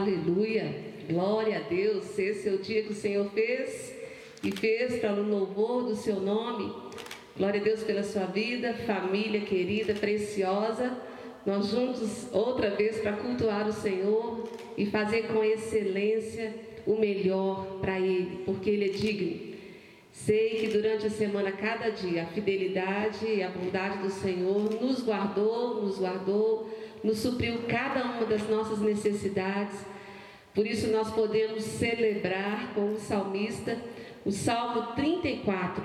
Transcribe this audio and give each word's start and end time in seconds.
Aleluia. 0.00 0.74
Glória 1.10 1.58
a 1.58 1.60
Deus. 1.60 2.18
Esse 2.18 2.48
é 2.48 2.52
o 2.52 2.56
dia 2.56 2.82
que 2.82 2.92
o 2.92 2.96
Senhor 2.96 3.30
fez 3.32 3.94
e 4.42 4.50
fez 4.50 4.98
para 4.98 5.12
o 5.12 5.28
louvor 5.28 5.82
do 5.82 5.94
seu 5.94 6.18
nome. 6.18 6.72
Glória 7.36 7.60
a 7.60 7.62
Deus 7.62 7.82
pela 7.82 8.02
sua 8.02 8.24
vida, 8.24 8.72
família 8.86 9.42
querida, 9.42 9.92
preciosa. 9.92 10.96
Nós 11.44 11.66
juntos 11.66 12.28
outra 12.32 12.70
vez 12.70 12.98
para 13.00 13.12
cultuar 13.12 13.68
o 13.68 13.74
Senhor 13.74 14.48
e 14.74 14.86
fazer 14.86 15.26
com 15.26 15.44
excelência 15.44 16.54
o 16.86 16.96
melhor 16.98 17.80
para 17.82 18.00
Ele, 18.00 18.42
porque 18.46 18.70
Ele 18.70 18.86
é 18.86 18.92
digno. 18.92 19.50
Sei 20.12 20.60
que 20.60 20.68
durante 20.68 21.08
a 21.08 21.10
semana, 21.10 21.52
cada 21.52 21.90
dia, 21.90 22.22
a 22.22 22.26
fidelidade 22.26 23.26
e 23.26 23.42
a 23.42 23.50
bondade 23.50 23.98
do 23.98 24.10
Senhor 24.10 24.80
nos 24.80 25.02
guardou, 25.02 25.82
nos 25.82 25.98
guardou, 25.98 26.70
nos 27.02 27.18
supriu 27.18 27.60
cada 27.68 28.04
uma 28.04 28.26
das 28.26 28.48
nossas 28.48 28.80
necessidades. 28.80 29.78
Por 30.54 30.66
isso 30.66 30.88
nós 30.88 31.10
podemos 31.10 31.62
celebrar 31.62 32.74
com 32.74 32.92
o 32.92 32.98
salmista 32.98 33.78
o 34.24 34.30
Salmo 34.30 34.94
34 34.94 35.82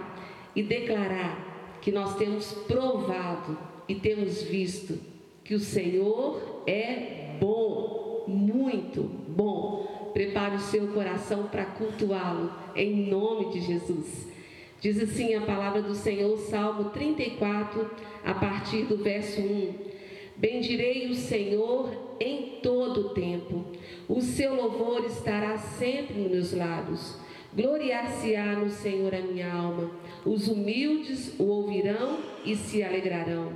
e 0.56 0.64
declarar 0.64 1.78
que 1.82 1.92
nós 1.92 2.16
temos 2.18 2.52
provado 2.68 3.58
e 3.88 3.96
temos 3.96 4.42
visto 4.42 5.00
que 5.44 5.54
o 5.54 5.60
Senhor 5.60 6.64
é 6.66 7.36
bom, 7.40 8.26
muito 8.28 9.04
bom. 9.04 10.12
Prepare 10.14 10.56
o 10.56 10.60
seu 10.60 10.88
coração 10.88 11.44
para 11.44 11.66
cultuá-lo 11.66 12.52
em 12.76 13.10
nome 13.10 13.52
de 13.52 13.62
Jesus. 13.62 14.28
Diz 14.82 15.02
assim 15.02 15.36
a 15.36 15.42
palavra 15.42 15.82
do 15.82 15.94
Senhor, 15.94 16.38
Salmo 16.38 16.90
34, 16.90 17.90
a 18.24 18.34
partir 18.34 18.84
do 18.84 18.98
verso 18.98 19.42
1. 19.42 19.95
Bendirei 20.38 21.08
o 21.08 21.16
Senhor 21.16 22.18
em 22.20 22.60
todo 22.62 23.02
o 23.02 23.10
tempo. 23.10 23.66
O 24.08 24.22
seu 24.22 24.54
louvor 24.54 25.06
estará 25.06 25.58
sempre 25.58 26.16
nos 26.16 26.32
meus 26.32 26.54
lábios. 26.54 27.16
Gloriar-se-á 27.56 28.58
no 28.58 28.70
Senhor 28.70 29.16
a 29.16 29.22
minha 29.22 29.50
alma. 29.50 29.90
Os 30.26 30.50
humildes 30.50 31.40
o 31.40 31.44
ouvirão 31.46 32.20
e 32.44 32.54
se 32.56 32.84
alegrarão. 32.84 33.54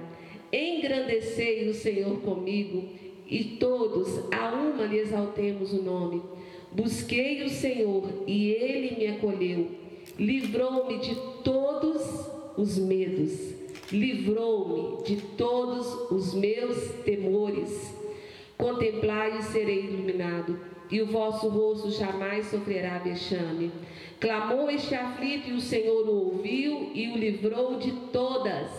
Engrandecei 0.54 1.68
o 1.68 1.74
Senhor 1.74 2.22
comigo 2.22 2.88
e 3.28 3.44
todos 3.60 4.32
a 4.32 4.54
uma 4.54 4.86
lhe 4.86 5.00
exaltemos 5.00 5.74
o 5.74 5.84
nome. 5.84 6.22
Busquei 6.72 7.44
o 7.44 7.50
Senhor 7.50 8.24
e 8.26 8.52
ele 8.52 8.96
me 8.96 9.08
acolheu. 9.08 9.68
Livrou-me 10.18 10.98
de 11.00 11.16
todos 11.44 12.02
os 12.58 12.78
medos 12.78 13.59
livrou-me 13.92 15.04
de 15.04 15.18
todos 15.38 16.12
os 16.12 16.34
meus 16.34 16.92
temores. 17.04 17.96
Contemplai 18.58 19.38
e 19.38 19.44
serei 19.44 19.86
iluminado, 19.86 20.60
e 20.92 21.02
o 21.02 21.08
vosso 21.08 21.48
rosto 21.48 21.92
jamais 21.92 22.48
sofrerá 22.48 22.98
vexame. 22.98 23.72
Clamou 24.20 24.70
este 24.70 24.96
aflito, 24.96 25.50
e 25.50 25.54
o 25.54 25.62
Senhor 25.62 26.08
o 26.08 26.32
ouviu 26.32 26.92
e 26.94 27.10
o 27.10 27.18
livrou 27.18 27.78
de 27.78 27.92
todas, 28.12 28.70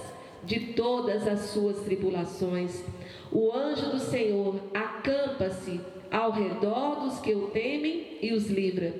de 0.44 0.74
todas 0.74 1.26
as 1.26 1.40
suas 1.50 1.80
tribulações. 1.80 2.84
O 3.32 3.52
anjo 3.52 3.90
do 3.90 3.98
Senhor 3.98 4.56
acampa-se 4.74 5.80
ao 6.10 6.32
redor 6.32 7.00
dos 7.00 7.20
que 7.20 7.34
o 7.34 7.48
temem 7.48 8.18
e 8.20 8.32
os 8.32 8.50
livra. 8.50 8.94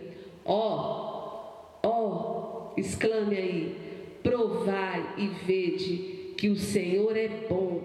Ó, 0.44 1.80
oh, 1.82 1.86
ó, 1.86 2.72
oh, 2.76 2.80
exclame 2.80 3.36
aí, 3.36 3.89
provai 4.22 5.14
e 5.18 5.26
vede 5.44 6.32
que 6.36 6.48
o 6.48 6.56
Senhor 6.56 7.16
é 7.16 7.28
bom, 7.48 7.82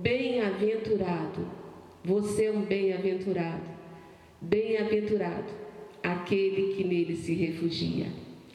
bem-aventurado. 0.00 1.46
Você 2.04 2.46
é 2.46 2.50
um 2.50 2.62
bem-aventurado, 2.62 3.62
bem-aventurado 4.40 5.52
aquele 6.02 6.74
que 6.74 6.84
nele 6.84 7.16
se 7.16 7.34
refugia. 7.34 8.06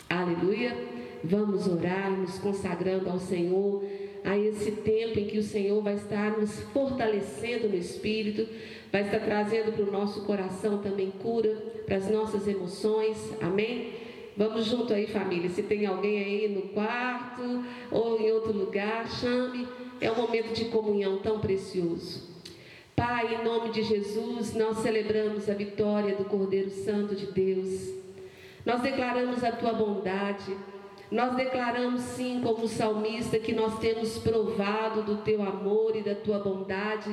Aleluia. 0.10 0.76
Vamos 1.24 1.68
orar, 1.68 2.12
nos 2.12 2.38
consagrando 2.38 3.10
ao 3.10 3.20
Senhor, 3.20 3.84
a 4.24 4.38
esse 4.38 4.72
tempo 4.72 5.18
em 5.20 5.26
que 5.26 5.38
o 5.38 5.44
Senhor 5.44 5.82
vai 5.82 5.96
estar 5.96 6.38
nos 6.38 6.60
fortalecendo 6.74 7.70
no 7.70 7.76
espírito, 7.76 8.48
vai 8.92 9.04
estar 9.04 9.20
trazendo 9.20 9.72
para 9.72 9.84
o 9.84 9.92
nosso 9.92 10.26
coração 10.26 10.80
também 10.80 11.12
cura, 11.12 11.56
para 11.86 11.98
as 11.98 12.10
nossas 12.10 12.48
emoções. 12.48 13.18
Amém? 13.42 13.94
Vamos 14.38 14.66
junto 14.66 14.94
aí, 14.94 15.08
família. 15.08 15.50
Se 15.50 15.64
tem 15.64 15.88
alguém 15.88 16.24
aí 16.24 16.48
no 16.48 16.62
quarto 16.70 17.64
ou 17.90 18.22
em 18.22 18.32
outro 18.32 18.54
lugar, 18.54 19.10
chame. 19.10 19.68
É 20.00 20.12
um 20.12 20.16
momento 20.16 20.54
de 20.54 20.66
comunhão 20.66 21.18
tão 21.18 21.40
precioso. 21.40 22.30
Pai, 22.96 23.34
em 23.34 23.44
nome 23.44 23.72
de 23.72 23.82
Jesus, 23.82 24.54
nós 24.54 24.78
celebramos 24.78 25.50
a 25.50 25.56
vitória 25.56 26.16
do 26.16 26.26
Cordeiro 26.26 26.70
Santo 26.70 27.16
de 27.16 27.26
Deus. 27.26 27.90
Nós 28.64 28.82
declaramos 28.82 29.44
a 29.44 29.52
tua 29.52 29.74
bondade. 29.74 30.56
Nós 31.10 31.36
declaramos 31.36 32.02
sim, 32.02 32.40
como 32.44 32.68
salmista, 32.68 33.40
que 33.40 33.54
nós 33.54 33.80
temos 33.80 34.20
provado 34.20 35.02
do 35.02 35.18
teu 35.24 35.42
amor 35.42 35.96
e 35.96 36.04
da 36.04 36.14
tua 36.14 36.38
bondade 36.38 37.10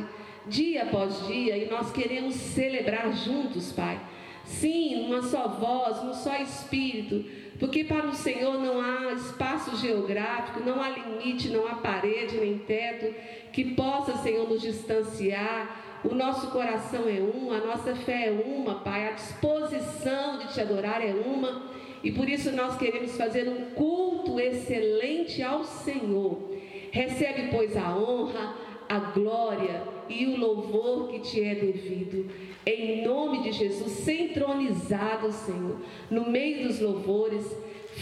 dia 0.47 0.83
após 0.83 1.27
dia 1.27 1.57
e 1.57 1.71
nós 1.71 1.91
queremos 1.91 2.35
celebrar 2.35 3.11
juntos, 3.15 3.73
Pai 3.73 3.99
Sim, 4.45 5.07
uma 5.07 5.23
só 5.23 5.49
voz, 5.49 6.03
um 6.03 6.13
só 6.13 6.37
espírito, 6.37 7.25
porque 7.59 7.85
para 7.85 8.07
o 8.07 8.15
Senhor 8.15 8.59
não 8.59 8.81
há 8.81 9.13
espaço 9.15 9.77
geográfico, 9.77 10.61
não 10.61 10.81
há 10.83 10.91
limite, 10.91 11.49
não 11.49 11.67
há 11.67 11.77
parede 11.77 12.37
nem 12.37 12.59
teto 12.59 13.15
que 13.53 13.75
possa, 13.75 14.17
Senhor, 14.19 14.49
nos 14.49 14.61
distanciar. 14.61 16.01
O 16.05 16.15
nosso 16.15 16.51
coração 16.51 17.09
é 17.09 17.21
um, 17.21 17.51
a 17.53 17.59
nossa 17.59 17.95
fé 17.95 18.27
é 18.27 18.31
uma, 18.31 18.81
Pai, 18.81 19.09
a 19.09 19.13
disposição 19.13 20.39
de 20.39 20.53
te 20.53 20.61
adorar 20.61 21.01
é 21.01 21.15
uma, 21.15 21.71
e 22.03 22.13
por 22.13 22.29
isso 22.29 22.53
nós 22.53 22.77
queremos 22.77 23.17
fazer 23.17 23.49
um 23.49 23.71
culto 23.75 24.39
excelente 24.39 25.43
ao 25.43 25.65
Senhor. 25.65 26.53
Recebe, 26.91 27.49
pois, 27.51 27.75
a 27.77 27.97
honra, 27.97 28.55
a 28.89 28.99
glória 28.99 29.83
e 30.09 30.27
o 30.27 30.37
louvor 30.39 31.09
que 31.09 31.21
te 31.21 31.43
é 31.43 31.55
devido. 31.55 32.31
Em 32.67 33.05
nome 33.05 33.43
de 33.43 33.53
Jesus, 33.53 33.93
centronizado, 33.93 35.31
Senhor, 35.33 35.77
no 36.11 36.31
meio 36.31 36.67
dos 36.67 36.81
louvores, 36.81 37.45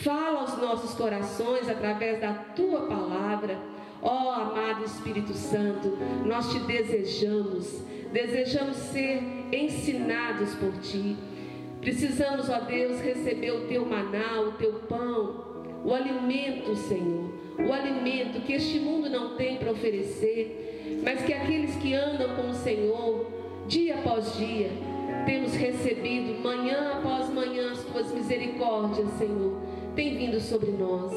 fala 0.05 0.41
aos 0.41 0.57
nossos 0.59 0.95
corações 0.95 1.69
através 1.69 2.21
da 2.21 2.33
tua 2.33 2.87
palavra. 2.87 3.59
Ó 4.01 4.27
oh, 4.27 4.31
amado 4.31 4.85
Espírito 4.85 5.33
Santo, 5.35 5.97
nós 6.25 6.53
te 6.53 6.59
desejamos, 6.61 7.83
desejamos 8.13 8.77
ser 8.77 9.21
ensinados 9.53 10.55
por 10.55 10.73
ti. 10.81 11.17
Precisamos, 11.81 12.49
ó 12.49 12.61
Deus, 12.61 13.01
receber 13.01 13.53
o 13.53 13.67
teu 13.67 13.85
maná, 13.85 14.41
o 14.41 14.53
teu 14.53 14.75
pão, 14.89 15.65
o 15.85 15.93
alimento, 15.93 16.75
Senhor, 16.77 17.33
o 17.59 17.73
alimento 17.73 18.41
que 18.43 18.53
este 18.53 18.79
mundo 18.79 19.09
não 19.09 19.37
tem 19.37 19.57
para 19.57 19.73
oferecer 19.73 20.63
mas 21.03 21.23
que 21.23 21.33
aqueles 21.33 21.75
que 21.77 21.95
andam 21.95 22.37
com 22.37 22.51
o 22.51 22.55
Senhor, 22.55 23.27
dia 23.67 23.95
após 23.95 24.37
dia, 24.37 24.71
temos 25.27 25.55
recebido, 25.55 26.41
manhã 26.43 26.99
após 26.99 27.29
manhã, 27.29 27.73
as 27.73 27.85
tuas 27.85 28.13
misericórdias, 28.13 29.09
Senhor, 29.19 29.61
tem 29.95 30.17
vindo 30.17 30.41
sobre 30.41 30.71
nós. 30.73 31.13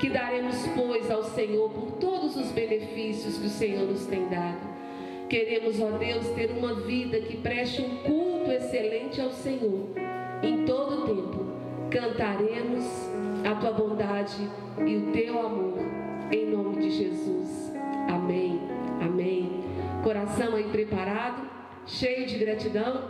Que 0.00 0.10
daremos, 0.10 0.56
pois, 0.74 1.10
ao 1.10 1.24
Senhor 1.24 1.70
por 1.70 1.92
todos 1.92 2.36
os 2.36 2.50
benefícios 2.52 3.38
que 3.38 3.46
o 3.46 3.50
Senhor 3.50 3.86
nos 3.86 4.06
tem 4.06 4.28
dado. 4.28 4.76
Queremos, 5.28 5.80
ó 5.80 5.90
Deus, 5.98 6.28
ter 6.30 6.50
uma 6.50 6.74
vida 6.74 7.18
que 7.20 7.36
preste 7.38 7.82
um 7.82 7.96
culto 7.96 8.52
excelente 8.52 9.20
ao 9.20 9.32
Senhor. 9.32 9.88
Em 10.42 10.64
todo 10.64 11.06
tempo, 11.06 11.46
cantaremos 11.90 12.84
a 13.44 13.54
tua 13.54 13.72
bondade 13.72 14.48
e 14.86 14.96
o 14.96 15.12
teu 15.12 15.38
amor. 15.40 15.78
Em 16.30 16.46
nome 16.46 16.76
de 16.76 16.90
Jesus. 16.90 17.72
Amém. 18.08 18.60
Amém. 19.00 19.60
Coração 20.04 20.54
aí 20.54 20.64
preparado, 20.64 21.42
cheio 21.86 22.26
de 22.26 22.36
gratidão. 22.38 23.02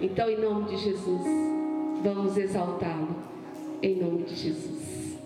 Então, 0.00 0.28
em 0.28 0.40
nome 0.40 0.68
de 0.70 0.76
Jesus, 0.76 1.22
vamos 2.02 2.36
exaltá-lo. 2.36 3.16
Em 3.82 3.96
nome 3.96 4.24
de 4.24 4.34
Jesus. 4.34 5.18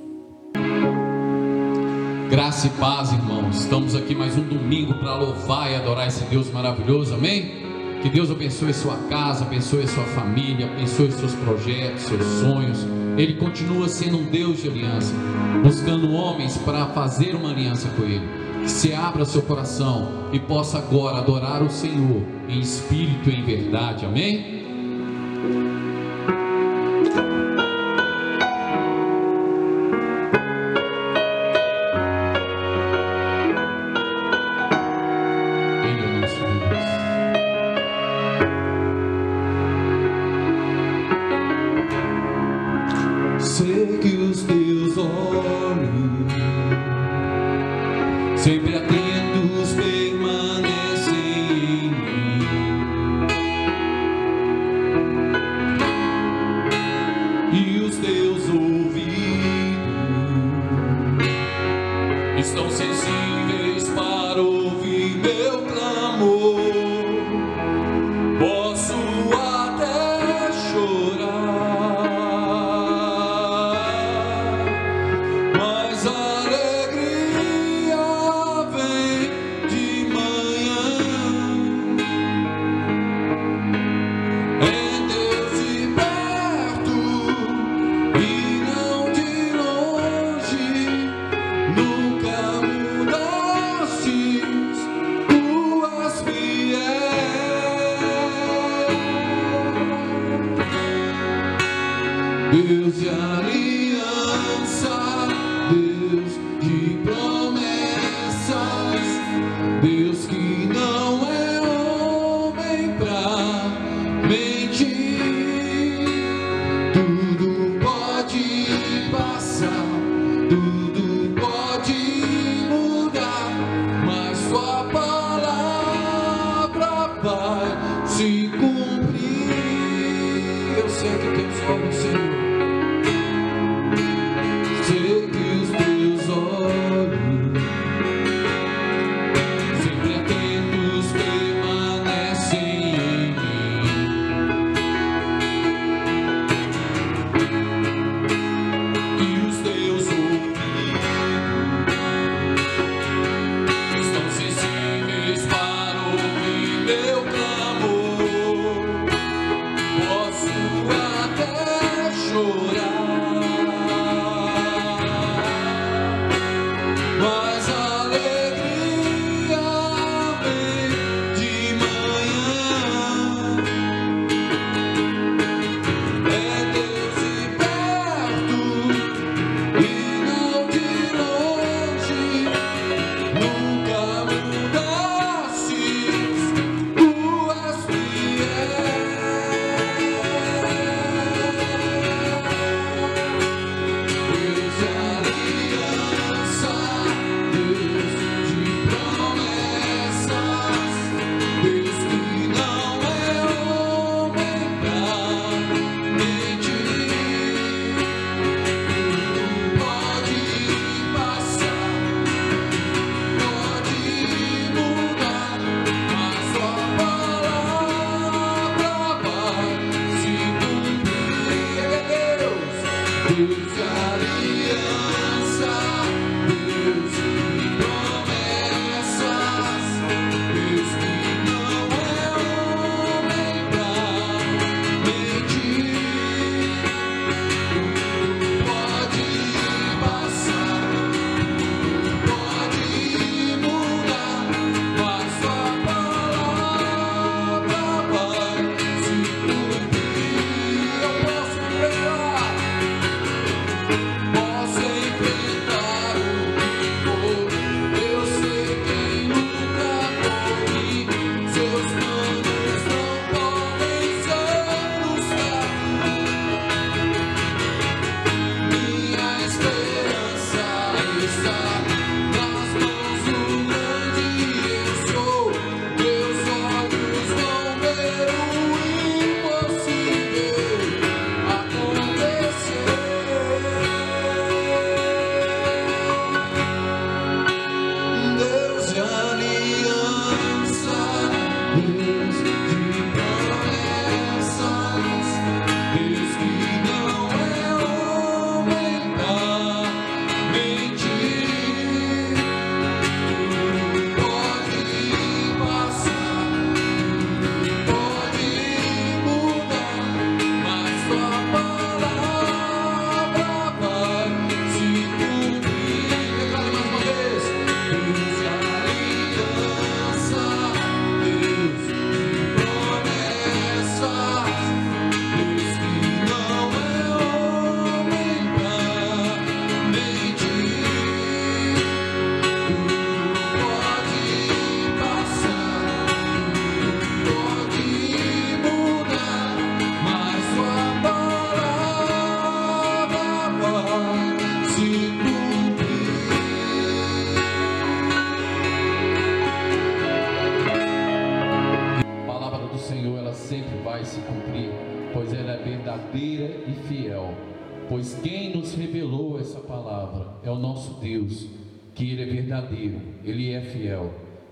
Graça 2.31 2.67
e 2.67 2.71
paz, 2.71 3.13
irmãos. 3.13 3.61
Estamos 3.61 3.95
aqui 3.95 4.15
mais 4.15 4.37
um 4.37 4.43
domingo 4.43 4.95
para 4.95 5.17
louvar 5.17 5.71
e 5.71 5.75
adorar 5.75 6.09
esse 6.09 6.25
Deus 6.25 6.51
maravilhoso. 6.51 7.15
Amém? 7.15 7.63
Que 8.03 8.09
Deus 8.09 8.31
abençoe 8.31 8.73
sua 8.75 8.97
casa, 9.09 9.45
abençoe 9.45 9.87
sua 9.87 10.05
família, 10.05 10.67
abençoe 10.67 11.13
seus 11.13 11.35
projetos, 11.35 12.03
seus 12.03 12.25
sonhos. 12.25 12.87
Ele 13.17 13.35
continua 13.35 13.89
sendo 13.89 14.19
um 14.19 14.25
Deus 14.25 14.63
de 14.63 14.69
aliança, 14.69 15.15
buscando 15.63 16.11
homens 16.13 16.57
para 16.59 16.87
fazer 16.87 17.35
uma 17.35 17.51
aliança 17.51 17.89
com 17.91 18.03
Ele 18.03 18.42
se 18.67 18.93
abra 18.93 19.25
seu 19.25 19.43
coração 19.43 20.29
e 20.33 20.39
possa 20.39 20.79
agora 20.79 21.19
adorar 21.19 21.63
o 21.63 21.71
Senhor 21.71 22.23
em 22.49 22.61
espírito 22.61 23.31
e 23.31 23.35
em 23.35 23.45
verdade. 23.45 24.05
Amém? 24.05 24.63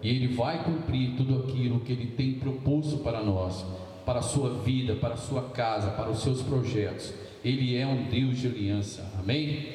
E 0.03 0.09
Ele 0.09 0.29
vai 0.29 0.65
cumprir 0.65 1.17
tudo 1.17 1.41
aquilo 1.41 1.81
que 1.81 1.93
Ele 1.93 2.07
tem 2.07 2.35
proposto 2.35 2.99
para 2.99 3.23
nós, 3.23 3.65
para 4.07 4.21
a 4.21 4.23
sua 4.23 4.55
vida, 4.55 4.95
para 4.95 5.15
a 5.15 5.19
sua 5.19 5.43
casa, 5.51 5.91
para 5.91 6.11
os 6.11 6.23
seus 6.23 6.43
projetos. 6.43 7.13
Ele 7.45 7.77
é 7.77 7.87
um 7.87 8.05
Deus 8.05 8.39
de 8.39 8.47
aliança, 8.47 9.13
amém? 9.19 9.69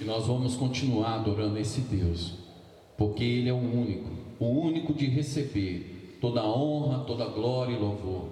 E 0.00 0.04
nós 0.04 0.26
vamos 0.26 0.54
continuar 0.54 1.14
adorando 1.14 1.58
esse 1.58 1.80
Deus, 1.80 2.34
porque 2.96 3.24
Ele 3.24 3.48
é 3.48 3.52
o 3.52 3.56
único, 3.56 4.10
o 4.38 4.46
único 4.46 4.92
de 4.92 5.06
receber 5.06 6.18
toda 6.20 6.40
a 6.40 6.46
honra, 6.46 7.04
toda 7.04 7.24
a 7.24 7.28
glória 7.28 7.72
e 7.72 7.78
louvor. 7.78 8.28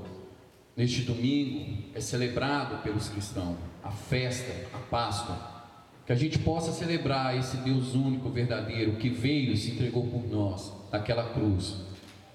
Neste 0.77 1.03
domingo 1.03 1.79
é 1.95 2.01
celebrado 2.01 2.83
pelos 2.83 3.09
cristãos 3.09 3.57
a 3.83 3.91
festa, 3.91 4.53
a 4.75 4.79
Páscoa 4.79 5.57
que 6.05 6.13
a 6.13 6.17
gente 6.17 6.39
possa 6.39 6.71
celebrar 6.71 7.37
esse 7.37 7.57
Deus 7.57 7.95
único, 7.95 8.29
verdadeiro, 8.29 8.93
que 8.93 9.09
veio 9.09 9.53
e 9.53 9.57
se 9.57 9.73
entregou 9.73 10.07
por 10.07 10.25
nós 10.31 10.73
naquela 10.91 11.31
cruz. 11.33 11.85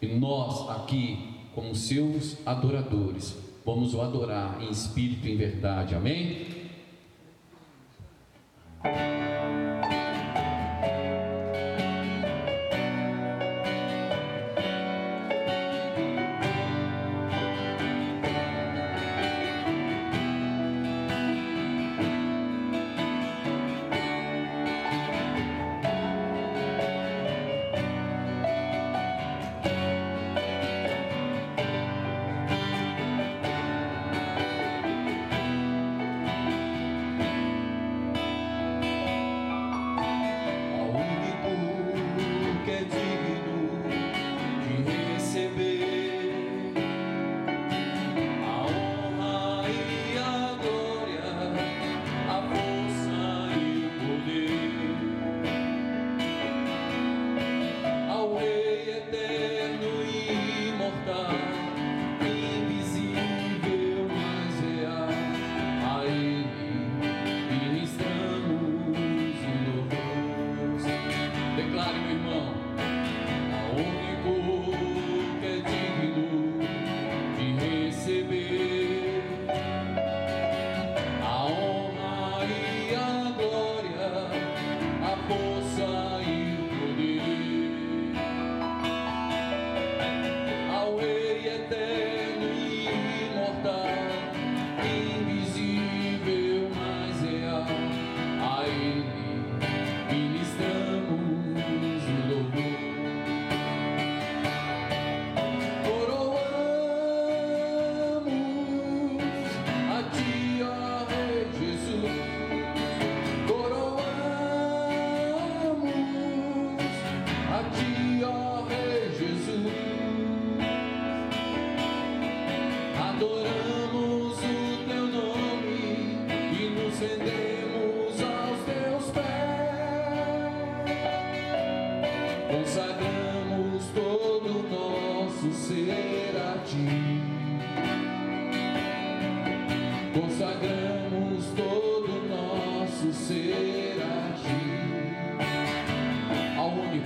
E 0.01 0.07
nós 0.07 0.69
aqui, 0.69 1.35
como 1.53 1.75
seus 1.75 2.37
adoradores, 2.45 3.37
vamos 3.65 3.93
o 3.93 4.01
adorar 4.01 4.61
em 4.61 4.69
espírito 4.69 5.27
e 5.27 5.33
em 5.33 5.37
verdade. 5.37 5.95
Amém? 5.95 6.47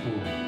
Consagramos 0.06 0.45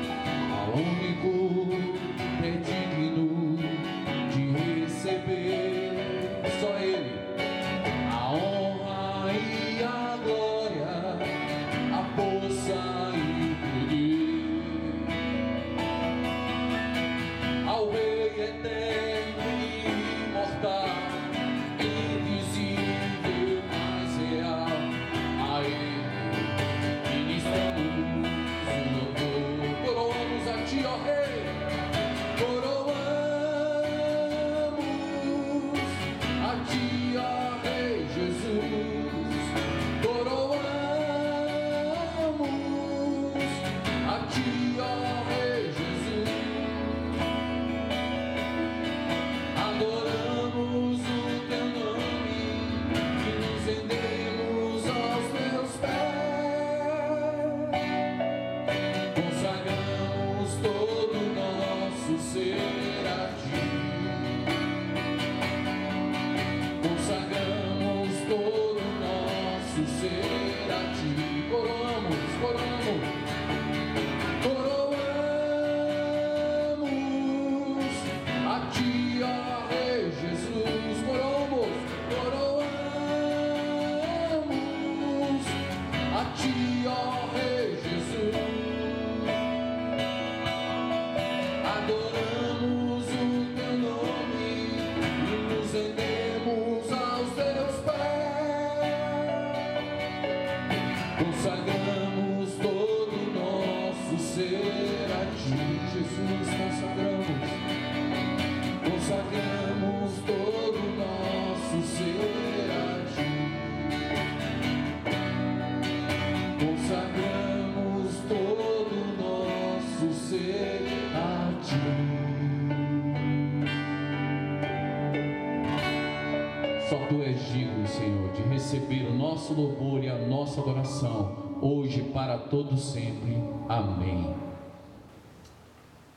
receber 128.68 129.06
o 129.06 129.14
nosso 129.14 129.54
louvor 129.54 130.04
e 130.04 130.10
a 130.10 130.18
nossa 130.18 130.60
adoração, 130.60 131.58
hoje 131.62 132.02
para 132.12 132.36
todos 132.36 132.92
sempre. 132.92 133.42
Amém. 133.66 134.34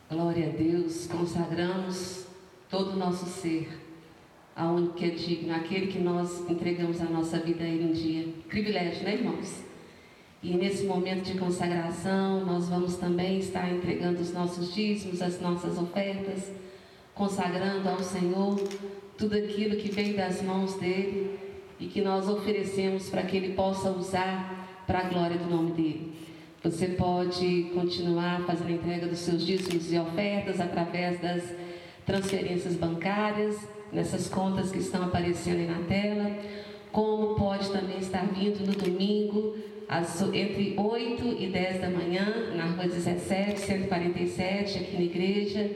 Glória 0.10 0.50
a 0.50 0.52
Deus, 0.52 1.08
consagramos 1.08 2.28
todo 2.70 2.92
o 2.92 2.98
nosso 2.98 3.26
ser 3.26 3.70
ao 4.54 4.76
único 4.76 4.96
que 4.96 5.06
é 5.06 5.10
digno, 5.12 5.56
aquele 5.56 5.88
que 5.88 6.00
nós 6.00 6.42
entregamos 6.50 7.00
a 7.00 7.06
nossa 7.06 7.40
vida 7.40 7.64
a 7.64 7.68
Ele 7.68 7.86
um 7.86 7.94
dia. 7.94 8.28
Privilégio, 8.50 9.06
né, 9.06 9.14
irmãos? 9.14 9.64
E 10.44 10.54
nesse 10.54 10.84
momento 10.84 11.24
de 11.24 11.40
consagração, 11.40 12.44
nós 12.46 12.68
vamos 12.68 12.98
também 12.98 13.40
estar 13.40 13.72
entregando 13.72 14.20
os 14.20 14.34
nossos 14.34 14.74
dízimos, 14.74 15.22
as 15.22 15.40
nossas 15.40 15.78
ofertas, 15.78 16.52
consagrando 17.16 17.88
ao 17.88 18.00
Senhor 18.00 18.60
tudo 19.18 19.38
aquilo 19.38 19.78
que 19.78 19.90
vem 19.90 20.16
das 20.16 20.42
mãos 20.42 20.74
dele 20.74 21.51
e 21.82 21.88
que 21.88 22.02
nós 22.02 22.30
oferecemos 22.30 23.10
para 23.10 23.24
que 23.24 23.36
ele 23.36 23.54
possa 23.54 23.90
usar 23.90 24.84
para 24.86 25.00
a 25.00 25.04
glória 25.04 25.38
do 25.38 25.50
nome 25.50 25.72
dele. 25.72 26.14
Você 26.64 26.90
pode 26.90 27.72
continuar 27.74 28.44
fazendo 28.46 28.68
a 28.68 28.74
entrega 28.74 29.08
dos 29.08 29.20
seus 29.20 29.44
dízimos 29.44 29.92
e 29.92 29.98
ofertas 29.98 30.62
através 30.62 31.20
das 31.20 31.44
transferências 32.06 32.76
bancárias, 32.76 33.58
nessas 33.92 34.30
contas 34.30 34.72
que 34.72 34.78
estão 34.78 35.04
aparecendo 35.04 35.58
aí 35.58 35.68
na 35.68 35.80
tela, 35.88 36.32
como 36.92 37.36
pode 37.36 37.72
também 37.72 37.98
estar 37.98 38.26
vindo 38.28 38.66
no 38.66 38.74
domingo 38.74 39.56
entre 40.34 40.76
8 40.78 41.36
e 41.40 41.48
10 41.48 41.82
da 41.82 41.90
manhã, 41.90 42.54
na 42.56 42.66
rua 42.66 42.88
17, 42.88 43.60
147, 43.60 44.78
aqui 44.78 44.96
na 44.96 45.04
igreja. 45.04 45.70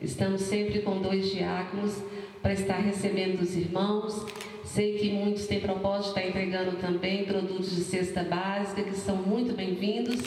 Estamos 0.00 0.42
sempre 0.42 0.80
com 0.80 1.00
dois 1.00 1.30
diáconos 1.30 2.02
para 2.42 2.52
estar 2.52 2.78
recebendo 2.78 3.40
os 3.40 3.56
irmãos. 3.56 4.26
Sei 4.64 4.96
que 4.96 5.10
muitos 5.10 5.46
têm 5.46 5.60
propósito 5.60 6.14
de 6.14 6.20
estar 6.20 6.26
entregando 6.26 6.76
também 6.76 7.24
produtos 7.24 7.74
de 7.74 7.82
cesta 7.82 8.22
básica, 8.22 8.82
que 8.82 8.94
são 8.94 9.16
muito 9.16 9.54
bem-vindos. 9.54 10.22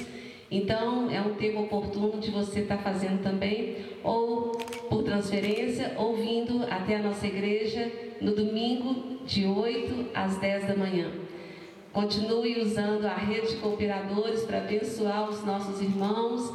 Então, 0.52 1.10
é 1.10 1.22
um 1.22 1.36
tempo 1.36 1.62
oportuno 1.62 2.20
de 2.20 2.32
você 2.32 2.60
estar 2.60 2.78
fazendo 2.80 3.24
também, 3.24 3.78
ou 4.04 4.52
por 4.90 5.04
transferência, 5.04 5.94
ou 5.98 6.18
vindo 6.18 6.64
até 6.70 6.98
a 6.98 7.02
nossa 7.02 7.26
igreja 7.26 7.90
no 8.20 8.36
domingo, 8.36 9.26
de 9.26 9.46
8 9.46 10.08
às 10.14 10.38
10 10.38 10.68
da 10.68 10.76
manhã. 10.76 11.12
Continue 11.94 12.62
usando 12.62 13.06
a 13.06 13.16
rede 13.16 13.52
de 13.52 13.56
cooperadores 13.56 14.44
para 14.44 14.58
abençoar 14.58 15.30
os 15.30 15.44
nossos 15.46 15.82
irmãos 15.82 16.54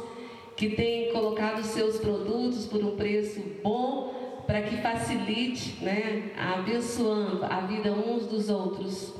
que 0.55 0.69
têm 0.69 1.11
colocado 1.11 1.63
seus 1.63 1.97
produtos 1.97 2.67
por 2.67 2.83
um 2.83 2.95
preço 2.95 3.41
bom 3.63 4.20
para 4.51 4.63
que 4.63 4.75
facilite, 4.81 5.77
né, 5.81 6.33
abençoando 6.37 7.45
a 7.45 7.61
vida 7.61 7.89
uns 7.93 8.25
dos 8.25 8.49
outros. 8.49 9.13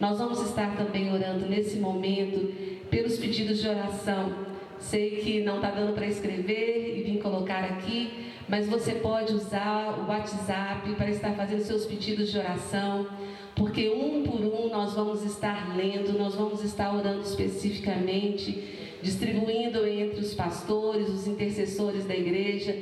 Nós 0.00 0.18
vamos 0.18 0.42
estar 0.42 0.76
também 0.76 1.14
orando 1.14 1.46
nesse 1.46 1.76
momento 1.76 2.52
pelos 2.90 3.16
pedidos 3.16 3.60
de 3.60 3.68
oração. 3.68 4.34
Sei 4.80 5.18
que 5.22 5.40
não 5.40 5.56
está 5.56 5.70
dando 5.70 5.94
para 5.94 6.04
escrever 6.08 6.98
e 6.98 7.02
vim 7.04 7.18
colocar 7.18 7.62
aqui, 7.62 8.32
mas 8.48 8.66
você 8.66 8.96
pode 8.96 9.32
usar 9.32 10.00
o 10.00 10.08
WhatsApp 10.08 10.92
para 10.96 11.10
estar 11.10 11.32
fazendo 11.34 11.62
seus 11.62 11.86
pedidos 11.86 12.32
de 12.32 12.38
oração 12.38 13.06
porque 13.54 13.88
um 13.88 14.24
por 14.24 14.40
um 14.40 14.68
nós 14.68 14.94
vamos 14.94 15.22
estar 15.22 15.76
lendo, 15.76 16.18
nós 16.18 16.34
vamos 16.34 16.64
estar 16.64 16.92
orando 16.92 17.20
especificamente, 17.20 18.98
distribuindo 19.00 19.86
entre 19.86 20.18
os 20.18 20.34
pastores, 20.34 21.08
os 21.08 21.28
intercessores 21.28 22.04
da 22.04 22.16
igreja, 22.16 22.74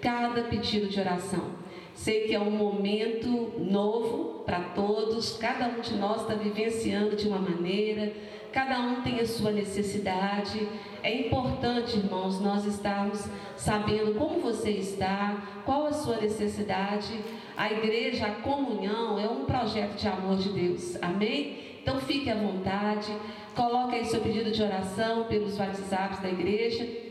cada 0.00 0.42
pedido 0.42 0.88
de 0.88 1.00
oração. 1.00 1.58
Sei 1.94 2.28
que 2.28 2.34
é 2.34 2.38
um 2.40 2.50
momento 2.50 3.54
novo 3.58 4.44
para 4.44 4.60
todos, 4.60 5.36
cada 5.36 5.66
um 5.66 5.80
de 5.80 5.96
nós 5.96 6.22
está 6.22 6.34
vivenciando 6.34 7.16
de 7.16 7.26
uma 7.26 7.40
maneira, 7.40 8.12
cada 8.52 8.78
um 8.80 9.02
tem 9.02 9.18
a 9.18 9.26
sua 9.26 9.50
necessidade. 9.50 10.68
É 11.02 11.26
importante, 11.26 11.98
irmãos, 11.98 12.40
nós 12.40 12.64
estarmos 12.64 13.26
sabendo 13.56 14.14
como 14.14 14.38
você 14.40 14.70
está, 14.70 15.42
qual 15.64 15.86
a 15.86 15.92
sua 15.92 16.18
necessidade. 16.18 17.18
A 17.56 17.72
igreja, 17.72 18.26
a 18.26 18.42
comunhão 18.42 19.18
é 19.18 19.28
um 19.28 19.44
projeto 19.44 19.96
de 19.96 20.06
amor 20.06 20.36
de 20.36 20.50
Deus. 20.50 20.96
Amém? 21.02 21.58
Então 21.82 22.00
fique 22.00 22.30
à 22.30 22.36
vontade, 22.36 23.12
coloque 23.56 23.96
aí 23.96 24.04
seu 24.04 24.20
pedido 24.20 24.52
de 24.52 24.62
oração 24.62 25.24
pelos 25.24 25.58
WhatsApps 25.58 26.20
da 26.20 26.28
igreja. 26.28 27.07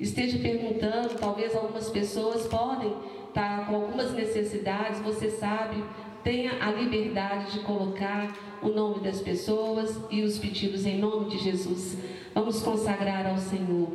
Esteja 0.00 0.38
perguntando, 0.38 1.18
talvez 1.18 1.54
algumas 1.56 1.90
pessoas 1.90 2.46
podem 2.46 2.94
estar 3.26 3.66
com 3.66 3.74
algumas 3.74 4.12
necessidades, 4.12 5.00
você 5.00 5.28
sabe, 5.30 5.82
tenha 6.22 6.52
a 6.60 6.70
liberdade 6.70 7.52
de 7.52 7.60
colocar 7.60 8.32
o 8.62 8.68
nome 8.68 9.00
das 9.00 9.20
pessoas 9.20 9.98
e 10.10 10.22
os 10.22 10.38
pedidos 10.38 10.86
em 10.86 10.98
nome 10.98 11.30
de 11.30 11.38
Jesus. 11.38 11.98
Vamos 12.34 12.62
consagrar 12.62 13.26
ao 13.26 13.38
Senhor 13.38 13.88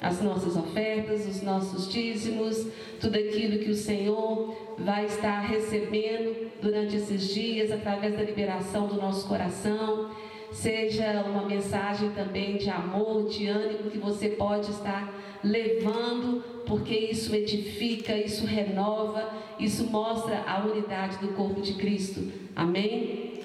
as 0.00 0.20
nossas 0.22 0.56
ofertas, 0.56 1.26
os 1.26 1.42
nossos 1.42 1.90
dízimos, 1.90 2.66
tudo 3.00 3.16
aquilo 3.16 3.58
que 3.58 3.70
o 3.70 3.74
Senhor 3.74 4.54
vai 4.78 5.06
estar 5.06 5.40
recebendo 5.40 6.52
durante 6.62 6.96
esses 6.96 7.34
dias 7.34 7.72
através 7.72 8.16
da 8.16 8.22
liberação 8.22 8.86
do 8.86 8.94
nosso 8.94 9.26
coração. 9.26 10.10
Seja 10.52 11.24
uma 11.26 11.46
mensagem 11.46 12.10
também 12.10 12.56
de 12.56 12.70
amor, 12.70 13.28
de 13.28 13.46
ânimo 13.46 13.90
que 13.90 13.98
você 13.98 14.30
pode 14.30 14.70
estar 14.70 15.14
levando, 15.44 16.42
porque 16.66 16.94
isso 16.94 17.34
edifica, 17.34 18.16
isso 18.16 18.46
renova, 18.46 19.30
isso 19.58 19.84
mostra 19.84 20.42
a 20.46 20.64
unidade 20.64 21.18
do 21.18 21.28
corpo 21.34 21.60
de 21.60 21.74
Cristo. 21.74 22.32
Amém? 22.56 23.40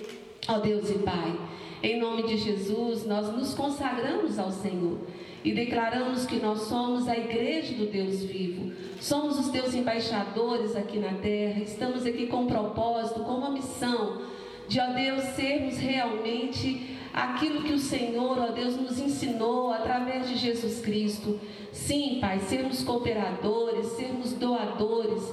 Ó 0.48 0.60
Deus 0.60 0.90
e 0.90 1.00
Pai, 1.00 1.38
em 1.82 2.00
nome 2.00 2.24
de 2.24 2.38
Jesus, 2.38 3.06
nós 3.06 3.32
nos 3.32 3.54
consagramos 3.54 4.40
ao 4.40 4.52
Senhor 4.52 5.00
e 5.44 5.52
declaramos 5.52 6.26
que 6.26 6.38
nós 6.38 6.62
somos 6.62 7.08
a 7.08 7.18
igreja 7.18 7.74
do 7.74 7.86
Deus 7.86 8.24
vivo, 8.24 8.72
somos 9.00 9.38
os 9.38 9.50
teus 9.50 9.74
embaixadores 9.74 10.76
aqui 10.76 10.98
na 10.98 11.14
terra, 11.16 11.62
estamos 11.62 12.06
aqui 12.06 12.28
com 12.28 12.44
um 12.44 12.48
propósito, 12.48 13.20
com 13.22 13.34
uma 13.34 13.52
missão 13.52 14.22
de, 14.68 14.80
ó 14.80 14.88
Deus, 14.94 15.24
sermos 15.36 15.78
realmente 15.78 16.98
aquilo 17.14 17.62
que 17.64 17.74
o 17.74 17.80
Senhor, 17.80 18.40
ó 18.40 18.48
Deus, 18.48 18.76
nos 18.76 19.00
ensinou 19.00 19.72
através 19.72 20.28
de 20.28 20.36
Jesus 20.36 20.82
Cristo. 20.82 21.40
Sim, 21.72 22.18
Pai, 22.20 22.40
sermos 22.40 22.84
cooperadores, 22.84 23.88
sermos 23.94 24.34
doadores. 24.34 25.24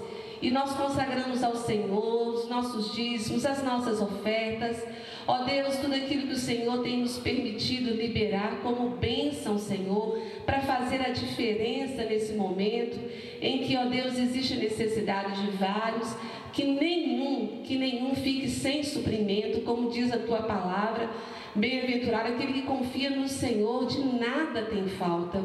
E 0.43 0.51
nós 0.51 0.73
consagramos 0.73 1.43
ao 1.43 1.57
Senhor 1.57 2.35
os 2.35 2.49
nossos 2.49 2.95
dízimos, 2.95 3.45
as 3.45 3.63
nossas 3.63 4.01
ofertas, 4.01 4.83
Ó 5.31 5.45
Deus, 5.45 5.77
tudo 5.77 5.95
aquilo 5.95 6.27
que 6.27 6.33
o 6.33 6.37
Senhor 6.37 6.83
tem 6.83 7.03
nos 7.03 7.17
permitido 7.19 7.95
liberar 7.95 8.59
como 8.65 8.97
bênção, 8.97 9.59
Senhor, 9.59 10.21
para 10.45 10.61
fazer 10.61 11.01
a 11.03 11.11
diferença 11.11 12.03
nesse 12.03 12.33
momento 12.33 12.99
em 13.41 13.59
que, 13.59 13.77
ó 13.77 13.85
Deus, 13.85 14.19
existe 14.19 14.57
necessidade 14.57 15.41
de 15.41 15.57
vários, 15.57 16.17
que 16.53 16.65
nenhum, 16.65 17.63
que 17.65 17.77
nenhum 17.77 18.15
fique 18.15 18.49
sem 18.49 18.83
suprimento, 18.83 19.61
como 19.63 19.91
diz 19.91 20.13
a 20.13 20.19
tua 20.19 20.43
palavra. 20.43 21.11
Bem-aventurado 21.53 22.29
aquele 22.29 22.53
que 22.53 22.63
confia 22.63 23.11
no 23.11 23.27
Senhor, 23.27 23.85
de 23.87 24.01
nada 24.01 24.63
tem 24.63 24.87
falta. 24.87 25.43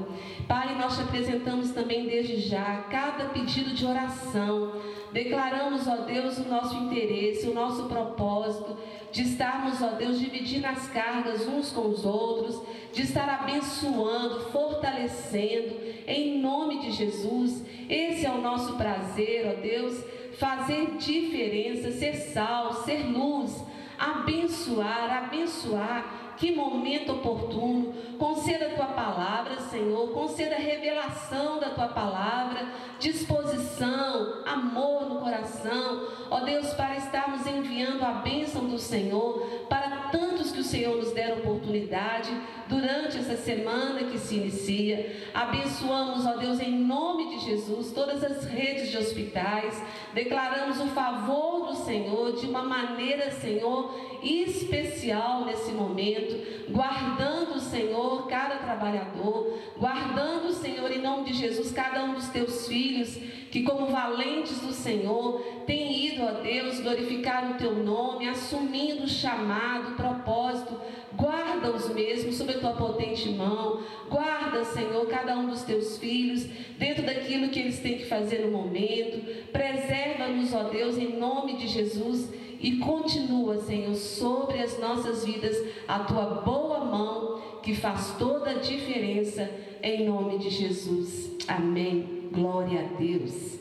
Pai, 0.48 0.76
nós 0.78 0.96
te 0.96 1.02
apresentamos 1.02 1.72
também 1.72 2.06
desde 2.06 2.42
já 2.42 2.86
cada 2.92 3.26
pedido 3.26 3.74
de 3.74 3.88
oração. 3.88 4.74
Declaramos, 5.12 5.88
ó 5.88 5.98
Deus, 6.06 6.38
o 6.38 6.48
nosso 6.48 6.76
interesse, 6.76 7.48
o 7.48 7.56
nosso 7.56 7.86
propósito 7.86 8.78
de 9.12 9.24
estarmos, 9.24 9.82
ó 9.82 9.96
Deus, 9.96 10.20
dividindo 10.20 10.68
as 10.68 10.88
cargas 10.90 11.48
uns 11.48 11.72
com 11.72 11.88
os 11.88 12.06
outros, 12.06 12.62
de 12.94 13.02
estar 13.02 13.28
abençoando, 13.28 14.42
fortalecendo, 14.52 15.74
em 16.06 16.38
nome 16.40 16.82
de 16.82 16.92
Jesus. 16.92 17.64
Esse 17.90 18.26
é 18.28 18.30
o 18.30 18.42
nosso 18.42 18.74
prazer, 18.74 19.58
ó 19.58 19.62
Deus, 19.62 20.04
fazer 20.38 20.98
diferença, 20.98 21.92
ser 21.92 22.14
sal, 22.16 22.74
ser 22.84 23.04
luz, 23.06 23.64
abençoar, 23.98 25.26
abençoar 25.26 26.25
que 26.38 26.56
momento 26.56 27.14
oportuno. 27.14 27.94
Conceda 28.18 28.68
a 28.68 28.76
tua 28.76 28.88
palavra, 28.88 29.60
Senhor. 29.62 30.10
Conceda 30.10 30.56
a 30.56 30.60
revelação 30.60 31.60
da 31.60 31.70
tua 31.70 31.88
palavra, 31.88 32.68
disposição, 33.00 34.44
amor 34.46 35.10
no 35.10 35.20
coração. 35.20 36.08
Ó 36.30 36.40
Deus, 36.42 36.74
para 36.74 36.96
estarmos 36.98 37.46
enviando 37.46 38.04
a 38.04 38.14
bênção 38.14 38.66
do 38.66 38.78
Senhor 38.80 39.66
para 39.70 40.10
tantos 40.12 40.52
que 40.52 40.60
o 40.60 40.64
Senhor 40.64 40.96
nos 40.96 41.12
der 41.12 41.34
oportunidade 41.34 42.30
durante 42.68 43.18
essa 43.18 43.36
semana 43.36 44.04
que 44.04 44.18
se 44.18 44.36
inicia. 44.36 45.30
Abençoamos, 45.34 46.26
ó 46.26 46.38
Deus, 46.38 46.60
em 46.60 46.72
nome 46.72 47.30
de 47.30 47.46
Jesus, 47.46 47.92
todas 47.92 48.24
as 48.24 48.46
redes 48.46 48.90
de 48.90 48.98
hospitais. 48.98 49.82
Declaramos 50.14 50.80
o 50.80 50.88
favor 50.88 51.68
do 51.68 51.76
Senhor 51.76 52.34
de 52.34 52.48
uma 52.48 52.64
maneira, 52.64 53.32
Senhor, 53.32 53.94
especial 54.24 55.46
nesse 55.46 55.72
momento, 55.72 56.25
guardando, 56.70 57.60
Senhor, 57.60 58.28
cada 58.28 58.56
trabalhador, 58.58 59.58
guardando, 59.78 60.52
Senhor, 60.54 60.92
em 60.92 61.02
nome 61.02 61.26
de 61.26 61.34
Jesus, 61.34 61.72
cada 61.72 62.04
um 62.04 62.14
dos 62.14 62.28
teus 62.30 62.68
filhos, 62.68 63.16
que 63.52 63.64
como 63.64 63.88
valentes 63.88 64.60
do 64.60 64.74
Senhor, 64.74 65.42
têm 65.66 66.08
ido, 66.08 66.24
ó 66.24 66.42
Deus, 66.42 66.80
glorificar 66.80 67.52
o 67.52 67.58
teu 67.58 67.76
nome, 67.76 68.28
assumindo 68.28 69.04
o 69.04 69.08
chamado, 69.08 69.92
o 69.92 69.96
propósito, 69.96 70.80
guarda 71.14 71.72
os 71.72 71.90
mesmos 71.90 72.36
sob 72.36 72.52
a 72.52 72.60
tua 72.60 72.74
potente 72.74 73.30
mão, 73.30 73.82
guarda, 74.10 74.66
Senhor, 74.66 75.06
cada 75.08 75.38
um 75.38 75.48
dos 75.48 75.64
teus 75.64 75.98
filhos, 75.98 76.46
dentro 76.78 77.04
daquilo 77.04 77.50
que 77.50 77.60
eles 77.60 77.80
têm 77.80 77.98
que 77.98 78.06
fazer 78.06 78.46
no 78.46 78.52
momento, 78.52 79.26
preserva-nos, 79.52 80.54
ó 80.54 80.64
Deus, 80.64 80.98
em 80.98 81.18
nome 81.18 81.58
de 81.58 81.68
Jesus 81.68 82.30
e 82.66 82.78
continua, 82.78 83.60
Senhor, 83.60 83.94
sobre 83.94 84.58
as 84.58 84.80
nossas 84.80 85.24
vidas 85.24 85.56
a 85.88 86.00
tua 86.00 86.42
boa 86.44 86.84
mão 86.84 87.60
que 87.62 87.76
faz 87.76 88.16
toda 88.18 88.50
a 88.50 88.54
diferença 88.56 89.48
em 89.84 90.04
nome 90.04 90.40
de 90.40 90.50
Jesus. 90.50 91.30
Amém. 91.48 92.28
Glória 92.34 92.80
a 92.82 92.98
Deus. 92.98 93.60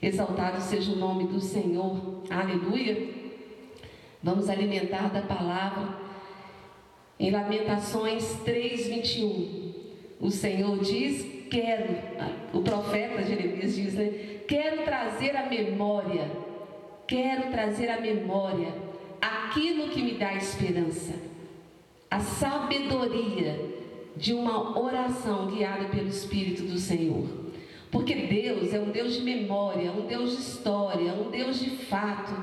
Exaltado 0.00 0.62
seja 0.62 0.92
o 0.92 0.96
nome 0.96 1.26
do 1.26 1.38
Senhor. 1.38 2.22
Aleluia. 2.30 3.10
Vamos 4.22 4.48
alimentar 4.48 5.10
da 5.10 5.20
palavra. 5.20 5.98
Em 7.20 7.30
Lamentações 7.30 8.32
3:21, 8.46 9.74
o 10.18 10.30
Senhor 10.30 10.78
diz: 10.78 11.22
"Quero", 11.50 11.98
o 12.54 12.62
profeta 12.62 13.22
Jeremias 13.22 13.76
diz, 13.76 13.92
né? 13.92 14.40
"Quero 14.48 14.84
trazer 14.84 15.36
a 15.36 15.50
memória 15.50 16.48
quero 17.08 17.50
trazer 17.50 17.88
à 17.88 17.98
memória 17.98 18.68
aquilo 19.20 19.88
que 19.88 20.02
me 20.02 20.12
dá 20.12 20.34
esperança, 20.34 21.14
a 22.10 22.20
sabedoria 22.20 23.58
de 24.14 24.34
uma 24.34 24.78
oração 24.78 25.46
guiada 25.46 25.86
pelo 25.86 26.08
Espírito 26.08 26.62
do 26.64 26.78
Senhor. 26.78 27.26
Porque 27.90 28.14
Deus 28.14 28.74
é 28.74 28.78
um 28.78 28.90
Deus 28.90 29.14
de 29.14 29.22
memória, 29.22 29.90
um 29.90 30.06
Deus 30.06 30.36
de 30.36 30.42
história, 30.42 31.14
um 31.14 31.30
Deus 31.30 31.58
de 31.58 31.70
fato, 31.70 32.34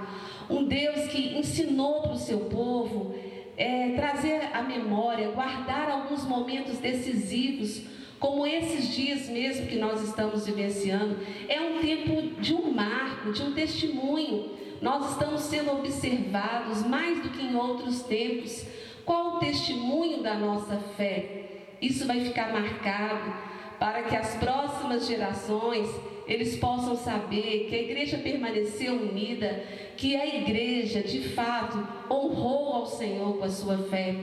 um 0.49 0.65
Deus 0.65 1.07
que 1.07 1.37
ensinou 1.37 2.01
para 2.01 2.13
o 2.13 2.17
seu 2.17 2.39
povo 2.39 3.15
é, 3.55 3.89
trazer 3.91 4.49
a 4.51 4.63
memória, 4.63 5.29
guardar 5.29 5.89
alguns 5.89 6.25
momentos 6.25 6.79
decisivos 6.79 7.83
como 8.19 8.45
esses 8.45 8.93
dias 8.93 9.27
mesmo 9.27 9.67
que 9.67 9.75
nós 9.75 10.01
estamos 10.01 10.45
vivenciando, 10.45 11.17
é 11.47 11.59
um 11.59 11.79
tempo 11.79 12.41
de 12.41 12.53
um 12.53 12.71
marco, 12.71 13.31
de 13.31 13.43
um 13.43 13.53
testemunho. 13.53 14.51
Nós 14.81 15.11
estamos 15.11 15.41
sendo 15.41 15.71
observados 15.71 16.85
mais 16.85 17.21
do 17.21 17.29
que 17.29 17.43
em 17.43 17.55
outros 17.55 18.03
tempos. 18.03 18.65
Qual 19.05 19.35
o 19.35 19.39
testemunho 19.39 20.23
da 20.23 20.35
nossa 20.35 20.77
fé? 20.97 21.45
Isso 21.81 22.05
vai 22.05 22.21
ficar 22.21 22.51
marcado 22.51 23.33
para 23.79 24.03
que 24.03 24.15
as 24.15 24.35
próximas 24.35 25.05
gerações 25.07 25.89
eles 26.27 26.57
possam 26.57 26.95
saber 26.95 27.67
que 27.69 27.75
a 27.75 27.81
igreja 27.81 28.17
permaneceu 28.17 28.95
unida, 28.95 29.63
que 29.95 30.15
a 30.15 30.25
igreja 30.25 31.01
de 31.01 31.21
fato 31.29 31.77
honrou 32.09 32.73
ao 32.73 32.85
Senhor 32.87 33.37
com 33.37 33.43
a 33.43 33.49
sua 33.49 33.77
fé. 33.77 34.15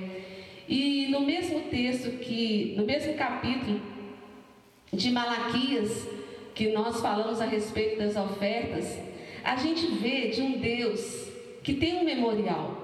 E 0.69 1.09
no 1.09 1.21
mesmo 1.21 1.61
texto 1.63 2.19
que, 2.19 2.75
no 2.77 2.85
mesmo 2.85 3.15
capítulo 3.15 3.81
de 4.93 5.11
Malaquias, 5.11 6.07
que 6.55 6.69
nós 6.73 7.01
falamos 7.01 7.41
a 7.41 7.47
respeito 7.47 7.99
das 7.99 8.17
ofertas, 8.17 8.99
a 9.43 9.57
gente 9.57 9.87
vê 9.87 10.29
de 10.29 10.41
um 10.41 10.59
Deus 10.59 11.29
que 11.63 11.75
tem 11.75 11.99
um 11.99 12.05
memorial. 12.05 12.83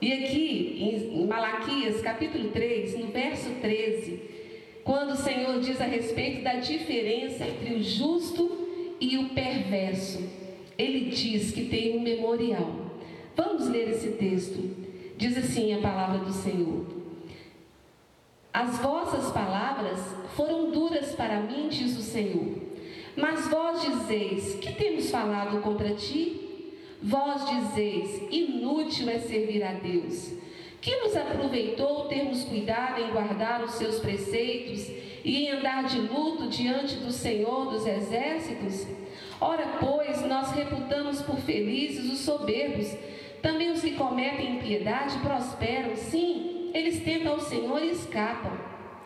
E 0.00 0.12
aqui 0.12 0.78
em 1.14 1.26
Malaquias, 1.26 2.00
capítulo 2.00 2.50
3, 2.50 2.98
no 2.98 3.08
verso 3.08 3.50
13, 3.60 4.20
quando 4.84 5.10
o 5.10 5.16
Senhor 5.16 5.60
diz 5.60 5.80
a 5.80 5.84
respeito 5.84 6.42
da 6.42 6.54
diferença 6.54 7.44
entre 7.44 7.74
o 7.74 7.82
justo 7.82 8.96
e 9.00 9.18
o 9.18 9.30
perverso, 9.30 10.22
ele 10.76 11.10
diz 11.10 11.50
que 11.50 11.64
tem 11.64 11.96
um 11.96 12.00
memorial. 12.00 12.88
Vamos 13.36 13.68
ler 13.68 13.90
esse 13.90 14.12
texto. 14.12 14.87
Diz 15.18 15.36
assim 15.36 15.74
a 15.74 15.78
palavra 15.78 16.18
do 16.18 16.32
Senhor: 16.32 16.86
As 18.52 18.78
vossas 18.78 19.32
palavras 19.32 19.98
foram 20.36 20.70
duras 20.70 21.12
para 21.16 21.40
mim, 21.40 21.68
diz 21.68 21.98
o 21.98 22.02
Senhor. 22.02 22.54
Mas 23.16 23.48
vós 23.48 23.82
dizeis: 23.82 24.54
Que 24.60 24.72
temos 24.74 25.10
falado 25.10 25.60
contra 25.60 25.92
ti? 25.92 26.72
Vós 27.02 27.44
dizeis: 27.50 28.22
Inútil 28.30 29.10
é 29.10 29.18
servir 29.18 29.64
a 29.64 29.72
Deus. 29.72 30.34
Que 30.80 30.94
nos 30.98 31.16
aproveitou 31.16 32.04
termos 32.04 32.44
cuidado 32.44 33.00
em 33.00 33.10
guardar 33.10 33.64
os 33.64 33.72
seus 33.72 33.98
preceitos 33.98 34.88
e 35.24 35.46
em 35.46 35.50
andar 35.50 35.82
de 35.82 35.98
luto 35.98 36.46
diante 36.46 36.94
do 36.94 37.10
Senhor 37.10 37.72
dos 37.72 37.84
exércitos? 37.84 38.86
Ora, 39.40 39.78
pois, 39.80 40.24
nós 40.28 40.52
reputamos 40.52 41.20
por 41.22 41.38
felizes 41.40 42.08
os 42.08 42.20
soberbos 42.20 42.96
também 43.42 43.70
os 43.70 43.80
que 43.80 43.92
cometem 43.92 44.56
impiedade 44.56 45.18
prosperam, 45.18 45.94
sim, 45.96 46.70
eles 46.74 47.02
tentam 47.02 47.32
ao 47.32 47.40
Senhor 47.40 47.82
e 47.82 47.90
escapam. 47.90 48.52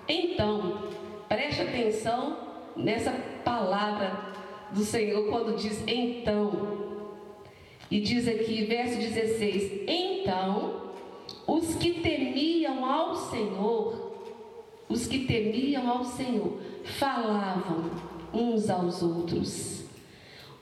Então, 0.08 0.88
preste 1.28 1.62
atenção 1.62 2.36
nessa 2.76 3.12
palavra 3.44 4.32
do 4.72 4.84
Senhor 4.84 5.28
quando 5.28 5.56
diz 5.56 5.82
então. 5.86 6.82
E 7.90 8.00
diz 8.00 8.26
aqui, 8.26 8.64
verso 8.64 8.98
16: 8.98 9.82
Então, 9.86 10.92
os 11.46 11.74
que 11.74 12.00
temiam 12.00 12.84
ao 12.84 13.14
Senhor, 13.14 14.16
os 14.88 15.06
que 15.06 15.26
temiam 15.26 15.88
ao 15.90 16.04
Senhor, 16.04 16.58
falavam 16.84 17.90
uns 18.32 18.70
aos 18.70 19.02
outros. 19.02 19.84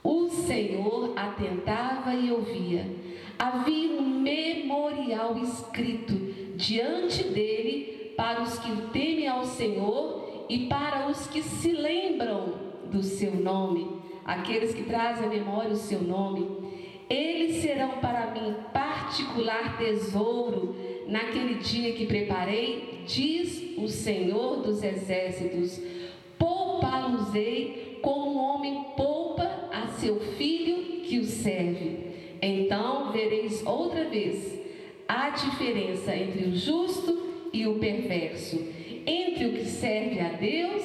O 0.03 0.29
Senhor 0.29 1.13
atentava 1.15 2.13
e 2.13 2.31
ouvia 2.31 2.85
havia 3.41 3.99
um 3.99 4.21
memorial 4.21 5.35
escrito 5.39 6.13
diante 6.55 7.23
dele 7.23 8.13
para 8.15 8.43
os 8.43 8.59
que 8.59 8.69
temem 8.93 9.27
ao 9.27 9.43
Senhor 9.45 10.45
e 10.47 10.67
para 10.67 11.07
os 11.09 11.25
que 11.25 11.41
se 11.41 11.71
lembram 11.71 12.53
do 12.91 13.01
seu 13.01 13.33
nome, 13.33 13.99
aqueles 14.23 14.75
que 14.75 14.83
trazem 14.83 15.25
à 15.25 15.29
memória 15.29 15.71
o 15.71 15.75
seu 15.75 16.03
nome. 16.03 16.47
Eles 17.09 17.63
serão 17.63 17.97
para 17.97 18.29
mim 18.29 18.55
particular 18.71 19.75
tesouro 19.79 20.75
naquele 21.07 21.55
dia 21.55 21.93
que 21.93 22.05
preparei, 22.05 23.03
diz 23.07 23.75
o 23.75 23.87
Senhor 23.87 24.57
dos 24.57 24.83
exércitos. 24.83 25.81
Poupá-los-ei 26.37 27.97
como 28.03 28.33
um 28.33 28.37
homem 28.37 28.85
poupa 28.95 29.69
a 29.73 29.87
seu 29.87 30.19
filho 30.19 31.01
que 31.01 31.17
o 31.17 31.25
serve. 31.25 32.10
Então 32.41 33.11
vereis 33.11 33.65
outra 33.65 34.05
vez 34.05 34.59
a 35.07 35.29
diferença 35.29 36.15
entre 36.15 36.45
o 36.45 36.55
justo 36.55 37.49
e 37.53 37.67
o 37.67 37.75
perverso, 37.75 38.59
entre 39.05 39.45
o 39.45 39.53
que 39.53 39.65
serve 39.65 40.19
a 40.19 40.29
Deus 40.29 40.83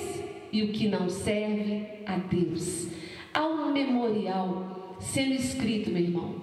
e 0.53 0.63
o 0.63 0.73
que 0.73 0.89
não 0.89 1.09
serve 1.09 1.87
a 2.05 2.17
Deus. 2.17 2.89
Há 3.33 3.47
um 3.47 3.73
memorial 3.73 4.97
sendo 5.01 5.35
escrito, 5.35 5.91
meu 5.91 6.03
irmão. 6.03 6.35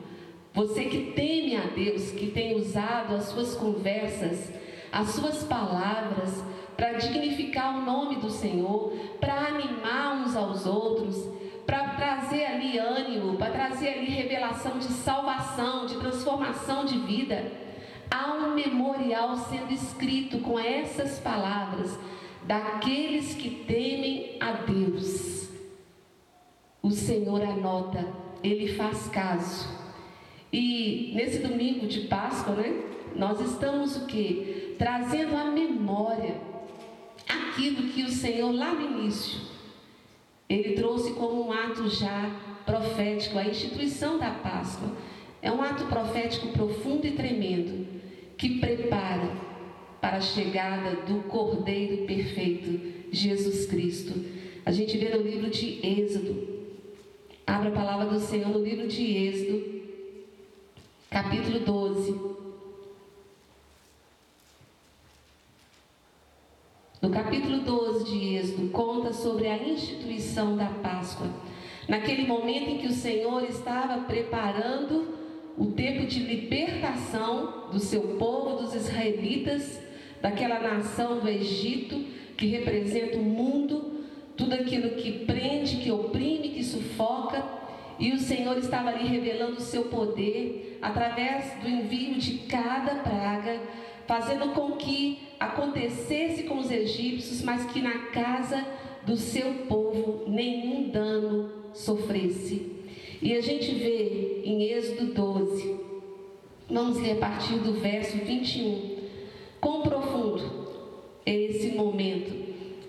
Você 0.53 0.85
que 0.85 1.11
teme 1.11 1.55
a 1.55 1.65
Deus, 1.65 2.11
que 2.11 2.27
tem 2.27 2.55
usado 2.55 3.15
as 3.15 3.25
suas 3.25 3.55
conversas, 3.55 4.51
as 4.91 5.09
suas 5.09 5.43
palavras 5.43 6.43
para 6.77 6.93
dignificar 6.93 7.77
o 7.77 7.85
nome 7.85 8.17
do 8.17 8.29
Senhor, 8.29 8.93
para 9.19 9.47
animar 9.47 10.15
uns 10.17 10.35
aos 10.35 10.65
outros, 10.65 11.27
para 11.65 11.89
trazer 11.89 12.45
ali 12.45 12.77
ânimo, 12.77 13.37
para 13.37 13.51
trazer 13.51 13.89
ali 13.89 14.11
revelação 14.11 14.77
de 14.77 14.85
salvação, 14.85 15.85
de 15.85 15.95
transformação 15.95 16.85
de 16.85 16.97
vida. 16.99 17.51
Há 18.09 18.33
um 18.33 18.53
memorial 18.53 19.35
sendo 19.37 19.71
escrito 19.71 20.39
com 20.39 20.59
essas 20.59 21.19
palavras 21.19 21.97
daqueles 22.43 23.33
que 23.33 23.49
temem 23.49 24.37
a 24.39 24.51
Deus. 24.51 25.49
O 26.81 26.91
Senhor 26.91 27.41
anota, 27.41 28.05
ele 28.43 28.73
faz 28.75 29.07
caso. 29.07 29.67
E 30.51 31.13
nesse 31.15 31.39
domingo 31.39 31.87
de 31.87 32.01
Páscoa, 32.01 32.55
né, 32.55 32.83
nós 33.15 33.39
estamos 33.39 33.95
o 33.95 34.05
que? 34.05 34.75
Trazendo 34.77 35.35
à 35.35 35.45
memória 35.45 36.35
aquilo 37.27 37.89
que 37.89 38.03
o 38.03 38.09
Senhor 38.09 38.51
lá 38.51 38.73
no 38.73 38.81
início 38.81 39.52
ele 40.49 40.73
trouxe 40.73 41.13
como 41.13 41.47
um 41.47 41.51
ato 41.51 41.89
já 41.89 42.39
profético 42.65 43.37
a 43.37 43.45
instituição 43.45 44.17
da 44.17 44.31
Páscoa. 44.31 44.91
É 45.41 45.51
um 45.51 45.61
ato 45.61 45.85
profético 45.85 46.47
profundo 46.49 47.05
e 47.05 47.11
tremendo 47.11 47.85
que 48.37 48.59
prepara 48.59 49.29
para 50.01 50.17
a 50.17 50.21
chegada 50.21 50.97
do 51.07 51.23
Cordeiro 51.23 52.05
perfeito, 52.05 53.07
Jesus 53.11 53.65
Cristo. 53.65 54.13
A 54.65 54.71
gente 54.71 54.97
vê 54.97 55.09
no 55.09 55.21
livro 55.21 55.49
de 55.49 55.79
Êxodo. 55.85 56.47
Abra 57.45 57.69
a 57.69 57.73
palavra 57.73 58.05
do 58.07 58.19
Senhor 58.19 58.49
no 58.49 58.63
livro 58.63 58.87
de 58.87 59.01
Êxodo, 59.01 59.81
capítulo 61.09 61.59
12. 61.59 62.42
No 67.03 67.09
capítulo 67.09 67.59
12 67.59 68.05
de 68.05 68.35
Êxodo, 68.37 68.69
conta 68.69 69.11
sobre 69.11 69.45
a 69.45 69.57
instituição 69.57 70.55
da 70.55 70.67
Páscoa. 70.67 71.27
Naquele 71.85 72.25
momento 72.25 72.69
em 72.69 72.77
que 72.77 72.87
o 72.87 72.93
Senhor 72.93 73.43
estava 73.43 74.03
preparando 74.05 75.13
o 75.57 75.65
tempo 75.73 76.07
de 76.07 76.19
libertação 76.19 77.69
do 77.73 77.79
seu 77.79 78.15
povo, 78.17 78.61
dos 78.61 78.73
israelitas, 78.73 79.81
daquela 80.21 80.59
nação 80.59 81.19
do 81.19 81.27
Egito 81.27 82.05
que 82.37 82.45
representa 82.45 83.17
o 83.17 83.21
mundo, 83.21 84.05
tudo 84.37 84.53
aquilo 84.53 84.91
que 84.91 85.25
prende, 85.25 85.81
que 85.83 85.91
oprime, 85.91 86.51
que 86.51 86.63
sufoca. 86.63 87.43
E 87.99 88.13
o 88.13 88.17
Senhor 88.17 88.57
estava 88.57 88.91
ali 88.91 89.09
revelando 89.09 89.57
o 89.57 89.61
seu 89.61 89.83
poder 89.89 90.79
através 90.81 91.53
do 91.61 91.67
envio 91.67 92.15
de 92.15 92.37
cada 92.47 92.95
praga, 92.95 93.59
fazendo 94.07 94.53
com 94.53 94.71
que 94.73 95.19
acontecesse 95.39 96.43
com 96.43 96.59
os 96.59 96.71
egípcios, 96.71 97.41
mas 97.41 97.65
que 97.71 97.81
na 97.81 98.07
casa 98.11 98.65
do 99.05 99.17
seu 99.17 99.65
povo 99.67 100.23
nenhum 100.27 100.89
dano 100.89 101.49
sofresse. 101.73 102.71
E 103.21 103.33
a 103.33 103.41
gente 103.41 103.73
vê 103.73 104.41
em 104.43 104.63
Êxodo 104.63 105.13
12, 105.13 105.79
vamos 106.69 106.99
ler 106.99 107.13
a 107.13 107.15
partir 107.15 107.55
do 107.59 107.73
verso 107.73 108.17
21, 108.17 108.97
quão 109.59 109.81
profundo 109.81 110.43
é 111.25 111.33
esse 111.33 111.69
momento. 111.69 112.33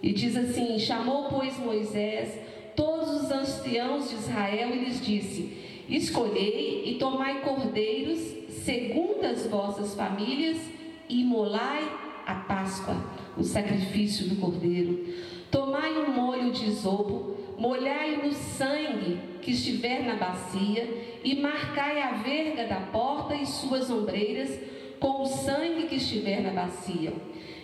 E 0.02 0.12
diz 0.12 0.36
assim: 0.36 0.78
Chamou, 0.78 1.28
pois, 1.30 1.58
Moisés 1.58 2.38
todos 2.76 3.22
os 3.22 3.30
anciãos 3.30 4.10
de 4.10 4.16
Israel 4.16 4.70
e 4.74 4.84
lhes 4.84 5.04
disse: 5.04 5.56
Escolhei 5.88 6.82
e 6.86 6.94
tomai 6.94 7.40
cordeiros 7.42 8.18
segundo 8.48 9.24
as 9.24 9.46
vossas 9.46 9.94
famílias 9.94 10.58
e 11.08 11.24
molai 11.24 11.90
a 12.26 12.34
Páscoa, 12.34 12.96
o 13.36 13.42
sacrifício 13.42 14.28
do 14.28 14.36
cordeiro. 14.36 15.06
Tomai 15.50 15.92
um 15.98 16.12
molho 16.12 16.50
de 16.50 16.66
isopo, 16.66 17.36
molhai 17.58 18.16
no 18.16 18.32
sangue 18.32 19.18
que 19.40 19.52
estiver 19.52 20.04
na 20.04 20.16
bacia 20.16 21.20
e 21.22 21.36
marcai 21.36 22.02
a 22.02 22.12
verga 22.12 22.66
da 22.66 22.80
porta 22.80 23.34
e 23.34 23.46
suas 23.46 23.90
ombreiras 23.90 24.58
com 24.98 25.22
o 25.22 25.26
sangue 25.26 25.86
que 25.86 25.96
estiver 25.96 26.40
na 26.40 26.50
bacia. 26.50 27.12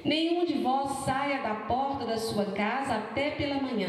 Nenhum 0.05 0.45
de 0.45 0.55
vós 0.55 1.05
saia 1.05 1.43
da 1.43 1.55
porta 1.55 2.05
da 2.05 2.17
sua 2.17 2.47
casa 2.47 2.95
até 2.95 3.31
pela 3.31 3.61
manhã, 3.61 3.89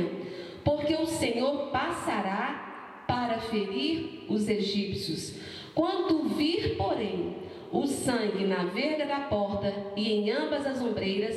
porque 0.64 0.96
o 0.96 1.06
Senhor 1.06 1.68
passará 1.68 3.04
para 3.08 3.40
ferir 3.40 4.26
os 4.30 4.48
egípcios. 4.48 5.36
Quando 5.74 6.30
vir, 6.30 6.76
porém, 6.78 7.36
o 7.72 7.88
sangue 7.88 8.46
na 8.46 8.64
verga 8.66 9.06
da 9.06 9.20
porta 9.22 9.74
e 9.96 10.12
em 10.12 10.32
ambas 10.32 10.66
as 10.66 10.82
ombreiras, 10.82 11.36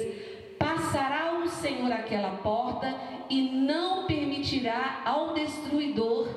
passará 0.59 1.40
o 1.44 1.49
Senhor 1.49 1.92
aquela 1.92 2.31
porta 2.38 2.94
e 3.31 3.42
não 3.42 4.07
permitirá 4.07 5.03
ao 5.05 5.35
destruidor 5.35 6.29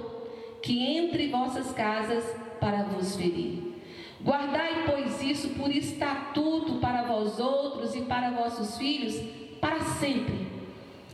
que 0.61 0.97
entre 0.97 1.29
vossas 1.29 1.71
casas 1.71 2.23
para 2.59 2.83
vos 2.83 3.15
ferir. 3.15 3.67
Guardai, 4.23 4.83
pois, 4.85 5.21
isso 5.21 5.49
por 5.49 5.69
estatuto 5.71 6.75
para 6.75 7.03
vós 7.03 7.39
outros 7.39 7.95
e 7.95 8.01
para 8.01 8.31
vossos 8.31 8.77
filhos 8.77 9.15
para 9.61 9.79
sempre. 9.79 10.47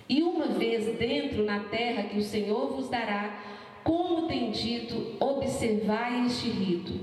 E 0.08 0.24
uma 0.24 0.48
vez 0.48 0.98
dentro 0.98 1.44
na 1.44 1.60
terra 1.62 2.04
que 2.04 2.18
o 2.18 2.24
Senhor 2.24 2.74
vos 2.74 2.90
dará, 2.90 3.40
como 3.84 4.28
tem 4.28 4.52
dito, 4.52 5.16
observai 5.20 6.26
este 6.26 6.50
rito. 6.50 6.94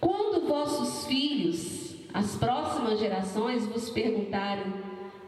Quando 0.00 0.35
vossos 0.46 1.06
filhos, 1.06 1.96
as 2.12 2.36
próximas 2.36 2.98
gerações, 2.98 3.66
vos 3.66 3.90
perguntarem: 3.90 4.72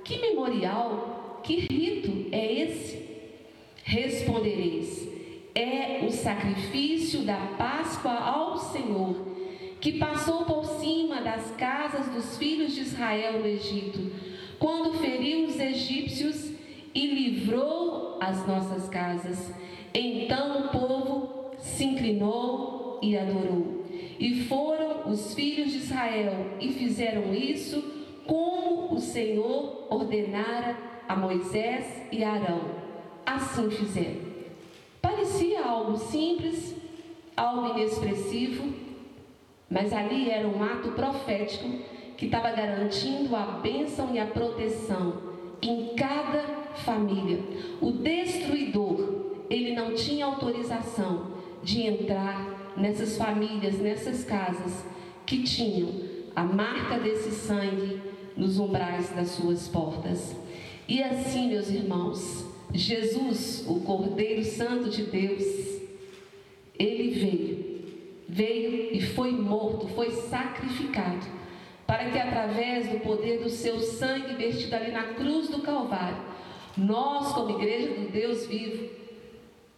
que 0.05 0.19
memorial, 0.21 1.41
que 1.43 1.67
rito 1.71 2.29
é 2.33 2.53
esse? 2.53 3.09
Respondereis: 3.85 5.09
é 5.55 6.05
o 6.07 6.11
sacrifício 6.11 7.23
da 7.23 7.37
Páscoa 7.59 8.13
ao 8.13 8.59
Senhor, 8.59 9.27
que 9.81 9.99
passou 9.99 10.45
por 10.45 10.65
cima 10.65 11.21
das 11.21 11.51
casas 11.57 12.09
dos 12.09 12.37
filhos 12.37 12.75
de 12.75 12.83
Israel 12.83 13.41
no 13.41 13.47
Egito, 13.47 14.13
quando 14.59 14.99
feriu 14.99 15.47
os 15.47 15.59
egípcios 15.59 16.53
e 16.95 17.07
livrou 17.07 18.19
as 18.21 18.47
nossas 18.47 18.89
casas. 18.89 19.53
Então 19.93 20.67
o 20.67 20.69
povo 20.69 21.51
se 21.59 21.85
inclinou 21.85 22.99
e 23.03 23.17
adorou. 23.17 23.78
E 24.19 24.43
foram 24.45 25.11
os 25.11 25.35
filhos 25.35 25.73
de 25.73 25.79
Israel 25.79 26.35
e 26.61 26.73
fizeram 26.73 27.35
isso 27.35 27.83
como 28.27 28.95
o 28.95 28.99
Senhor 28.99 29.87
ordenara 29.89 30.77
a 31.09 31.17
Moisés 31.17 32.03
e 32.13 32.23
a 32.23 32.33
Arão. 32.33 32.61
Assim 33.25 33.71
fizeram. 33.71 34.29
Parecia 35.01 35.65
algo 35.65 35.97
simples, 35.97 36.75
algo 37.37 37.79
inexpressivo, 37.79 38.73
mas 39.71 39.93
ali 39.93 40.31
era 40.31 40.47
um 40.47 40.63
ato 40.63 40.91
profético 40.93 41.69
que 42.17 42.27
estava 42.27 42.51
garantindo 42.51 43.35
a 43.37 43.61
bênção 43.63 44.15
e 44.15 44.19
a 44.19 44.27
proteção 44.27 45.29
em 45.63 45.95
cada 45.95 46.43
família. 46.85 47.41
O 47.81 47.93
destruidor, 47.93 49.45
ele 49.49 49.75
não 49.75 49.95
tinha 49.95 50.27
autorização 50.27 51.33
de 51.63 51.83
entrar 51.83 52.58
nessas 52.79 53.17
famílias, 53.17 53.79
nessas 53.79 54.25
casas 54.25 54.85
que 55.27 55.43
tinham 55.43 55.93
a 56.35 56.45
marca 56.45 56.99
desse 56.99 57.31
sangue 57.33 58.01
nos 58.37 58.59
umbrais 58.59 59.11
das 59.11 59.31
suas 59.31 59.69
portas. 59.69 60.37
E 60.87 61.03
assim, 61.03 61.49
meus 61.49 61.69
irmãos, 61.69 62.47
Jesus, 62.73 63.65
o 63.67 63.81
Cordeiro 63.81 64.45
Santo 64.45 64.89
de 64.89 65.03
Deus, 65.03 65.45
ele 66.79 67.11
veio, 67.11 67.83
veio 68.29 68.95
e 68.95 69.03
foi 69.03 69.33
morto, 69.33 69.89
foi 69.89 70.11
sacrificado, 70.11 71.27
para 71.87 72.11
que 72.11 72.19
através 72.19 72.89
do 72.89 73.01
poder 73.01 73.43
do 73.43 73.51
seu 73.51 73.81
sangue 73.81 74.35
vertido 74.35 74.77
ali 74.77 74.93
na 74.93 75.15
cruz 75.15 75.49
do 75.49 75.61
Calvário, 75.61 76.19
nós, 76.77 77.33
como 77.33 77.59
igreja 77.59 77.89
do 77.89 78.13
Deus 78.13 78.47
vivo, 78.47 78.98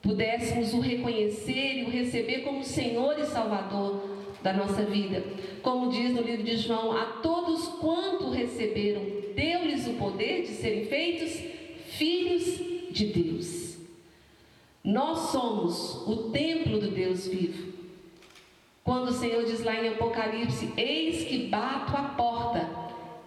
pudéssemos 0.03 0.73
o 0.73 0.81
reconhecer 0.81 1.79
e 1.79 1.85
o 1.85 1.91
receber 1.91 2.41
como 2.41 2.65
Senhor 2.65 3.19
e 3.19 3.27
Salvador 3.27 4.09
da 4.43 4.53
nossa 4.53 4.83
vida. 4.83 5.23
Como 5.63 5.91
diz 5.91 6.13
no 6.15 6.23
livro 6.23 6.43
de 6.43 6.57
João, 6.57 6.97
a 6.97 7.05
todos 7.23 7.69
quanto 7.81 8.31
receberam, 8.31 9.03
deu-lhes 9.35 9.87
o 9.87 9.95
poder 9.95 10.43
de 10.43 10.49
serem 10.49 10.87
feitos 10.87 11.39
filhos 11.89 12.45
de 12.91 13.07
Deus. 13.07 13.79
Nós 14.83 15.31
somos 15.31 16.07
o 16.09 16.31
templo 16.31 16.81
do 16.81 16.91
Deus 16.91 17.27
vivo. 17.27 17.71
Quando 18.83 19.09
o 19.09 19.13
Senhor 19.13 19.45
diz 19.45 19.63
lá 19.63 19.77
em 19.77 19.89
Apocalipse: 19.89 20.73
Eis 20.77 21.25
que 21.25 21.47
bato 21.49 21.95
a 21.95 22.03
porta, 22.03 22.69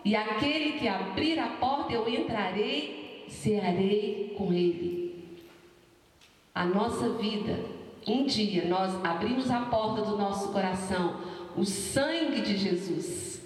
e 0.03 0.15
aquele 0.15 0.79
que 0.79 0.87
abrir 0.87 1.37
a 1.37 1.47
porta 1.47 1.93
eu 1.93 2.09
entrarei, 2.09 3.25
cearei 3.29 4.33
com 4.35 4.51
ele. 4.51 5.02
A 6.55 6.65
nossa 6.65 7.09
vida, 7.09 7.59
um 8.07 8.27
dia 8.27 8.65
nós 8.65 8.93
abrimos 9.03 9.49
a 9.49 9.61
porta 9.61 10.03
do 10.03 10.15
nosso 10.15 10.51
coração, 10.51 11.19
o 11.57 11.65
sangue 11.65 12.41
de 12.41 12.57
Jesus 12.57 13.41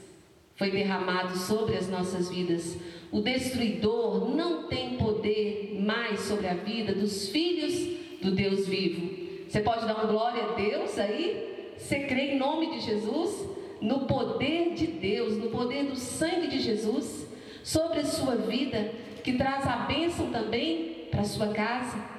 foi 0.58 0.72
derramado 0.72 1.38
sobre 1.38 1.78
as 1.78 1.88
nossas 1.88 2.28
vidas. 2.28 2.78
O 3.10 3.22
destruidor 3.22 4.36
não 4.36 4.68
tem 4.68 4.98
poder 4.98 5.80
mais 5.80 6.20
sobre 6.20 6.48
a 6.48 6.54
vida 6.54 6.94
dos 6.94 7.30
filhos 7.30 7.76
do 8.22 8.32
Deus 8.32 8.68
vivo. 8.68 9.48
Você 9.48 9.62
pode 9.62 9.86
dar 9.86 9.96
uma 9.96 10.12
glória 10.12 10.44
a 10.44 10.54
Deus 10.56 11.00
aí? 11.00 11.76
Você 11.78 12.02
crê 12.02 12.34
em 12.34 12.38
nome 12.38 12.72
de 12.72 12.82
Jesus? 12.82 13.48
No 13.80 14.02
poder 14.02 14.74
de 14.74 14.88
Deus, 14.88 15.38
no 15.38 15.50
poder 15.50 15.86
do 15.86 15.96
sangue 15.96 16.48
de 16.48 16.60
Jesus 16.60 17.26
sobre 17.64 18.00
a 18.00 18.06
sua 18.06 18.36
vida, 18.36 18.92
que 19.24 19.34
traz 19.34 19.66
a 19.66 19.78
bênção 19.78 20.30
também 20.30 21.08
para 21.10 21.22
a 21.22 21.26
sua 21.26 21.48
casa. 21.50 22.17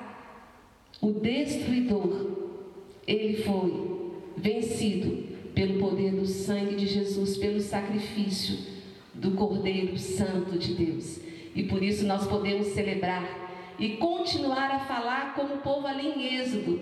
O 1.00 1.12
destruidor, 1.12 2.38
ele 3.06 3.42
foi 3.42 4.10
vencido 4.36 5.28
pelo 5.54 5.78
poder 5.78 6.12
do 6.12 6.26
sangue 6.26 6.76
de 6.76 6.86
Jesus, 6.86 7.36
pelo 7.36 7.60
sacrifício 7.60 8.58
do 9.14 9.32
Cordeiro 9.32 9.96
Santo 9.98 10.58
de 10.58 10.74
Deus. 10.74 11.20
E 11.54 11.62
por 11.64 11.82
isso 11.82 12.06
nós 12.06 12.26
podemos 12.26 12.68
celebrar 12.68 13.26
e 13.78 13.96
continuar 13.96 14.70
a 14.70 14.80
falar 14.80 15.34
como 15.34 15.54
o 15.54 15.58
povo 15.58 15.86
ali 15.86 16.08
em 16.08 16.36
Êxodo. 16.36 16.80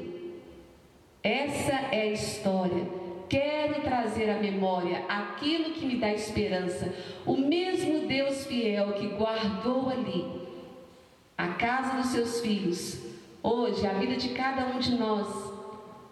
Essa 1.23 1.73
é 1.93 2.03
a 2.03 2.13
história 2.13 3.07
quero 3.29 3.83
trazer 3.83 4.31
à 4.31 4.39
memória 4.39 5.05
aquilo 5.09 5.73
que 5.73 5.85
me 5.85 5.97
dá 5.97 6.13
esperança. 6.13 6.93
O 7.25 7.37
mesmo 7.37 8.07
Deus 8.07 8.47
fiel 8.47 8.93
que 8.95 9.09
guardou 9.09 9.89
ali 9.89 10.25
a 11.37 11.49
casa 11.49 11.97
dos 11.99 12.07
seus 12.07 12.41
filhos, 12.41 12.99
hoje, 13.47 13.87
a 13.87 13.93
vida 13.93 14.17
de 14.17 14.31
cada 14.31 14.67
um 14.67 14.79
de 14.79 14.95
nós, 14.97 15.29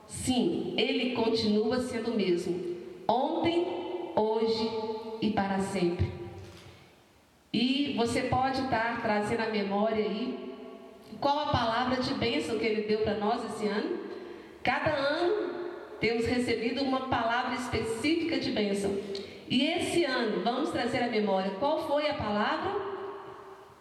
sim, 0.07 0.75
Ele 0.77 1.15
continua 1.15 1.81
sendo 1.81 2.13
o 2.13 2.17
mesmo. 2.17 2.77
Ontem, 3.09 3.67
hoje 4.15 4.71
e 5.21 5.31
para 5.31 5.59
sempre. 5.59 6.13
E 7.53 7.95
você 7.97 8.23
pode 8.23 8.61
estar 8.63 9.03
trazendo 9.03 9.41
à 9.41 9.47
memória 9.47 10.05
aí 10.05 10.55
qual 11.21 11.39
a 11.41 11.47
palavra 11.47 12.03
de 12.03 12.15
bênção 12.15 12.59
que 12.59 12.65
Ele 12.65 12.83
deu 12.83 13.01
para 13.01 13.15
nós 13.15 13.45
esse 13.45 13.67
ano. 13.67 13.99
Cada 14.63 14.91
ano 14.93 15.51
temos 16.01 16.27
recebido 16.27 16.83
uma 16.83 17.09
palavra 17.09 17.55
específica 17.55 18.39
de 18.39 18.51
bênção. 18.51 18.97
E 19.49 19.67
esse 19.67 20.05
ano, 20.05 20.43
vamos 20.43 20.71
trazer 20.71 21.03
à 21.03 21.09
memória 21.09 21.53
qual 21.59 21.87
foi 21.87 22.09
a 22.09 22.15
palavra? 22.15 22.73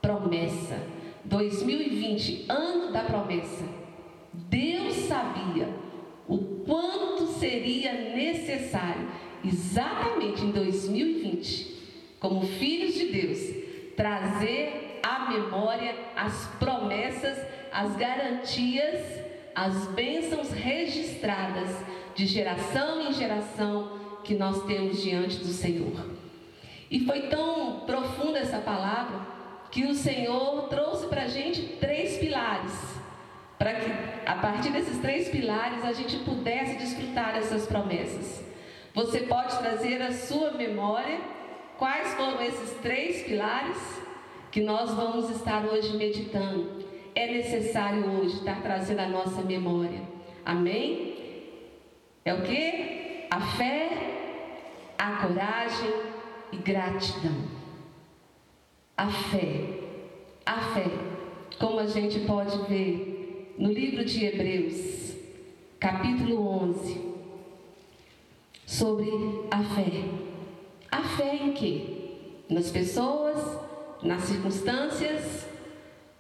Promessa. 0.02 0.93
2020, 1.26 2.46
ano 2.50 2.92
da 2.92 3.04
promessa. 3.04 3.64
Deus 4.34 4.94
sabia 5.08 5.70
o 6.28 6.38
quanto 6.66 7.28
seria 7.40 7.94
necessário, 8.16 9.08
exatamente 9.44 10.44
em 10.44 10.52
2020, 10.52 11.74
como 12.20 12.46
filhos 12.46 12.94
de 12.96 13.08
Deus, 13.08 13.40
trazer 13.96 15.00
à 15.04 15.30
memória 15.30 15.96
as 16.16 16.48
promessas, 16.60 17.38
as 17.72 17.96
garantias, 17.96 19.02
as 19.54 19.88
bênçãos 19.88 20.52
registradas 20.52 21.70
de 22.16 22.26
geração 22.26 23.02
em 23.02 23.14
geração 23.14 24.00
que 24.24 24.36
nós 24.36 24.64
temos 24.66 25.02
diante 25.02 25.38
do 25.38 25.48
Senhor. 25.48 26.06
E 26.90 27.02
foi 27.02 27.24
tão 27.24 27.82
profunda 27.82 28.40
essa 28.40 28.60
palavra 28.60 29.33
que 29.74 29.88
o 29.88 29.96
Senhor 29.96 30.68
trouxe 30.70 31.08
para 31.08 31.24
a 31.24 31.28
gente 31.28 31.64
três 31.80 32.20
pilares, 32.20 32.72
para 33.58 33.74
que 33.74 33.92
a 34.24 34.36
partir 34.36 34.72
desses 34.72 35.00
três 35.00 35.30
pilares 35.30 35.84
a 35.84 35.92
gente 35.92 36.18
pudesse 36.18 36.78
desfrutar 36.78 37.34
dessas 37.34 37.66
promessas. 37.66 38.46
Você 38.94 39.22
pode 39.22 39.58
trazer 39.58 40.00
à 40.00 40.12
sua 40.12 40.52
memória 40.52 41.20
quais 41.80 42.14
foram 42.14 42.40
esses 42.44 42.70
três 42.82 43.24
pilares 43.24 43.78
que 44.52 44.62
nós 44.62 44.92
vamos 44.94 45.32
estar 45.32 45.66
hoje 45.66 45.98
meditando. 45.98 46.86
É 47.16 47.26
necessário 47.34 48.06
hoje 48.12 48.36
estar 48.36 48.62
trazendo 48.62 49.00
a 49.00 49.08
nossa 49.08 49.42
memória. 49.42 50.04
Amém? 50.46 51.16
É 52.24 52.32
o 52.32 52.44
que? 52.44 53.26
A 53.32 53.42
fé, 53.42 53.90
a 55.00 55.14
coragem 55.14 55.94
e 56.52 56.58
gratidão 56.58 57.63
a 58.98 59.10
fé. 59.10 59.80
A 60.46 60.60
fé, 60.74 60.86
como 61.58 61.80
a 61.80 61.88
gente 61.88 62.20
pode 62.22 62.58
ver 62.68 63.56
no 63.58 63.72
livro 63.72 64.04
de 64.04 64.26
Hebreus, 64.26 65.16
capítulo 65.80 66.48
11, 66.48 67.02
sobre 68.66 69.10
a 69.50 69.64
fé. 69.64 70.04
A 70.92 71.02
fé 71.02 71.36
em 71.36 71.54
quê? 71.54 71.86
Nas 72.50 72.70
pessoas, 72.70 73.58
nas 74.02 74.24
circunstâncias, 74.24 75.48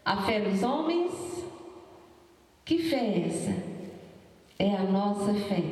a 0.05 0.23
fé 0.23 0.39
nos 0.39 0.63
homens. 0.63 1.11
Que 2.63 2.77
fé 2.77 2.95
é 2.95 3.27
essa? 3.27 3.63
É 4.57 4.75
a 4.77 4.83
nossa 4.83 5.33
fé 5.33 5.63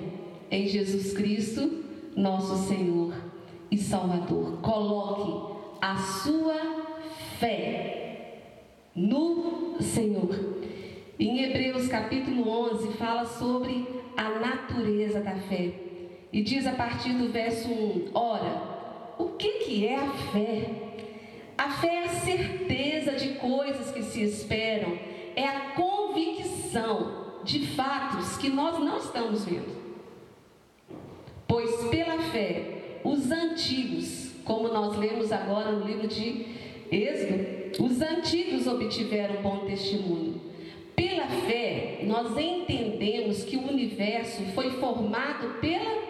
em 0.51 0.67
Jesus 0.67 1.13
Cristo, 1.13 1.85
nosso 2.17 2.67
Senhor 2.67 3.13
e 3.71 3.77
Salvador. 3.77 4.59
Coloque 4.61 5.55
a 5.81 5.97
sua 5.97 6.80
fé 7.41 8.43
no 8.95 9.81
Senhor. 9.81 10.29
Em 11.19 11.43
Hebreus 11.43 11.87
capítulo 11.87 12.47
11 12.47 12.93
fala 12.93 13.25
sobre 13.25 13.87
a 14.15 14.29
natureza 14.39 15.19
da 15.21 15.35
fé. 15.35 15.73
E 16.31 16.43
diz 16.43 16.67
a 16.67 16.73
partir 16.73 17.13
do 17.13 17.31
verso 17.31 17.67
1: 17.67 18.11
Ora, 18.13 19.15
o 19.17 19.29
que, 19.29 19.49
que 19.63 19.87
é 19.87 19.95
a 19.95 20.09
fé? 20.31 20.69
A 21.57 21.69
fé 21.71 21.95
é 21.95 22.03
a 22.05 22.09
certeza 22.09 23.13
de 23.13 23.29
coisas 23.35 23.91
que 23.91 24.03
se 24.03 24.21
esperam, 24.21 24.97
é 25.35 25.45
a 25.45 25.71
convicção 25.71 27.41
de 27.43 27.65
fatos 27.67 28.37
que 28.37 28.49
nós 28.49 28.79
não 28.79 28.97
estamos 28.97 29.45
vendo. 29.45 29.81
Pois 31.47 31.89
pela 31.89 32.19
fé, 32.31 32.99
os 33.03 33.31
antigos, 33.31 34.31
como 34.45 34.67
nós 34.67 34.95
lemos 34.95 35.31
agora 35.31 35.71
no 35.71 35.85
livro 35.85 36.07
de 36.07 36.60
Êxodo, 36.91 37.83
os 37.83 38.01
antigos 38.01 38.67
obtiveram 38.67 39.41
bom 39.41 39.59
testemunho. 39.59 40.41
Pela 40.95 41.27
fé, 41.27 42.01
nós 42.03 42.37
entendemos 42.37 43.43
que 43.43 43.55
o 43.55 43.67
universo 43.67 44.43
foi 44.53 44.71
formado 44.71 45.59
pela 45.61 46.01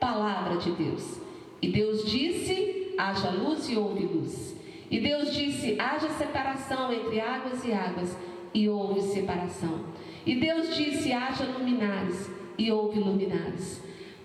palavra 0.00 0.56
de 0.56 0.70
Deus. 0.70 1.20
E 1.60 1.68
Deus 1.68 2.10
disse: 2.10 2.94
haja 2.96 3.30
luz 3.30 3.68
e 3.68 3.76
houve 3.76 4.04
luz. 4.04 4.56
E 4.90 4.98
Deus 5.00 5.34
disse: 5.34 5.78
haja 5.78 6.08
separação 6.10 6.92
entre 6.92 7.20
águas 7.20 7.64
e 7.64 7.72
águas, 7.72 8.16
e 8.54 8.68
houve 8.68 9.02
separação. 9.02 9.84
E 10.24 10.34
Deus 10.34 10.74
disse: 10.74 11.12
haja 11.12 11.44
luminares, 11.44 12.30
e 12.56 12.72
houve 12.72 12.98
luminares. 12.98 13.82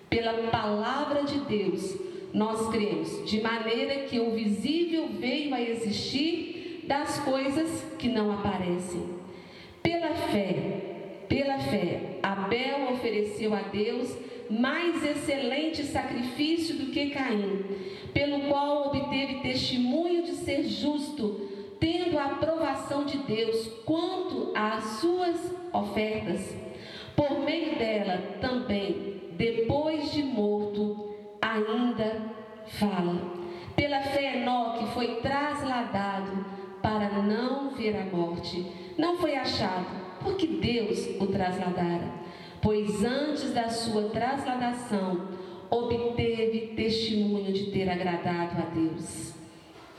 Pela 0.10 0.34
palavra 0.50 1.24
de 1.24 1.40
Deus, 1.40 1.98
nós 2.34 2.70
cremos, 2.70 3.26
de 3.26 3.42
maneira 3.42 4.06
que 4.06 4.20
o 4.20 4.32
visível 4.32 5.08
veio 5.20 5.54
a 5.54 5.62
existir 5.62 6.84
das 6.88 7.20
coisas 7.20 7.86
que 7.98 8.08
não 8.08 8.32
aparecem. 8.32 9.18
Pela 9.82 10.14
fé, 10.14 11.24
pela 11.28 11.60
fé, 11.60 12.20
Abel 12.24 12.92
ofereceu 12.94 13.54
a 13.54 13.62
Deus 13.62 14.16
mais 14.50 15.04
excelente 15.04 15.84
sacrifício 15.84 16.76
do 16.76 16.92
que 16.92 17.10
Caim, 17.10 17.64
pelo 18.14 18.48
qual 18.48 18.88
obteve 18.88 19.42
testemunho 19.42 20.24
de 20.24 20.32
ser 20.32 20.64
justo, 20.64 21.76
tendo 21.80 22.18
a 22.18 22.26
aprovação 22.26 23.06
de 23.06 23.18
Deus 23.20 23.68
quanto 23.86 24.52
às 24.56 24.84
suas 25.02 25.38
ofertas. 25.74 26.56
Por 27.16 27.40
meio 27.40 27.78
dela 27.78 28.18
também, 28.40 29.22
depois 29.34 30.12
de 30.12 30.24
morto, 30.24 31.17
ainda 31.42 32.34
fala. 32.68 33.38
Pela 33.76 34.02
fé, 34.02 34.38
Enoque 34.38 34.88
foi 34.94 35.18
trasladado 35.18 36.46
para 36.82 37.22
não 37.22 37.72
ver 37.72 37.96
a 37.96 38.06
morte. 38.06 38.66
Não 38.98 39.18
foi 39.18 39.36
achado, 39.36 39.86
porque 40.22 40.48
Deus 40.48 41.08
o 41.20 41.28
trasladara. 41.28 42.12
Pois 42.62 43.04
antes 43.04 43.54
da 43.54 43.70
sua 43.70 44.10
trasladação, 44.10 45.28
obteve 45.70 46.74
testemunho 46.76 47.54
de 47.54 47.72
ter 47.72 47.90
agradado 47.90 48.62
a 48.62 48.66
Deus. 48.74 49.34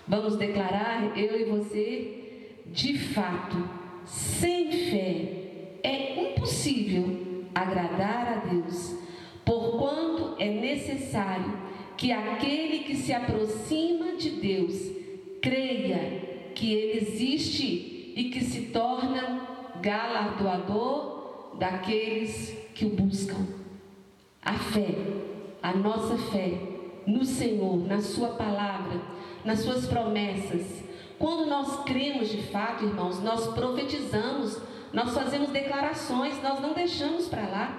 Vamos 0.06 0.36
declarar, 0.36 1.16
eu 1.16 1.40
e 1.40 1.44
você, 1.44 2.62
de 2.66 2.98
fato, 2.98 3.68
sem 4.04 4.72
fé 4.72 5.78
é 5.82 6.32
impossível 6.32 7.50
agradar 7.54 8.32
a 8.44 8.48
Deus 8.48 8.97
porquanto 9.48 10.34
é 10.38 10.46
necessário 10.46 11.56
que 11.96 12.12
aquele 12.12 12.80
que 12.80 12.94
se 12.94 13.14
aproxima 13.14 14.12
de 14.18 14.28
Deus 14.28 14.74
creia 15.40 16.50
que 16.54 16.70
Ele 16.70 16.98
existe 16.98 18.12
e 18.14 18.24
que 18.24 18.44
se 18.44 18.66
torna 18.66 19.48
galardoador 19.80 21.56
daqueles 21.58 22.54
que 22.74 22.84
o 22.84 22.90
buscam. 22.90 23.46
A 24.42 24.52
fé, 24.52 24.94
a 25.62 25.72
nossa 25.72 26.18
fé 26.30 26.52
no 27.06 27.24
Senhor, 27.24 27.86
na 27.86 28.02
Sua 28.02 28.28
palavra, 28.28 29.00
nas 29.46 29.60
Suas 29.60 29.86
promessas. 29.86 30.84
Quando 31.18 31.48
nós 31.48 31.84
cremos 31.84 32.28
de 32.28 32.42
fato, 32.42 32.84
irmãos, 32.84 33.22
nós 33.22 33.46
profetizamos, 33.54 34.60
nós 34.92 35.14
fazemos 35.14 35.48
declarações, 35.48 36.40
nós 36.42 36.60
não 36.60 36.74
deixamos 36.74 37.28
para 37.28 37.48
lá. 37.48 37.77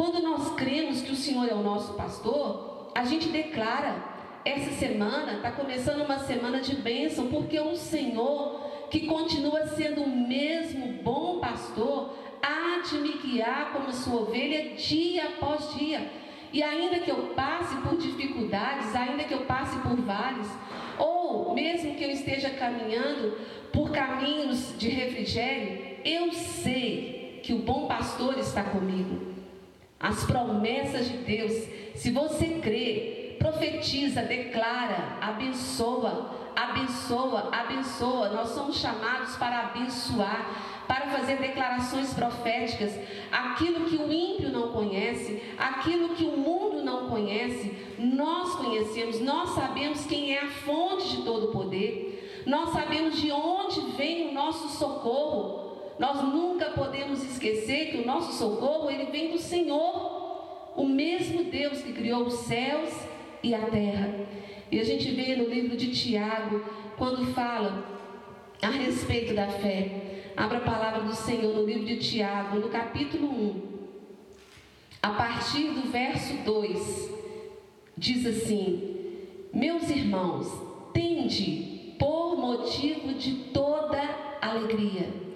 Quando 0.00 0.22
nós 0.22 0.54
cremos 0.54 1.02
que 1.02 1.12
o 1.12 1.14
Senhor 1.14 1.46
é 1.46 1.52
o 1.52 1.62
nosso 1.62 1.92
pastor, 1.92 2.90
a 2.94 3.04
gente 3.04 3.28
declara: 3.28 4.02
essa 4.46 4.70
semana 4.70 5.34
está 5.34 5.52
começando 5.52 6.06
uma 6.06 6.18
semana 6.20 6.58
de 6.60 6.74
bênção, 6.76 7.26
porque 7.26 7.60
o 7.60 7.76
Senhor, 7.76 8.62
que 8.90 9.00
continua 9.00 9.66
sendo 9.66 10.00
o 10.00 10.08
mesmo 10.08 11.02
bom 11.02 11.38
pastor, 11.38 12.16
há 12.42 12.80
de 12.80 12.96
me 12.96 13.12
guiar 13.18 13.74
como 13.74 13.92
sua 13.92 14.22
ovelha 14.22 14.74
dia 14.74 15.24
após 15.34 15.74
dia. 15.74 16.10
E 16.50 16.62
ainda 16.62 17.00
que 17.00 17.10
eu 17.10 17.34
passe 17.36 17.76
por 17.82 17.98
dificuldades, 17.98 18.96
ainda 18.96 19.24
que 19.24 19.34
eu 19.34 19.40
passe 19.40 19.78
por 19.80 19.96
vales, 19.96 20.48
ou 20.98 21.52
mesmo 21.52 21.94
que 21.96 22.04
eu 22.04 22.10
esteja 22.10 22.48
caminhando 22.48 23.36
por 23.70 23.90
caminhos 23.90 24.74
de 24.78 24.88
refrigério, 24.88 25.98
eu 26.06 26.32
sei 26.32 27.42
que 27.44 27.52
o 27.52 27.58
bom 27.58 27.86
pastor 27.86 28.38
está 28.38 28.64
comigo. 28.64 29.39
As 30.00 30.24
promessas 30.24 31.06
de 31.06 31.18
Deus. 31.18 31.52
Se 31.94 32.10
você 32.10 32.58
crê, 32.62 33.36
profetiza, 33.38 34.22
declara, 34.22 35.18
abençoa, 35.20 36.30
abençoa, 36.56 37.50
abençoa. 37.52 38.30
Nós 38.30 38.48
somos 38.50 38.76
chamados 38.78 39.36
para 39.36 39.60
abençoar, 39.60 40.84
para 40.88 41.08
fazer 41.08 41.36
declarações 41.36 42.14
proféticas. 42.14 42.98
Aquilo 43.30 43.84
que 43.84 43.96
o 43.96 44.10
ímpio 44.10 44.50
não 44.50 44.72
conhece, 44.72 45.42
aquilo 45.58 46.14
que 46.14 46.24
o 46.24 46.36
mundo 46.36 46.82
não 46.82 47.08
conhece, 47.10 47.76
nós 47.98 48.54
conhecemos, 48.54 49.20
nós 49.20 49.50
sabemos 49.50 50.06
quem 50.06 50.34
é 50.34 50.40
a 50.40 50.48
fonte 50.48 51.16
de 51.16 51.22
todo 51.22 51.48
o 51.48 51.52
poder. 51.52 52.42
Nós 52.46 52.70
sabemos 52.70 53.20
de 53.20 53.30
onde 53.30 53.80
vem 53.92 54.30
o 54.30 54.32
nosso 54.32 54.68
socorro. 54.78 55.69
Nós 56.00 56.22
nunca 56.22 56.70
podemos 56.70 57.22
esquecer 57.22 57.90
que 57.90 57.98
o 57.98 58.06
nosso 58.06 58.32
socorro 58.32 58.90
ele 58.90 59.10
vem 59.10 59.32
do 59.32 59.38
Senhor, 59.38 60.72
o 60.74 60.86
mesmo 60.86 61.44
Deus 61.44 61.82
que 61.82 61.92
criou 61.92 62.24
os 62.24 62.46
céus 62.46 62.88
e 63.42 63.54
a 63.54 63.66
terra. 63.66 64.26
E 64.72 64.80
a 64.80 64.82
gente 64.82 65.10
vê 65.10 65.36
no 65.36 65.44
livro 65.44 65.76
de 65.76 65.90
Tiago, 65.90 66.64
quando 66.96 67.34
fala 67.34 67.84
a 68.62 68.70
respeito 68.70 69.34
da 69.34 69.46
fé. 69.48 70.30
Abra 70.34 70.56
a 70.56 70.62
palavra 70.62 71.02
do 71.02 71.14
Senhor 71.14 71.54
no 71.54 71.66
livro 71.66 71.84
de 71.84 71.98
Tiago, 71.98 72.58
no 72.58 72.70
capítulo 72.70 73.28
1. 73.28 73.62
A 75.02 75.10
partir 75.10 75.68
do 75.68 75.90
verso 75.90 76.32
2, 76.46 77.10
diz 77.98 78.24
assim: 78.24 78.96
Meus 79.52 79.90
irmãos, 79.90 80.50
tende 80.94 81.94
por 81.98 82.38
motivo 82.38 83.12
de 83.12 83.34
toda 83.52 84.00
alegria 84.40 85.28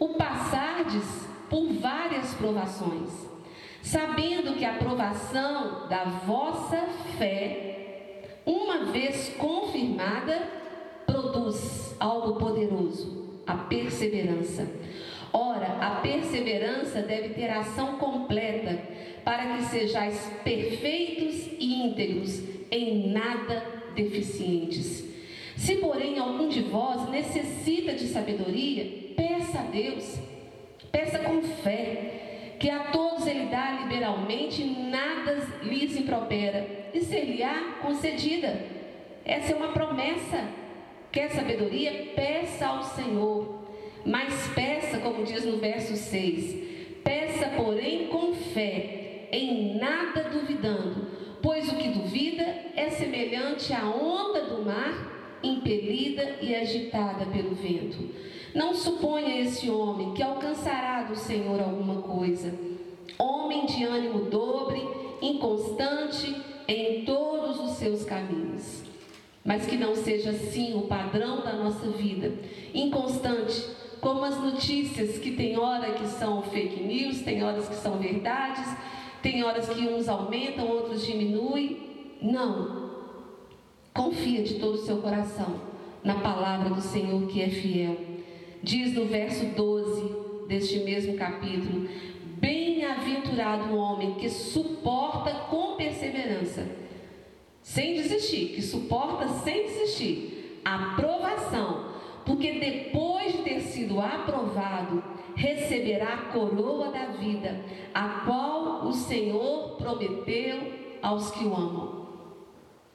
o 0.00 0.08
passardes 0.14 1.04
por 1.50 1.66
várias 1.74 2.32
provações, 2.34 3.10
sabendo 3.82 4.56
que 4.56 4.64
a 4.64 4.72
provação 4.74 5.88
da 5.88 6.04
vossa 6.26 6.78
fé, 7.18 8.22
uma 8.46 8.86
vez 8.86 9.34
confirmada, 9.36 10.40
produz 11.06 11.94
algo 12.00 12.36
poderoso, 12.36 13.42
a 13.46 13.54
perseverança. 13.54 14.66
Ora, 15.32 15.76
a 15.80 16.00
perseverança 16.00 17.02
deve 17.02 17.34
ter 17.34 17.50
ação 17.50 17.98
completa, 17.98 18.80
para 19.22 19.54
que 19.54 19.64
sejais 19.64 20.32
perfeitos 20.42 21.46
e 21.58 21.86
íntegros, 21.86 22.42
em 22.70 23.12
nada 23.12 23.62
deficientes. 23.94 25.04
Se, 25.56 25.76
porém, 25.76 26.18
algum 26.18 26.48
de 26.48 26.62
vós 26.62 27.06
necessita 27.10 27.92
de 27.92 28.06
sabedoria, 28.08 29.09
Peça 29.20 29.58
a 29.58 29.62
Deus, 29.64 30.18
peça 30.90 31.18
com 31.18 31.42
fé, 31.42 32.54
que 32.58 32.70
a 32.70 32.84
todos 32.84 33.26
Ele 33.26 33.50
dá 33.50 33.82
liberalmente 33.82 34.64
nada 34.64 35.46
lhes 35.62 35.94
impropera, 35.94 36.88
e 36.94 37.02
ser-lhe-á 37.02 37.80
concedida. 37.82 38.64
Essa 39.22 39.52
é 39.52 39.56
uma 39.56 39.72
promessa. 39.72 40.42
Quer 41.12 41.32
sabedoria? 41.32 42.12
Peça 42.16 42.66
ao 42.66 42.82
Senhor. 42.82 43.62
Mas 44.06 44.48
peça, 44.54 44.96
como 45.00 45.22
diz 45.22 45.44
no 45.44 45.58
verso 45.58 45.96
6, 45.96 47.02
peça, 47.04 47.50
porém, 47.58 48.06
com 48.06 48.32
fé, 48.32 49.28
em 49.30 49.76
nada 49.76 50.30
duvidando, 50.30 51.08
pois 51.42 51.70
o 51.70 51.76
que 51.76 51.88
duvida 51.90 52.42
é 52.74 52.88
semelhante 52.88 53.70
à 53.74 53.84
onda 53.84 54.44
do 54.44 54.64
mar, 54.64 55.09
impelida 55.42 56.36
e 56.40 56.54
agitada 56.54 57.26
pelo 57.26 57.54
vento. 57.54 58.10
Não 58.54 58.74
suponha 58.74 59.40
esse 59.40 59.70
homem 59.70 60.12
que 60.12 60.22
alcançará 60.22 61.04
do 61.04 61.16
Senhor 61.16 61.60
alguma 61.60 62.02
coisa. 62.02 62.52
Homem 63.18 63.66
de 63.66 63.84
ânimo 63.84 64.24
dobre, 64.24 64.82
inconstante 65.22 66.34
em 66.66 67.04
todos 67.04 67.60
os 67.60 67.72
seus 67.76 68.04
caminhos. 68.04 68.82
Mas 69.44 69.66
que 69.66 69.76
não 69.76 69.94
seja 69.94 70.30
assim 70.30 70.74
o 70.76 70.82
padrão 70.82 71.42
da 71.42 71.52
nossa 71.52 71.90
vida. 71.90 72.32
Inconstante, 72.74 73.64
como 74.00 74.24
as 74.24 74.36
notícias 74.36 75.18
que 75.18 75.32
tem 75.32 75.58
hora 75.58 75.92
que 75.92 76.06
são 76.06 76.42
fake 76.42 76.82
news, 76.82 77.20
tem 77.22 77.42
horas 77.42 77.68
que 77.68 77.76
são 77.76 77.98
verdades, 77.98 78.66
tem 79.22 79.44
horas 79.44 79.68
que 79.68 79.86
uns 79.88 80.08
aumentam, 80.08 80.68
outros 80.68 81.06
diminuem. 81.06 82.16
Não. 82.20 82.89
Confia 83.94 84.42
de 84.42 84.54
todo 84.54 84.74
o 84.74 84.84
seu 84.84 84.98
coração 84.98 85.60
na 86.02 86.14
palavra 86.20 86.70
do 86.70 86.80
Senhor 86.80 87.26
que 87.28 87.42
é 87.42 87.48
fiel 87.48 88.10
diz 88.62 88.92
no 88.94 89.06
verso 89.06 89.46
12 89.46 90.46
deste 90.46 90.80
mesmo 90.80 91.14
capítulo: 91.14 91.88
Bem-aventurado 92.38 93.72
o 93.72 93.76
homem 93.76 94.14
que 94.14 94.28
suporta 94.28 95.32
com 95.50 95.76
perseverança, 95.76 96.66
sem 97.62 97.94
desistir, 97.94 98.54
que 98.54 98.62
suporta 98.62 99.28
sem 99.28 99.64
desistir, 99.64 100.60
a 100.64 100.94
provação, 100.96 101.90
porque 102.24 102.58
depois 102.58 103.32
de 103.32 103.38
ter 103.42 103.60
sido 103.60 104.00
aprovado, 104.00 105.02
receberá 105.34 106.14
a 106.14 106.32
coroa 106.32 106.90
da 106.90 107.06
vida, 107.06 107.64
a 107.94 108.22
qual 108.26 108.86
o 108.86 108.92
Senhor 108.92 109.76
prometeu 109.76 110.58
aos 111.02 111.30
que 111.30 111.44
o 111.44 111.54
amam. 111.54 111.99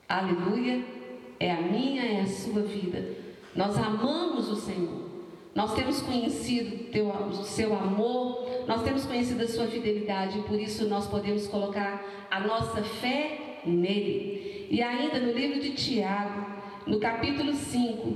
Aleluia, 0.08 0.86
é 1.40 1.52
a 1.52 1.62
minha, 1.62 2.04
é 2.04 2.22
a 2.22 2.28
sua 2.28 2.62
vida. 2.62 3.04
Nós 3.56 3.76
amamos 3.78 4.50
o 4.50 4.56
Senhor. 4.56 5.06
Nós 5.56 5.74
temos 5.74 6.02
conhecido 6.02 6.92
teu, 6.92 7.08
o 7.10 7.44
seu 7.44 7.74
amor, 7.74 8.66
nós 8.68 8.84
temos 8.84 9.06
conhecido 9.06 9.42
a 9.42 9.48
sua 9.48 9.68
fidelidade, 9.68 10.40
e 10.40 10.42
por 10.44 10.60
isso 10.60 10.88
nós 10.90 11.08
podemos 11.08 11.48
colocar 11.48 12.04
a 12.30 12.42
nossa 12.42 12.84
fé 12.84 13.62
nele. 13.66 14.68
E 14.70 14.82
ainda 14.82 15.20
no 15.20 15.32
livro 15.32 15.62
de 15.62 15.72
Tiago, 15.72 16.46
no 16.86 17.00
capítulo 17.00 17.54
5, 17.54 18.16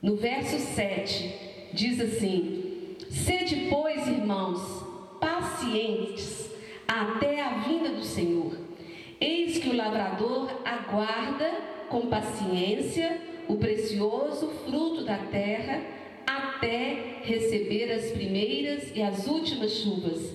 no 0.00 0.16
verso 0.16 0.58
7, 0.58 1.68
diz 1.74 2.00
assim: 2.00 2.96
Sede, 3.10 3.68
pois, 3.68 4.08
irmãos, 4.08 4.82
pacientes 5.20 6.50
até 6.88 7.42
a 7.42 7.58
vinda 7.58 7.90
do 7.90 8.02
Senhor. 8.02 8.69
Eis 9.20 9.58
que 9.58 9.68
o 9.68 9.76
lavrador 9.76 10.50
aguarda 10.64 11.50
com 11.90 12.06
paciência 12.06 13.20
o 13.46 13.56
precioso 13.56 14.48
fruto 14.64 15.04
da 15.04 15.18
terra 15.18 15.82
até 16.26 17.20
receber 17.22 17.92
as 17.92 18.10
primeiras 18.12 18.90
e 18.94 19.02
as 19.02 19.26
últimas 19.26 19.72
chuvas. 19.72 20.32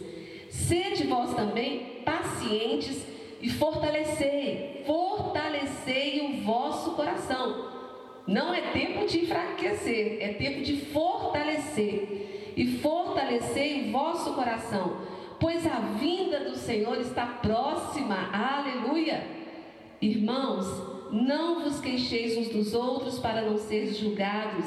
Sede 0.49 1.07
vós 1.07 1.33
também 1.33 2.01
pacientes 2.05 3.05
e 3.41 3.49
fortalecei, 3.49 4.83
fortalecei 4.85 6.21
o 6.21 6.43
vosso 6.43 6.91
coração. 6.91 7.73
Não 8.27 8.53
é 8.53 8.61
tempo 8.71 9.05
de 9.05 9.19
enfraquecer, 9.19 10.17
é 10.19 10.29
tempo 10.33 10.61
de 10.61 10.77
fortalecer. 10.77 12.53
E 12.55 12.77
fortalecei 12.77 13.89
o 13.89 13.91
vosso 13.91 14.33
coração, 14.33 14.97
pois 15.39 15.65
a 15.65 15.79
vinda 15.99 16.39
do 16.41 16.55
Senhor 16.55 16.99
está 16.99 17.25
próxima. 17.25 18.29
Aleluia! 18.31 19.23
Irmãos, 20.01 20.65
não 21.11 21.63
vos 21.63 21.79
queixeis 21.79 22.37
uns 22.37 22.49
dos 22.49 22.73
outros 22.73 23.19
para 23.19 23.41
não 23.41 23.57
seres 23.57 23.97
julgados. 23.97 24.65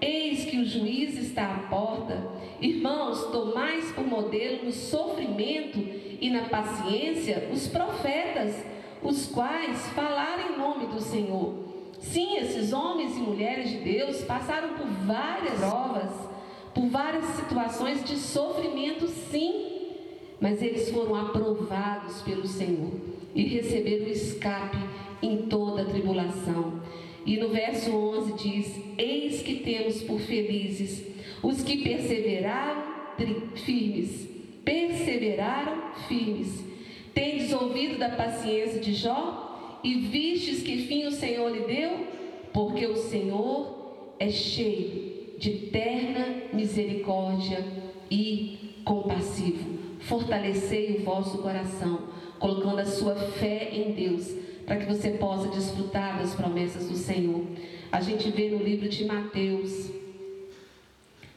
Eis 0.00 0.44
que 0.44 0.58
o 0.58 0.64
juiz 0.64 1.16
está 1.16 1.54
à 1.54 1.58
porta. 1.68 2.18
Irmãos, 2.60 3.26
tomais 3.30 3.92
por 3.92 4.04
modelo 4.04 4.64
no 4.64 4.72
sofrimento 4.72 5.78
e 6.20 6.30
na 6.30 6.42
paciência 6.42 7.48
os 7.52 7.68
profetas, 7.68 8.64
os 9.02 9.26
quais 9.26 9.88
falaram 9.90 10.54
em 10.54 10.58
nome 10.58 10.86
do 10.86 11.00
Senhor. 11.00 11.62
Sim, 12.00 12.36
esses 12.38 12.72
homens 12.72 13.16
e 13.16 13.20
mulheres 13.20 13.70
de 13.70 13.78
Deus 13.78 14.22
passaram 14.22 14.74
por 14.74 14.86
várias 14.86 15.58
provas, 15.58 16.10
por 16.74 16.86
várias 16.88 17.24
situações 17.36 18.04
de 18.04 18.16
sofrimento, 18.16 19.06
sim, 19.06 19.71
mas 20.42 20.60
eles 20.60 20.90
foram 20.90 21.14
aprovados 21.14 22.20
pelo 22.22 22.48
Senhor 22.48 22.90
e 23.32 23.44
receberam 23.44 24.08
escape 24.08 24.76
em 25.22 25.42
toda 25.42 25.84
tribulação. 25.84 26.82
E 27.24 27.36
no 27.36 27.50
verso 27.50 27.92
11 27.92 28.32
diz: 28.32 28.80
Eis 28.98 29.40
que 29.40 29.60
temos 29.60 30.02
por 30.02 30.18
felizes 30.18 31.06
os 31.44 31.62
que 31.62 31.76
perseveraram 31.84 32.82
firmes, 33.54 34.28
perseveraram 34.64 35.92
firmes. 36.08 36.64
Tendes 37.14 37.52
ouvido 37.52 37.96
da 37.98 38.08
paciência 38.08 38.80
de 38.80 38.94
Jó 38.94 39.78
e 39.84 39.94
vistes 39.94 40.60
que 40.62 40.86
fim 40.88 41.06
o 41.06 41.12
Senhor 41.12 41.52
lhe 41.52 41.60
deu? 41.60 42.06
Porque 42.52 42.84
o 42.84 42.96
Senhor 42.96 44.16
é 44.18 44.28
cheio 44.28 45.36
de 45.38 45.68
terna 45.68 46.42
misericórdia 46.52 47.64
e 48.10 48.58
compassivo. 48.84 49.81
Fortalecei 50.02 50.98
o 50.98 51.04
vosso 51.04 51.38
coração, 51.38 52.08
colocando 52.38 52.80
a 52.80 52.86
sua 52.86 53.14
fé 53.14 53.70
em 53.72 53.92
Deus 53.92 54.34
para 54.66 54.76
que 54.76 54.86
você 54.86 55.10
possa 55.10 55.48
desfrutar 55.48 56.18
das 56.18 56.34
promessas 56.34 56.88
do 56.88 56.96
Senhor. 56.96 57.44
A 57.90 58.00
gente 58.00 58.30
vê 58.30 58.50
no 58.50 58.62
livro 58.62 58.88
de 58.88 59.04
Mateus, 59.04 59.90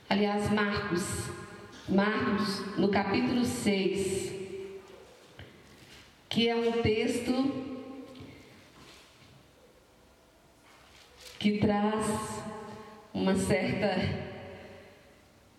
aliás, 0.10 0.52
Marcos, 0.52 1.30
Marcos, 1.88 2.78
no 2.78 2.90
capítulo 2.90 3.44
6, 3.44 4.34
que 6.30 6.48
é 6.48 6.56
um 6.56 6.82
texto 6.82 7.76
que 11.40 11.60
traz 11.60 12.08
uma 13.14 13.36
certa 13.36 14.25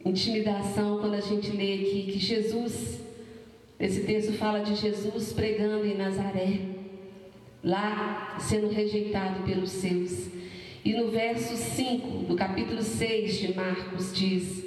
intimidação 0.08 0.98
quando 0.98 1.14
a 1.14 1.20
gente 1.20 1.50
lê 1.50 1.74
aqui 1.74 2.12
que 2.12 2.18
Jesus, 2.18 3.00
esse 3.78 4.04
texto 4.04 4.32
fala 4.34 4.60
de 4.60 4.74
Jesus 4.74 5.32
pregando 5.32 5.84
em 5.84 5.96
Nazaré, 5.96 6.60
lá 7.62 8.36
sendo 8.40 8.68
rejeitado 8.68 9.42
pelos 9.44 9.70
seus. 9.70 10.28
E 10.84 10.92
no 10.92 11.10
verso 11.10 11.56
5 11.56 12.26
do 12.26 12.36
capítulo 12.36 12.82
6 12.82 13.38
de 13.38 13.54
Marcos 13.54 14.14
diz: 14.14 14.64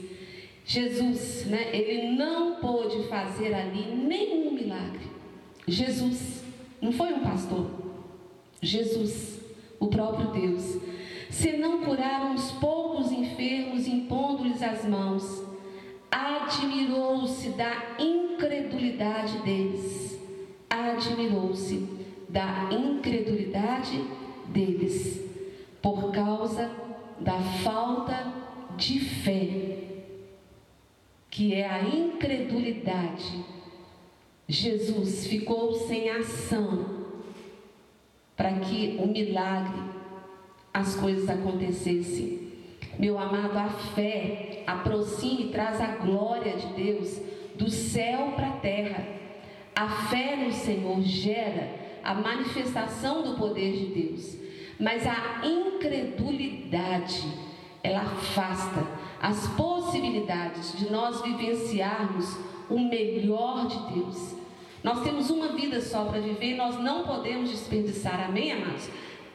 Jesus, 0.66 1.46
né, 1.46 1.70
ele 1.72 2.16
não 2.16 2.56
pôde 2.56 3.08
fazer 3.08 3.54
ali 3.54 3.96
nenhum 3.96 4.52
milagre. 4.52 5.08
Jesus, 5.66 6.44
não 6.82 6.92
foi 6.92 7.14
um 7.14 7.22
pastor. 7.22 7.70
Jesus, 8.62 9.40
o 9.80 9.88
próprio 9.88 10.32
Deus, 10.32 10.78
se 11.30 11.58
não 11.58 11.82
curar 11.84 12.26
uns 12.32 12.52
poucos 12.54 13.12
enfermos 13.12 13.88
impondo-lhes 13.88 14.62
as 14.62 14.86
mãos, 14.86 15.44
admirou-se 16.12 17.50
da 17.50 17.96
incredulidade 18.00 19.38
deles. 19.40 20.20
Admirou-se 20.70 21.88
da 22.28 22.70
incredulidade 22.72 24.04
deles 24.48 25.20
por 25.82 26.12
causa 26.12 26.70
da 27.20 27.40
falta 27.42 28.34
de 28.78 29.00
fé, 29.00 29.78
que 31.30 31.54
é 31.54 31.68
a 31.68 31.84
incredulidade. 31.84 33.44
Jesus 34.48 35.28
ficou 35.28 35.74
sem 35.74 36.10
ação 36.10 37.00
para 38.36 38.60
que 38.60 38.98
o 39.00 39.08
milagre, 39.08 39.89
as 40.74 40.96
coisas 40.96 41.30
acontecessem. 41.30 42.50
Meu 42.98 43.18
amado, 43.18 43.58
a 43.58 43.70
fé 43.70 44.64
aproxima 44.68 45.42
e 45.42 45.50
traz 45.50 45.80
a 45.80 45.96
glória 45.98 46.54
de 46.58 46.68
Deus 46.74 47.20
do 47.56 47.70
céu 47.70 48.34
para 48.36 48.50
a 48.50 48.58
terra. 48.58 49.08
A 49.76 49.88
fé 49.88 50.36
no 50.36 50.52
Senhor 50.52 51.02
gera 51.02 51.70
a 52.04 52.14
manifestação 52.14 53.24
do 53.24 53.36
poder 53.36 53.72
de 53.74 53.86
Deus. 53.88 54.38
Mas 54.80 55.06
a 55.06 55.42
incredulidade, 55.46 57.24
ela 57.84 58.02
afasta 58.02 58.86
as 59.22 59.48
possibilidades 59.50 60.78
de 60.78 60.92
nós 60.92 61.22
vivenciarmos 61.22 62.38
o 62.70 62.80
melhor 62.80 63.68
de 63.68 63.94
Deus. 63.94 64.36
Nós 64.84 65.02
temos 65.04 65.30
uma 65.30 65.50
vida 65.50 65.82
só 65.82 66.06
para 66.06 66.22
viver 66.22 66.56
nós 66.56 66.80
não 66.80 67.04
podemos 67.04 67.50
desperdiçar, 67.50 68.24
amém, 68.24 68.54
amados? 68.54 68.90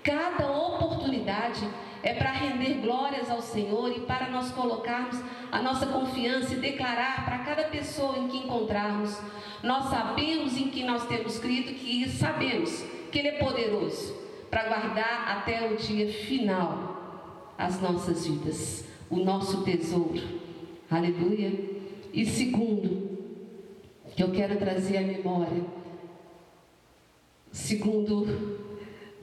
Cada 0.05 0.53
oportunidade 0.53 1.67
é 2.03 2.13
para 2.13 2.31
render 2.31 2.75
glórias 2.83 3.31
ao 3.31 3.41
Senhor 3.41 3.91
e 3.91 4.01
para 4.01 4.29
nós 4.29 4.51
colocarmos 4.51 5.19
a 5.51 5.63
nossa 5.63 5.87
confiança 5.87 6.53
e 6.53 6.59
declarar 6.59 7.25
para 7.25 7.39
cada 7.39 7.65
pessoa 7.65 8.19
em 8.19 8.29
que 8.29 8.37
encontrarmos. 8.37 9.19
Nós 9.63 9.89
sabemos 9.89 10.59
em 10.59 10.69
que 10.69 10.85
nós 10.85 11.07
temos 11.07 11.39
crido 11.39 11.73
que 11.73 12.07
sabemos 12.11 12.85
que 13.11 13.19
Ele 13.19 13.29
é 13.29 13.39
poderoso 13.39 14.15
para 14.51 14.69
guardar 14.69 15.39
até 15.39 15.73
o 15.73 15.77
dia 15.77 16.13
final 16.13 17.55
as 17.57 17.81
nossas 17.81 18.27
vidas, 18.27 18.85
o 19.09 19.17
nosso 19.17 19.65
tesouro. 19.65 20.21
Aleluia. 20.91 21.51
E 22.13 22.27
segundo, 22.27 23.19
que 24.15 24.23
eu 24.23 24.31
quero 24.33 24.59
trazer 24.59 24.99
à 24.99 25.01
memória, 25.01 25.65
segundo, 27.51 28.64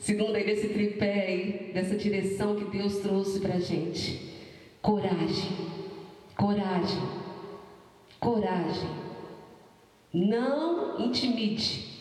segundo 0.01 0.35
aí 0.35 0.43
desse 0.43 0.67
tripé 0.67 1.25
aí, 1.25 1.71
dessa 1.73 1.95
direção 1.95 2.57
que 2.57 2.65
Deus 2.65 2.97
trouxe 2.97 3.39
para 3.39 3.57
gente, 3.57 4.33
coragem, 4.81 5.51
coragem, 6.35 7.01
coragem. 8.19 8.89
Não 10.13 10.99
intimide 10.99 11.91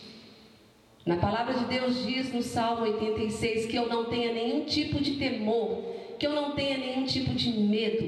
na 1.05 1.17
palavra 1.17 1.55
de 1.55 1.65
Deus 1.65 2.05
diz 2.05 2.31
no 2.31 2.43
Salmo 2.43 2.83
86 2.83 3.65
que 3.65 3.75
eu 3.75 3.89
não 3.89 4.05
tenha 4.05 4.31
nenhum 4.33 4.65
tipo 4.65 5.01
de 5.01 5.13
temor, 5.13 5.83
que 6.19 6.27
eu 6.27 6.33
não 6.33 6.51
tenha 6.51 6.77
nenhum 6.77 7.05
tipo 7.05 7.33
de 7.33 7.49
medo, 7.49 8.07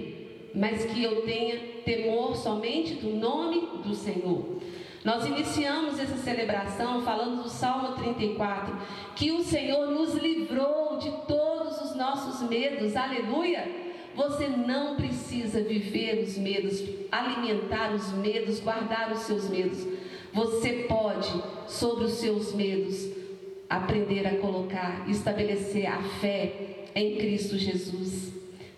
mas 0.53 0.85
que 0.85 1.03
eu 1.03 1.23
tenha 1.23 1.57
temor 1.83 2.35
somente 2.35 2.93
do 2.93 3.09
nome 3.09 3.61
do 3.83 3.95
Senhor. 3.95 4.59
Nós 5.03 5.25
iniciamos 5.25 5.99
essa 5.99 6.15
celebração 6.15 7.01
falando 7.03 7.43
do 7.43 7.49
Salmo 7.49 7.93
34, 7.95 8.73
que 9.15 9.31
o 9.31 9.43
Senhor 9.43 9.91
nos 9.91 10.15
livrou 10.15 10.97
de 10.97 11.11
todos 11.27 11.81
os 11.81 11.95
nossos 11.95 12.47
medos, 12.47 12.95
aleluia. 12.95 13.67
Você 14.15 14.47
não 14.47 14.95
precisa 14.95 15.61
viver 15.61 16.23
os 16.23 16.37
medos, 16.37 16.81
alimentar 17.11 17.93
os 17.93 18.13
medos, 18.13 18.61
guardar 18.61 19.11
os 19.11 19.19
seus 19.19 19.49
medos. 19.49 19.85
Você 20.31 20.85
pode, 20.87 21.31
sobre 21.67 22.05
os 22.05 22.13
seus 22.13 22.53
medos, 22.53 23.05
aprender 23.69 24.25
a 24.25 24.37
colocar, 24.37 25.09
estabelecer 25.09 25.85
a 25.85 26.01
fé 26.21 26.85
em 26.95 27.17
Cristo 27.17 27.57
Jesus. 27.57 28.31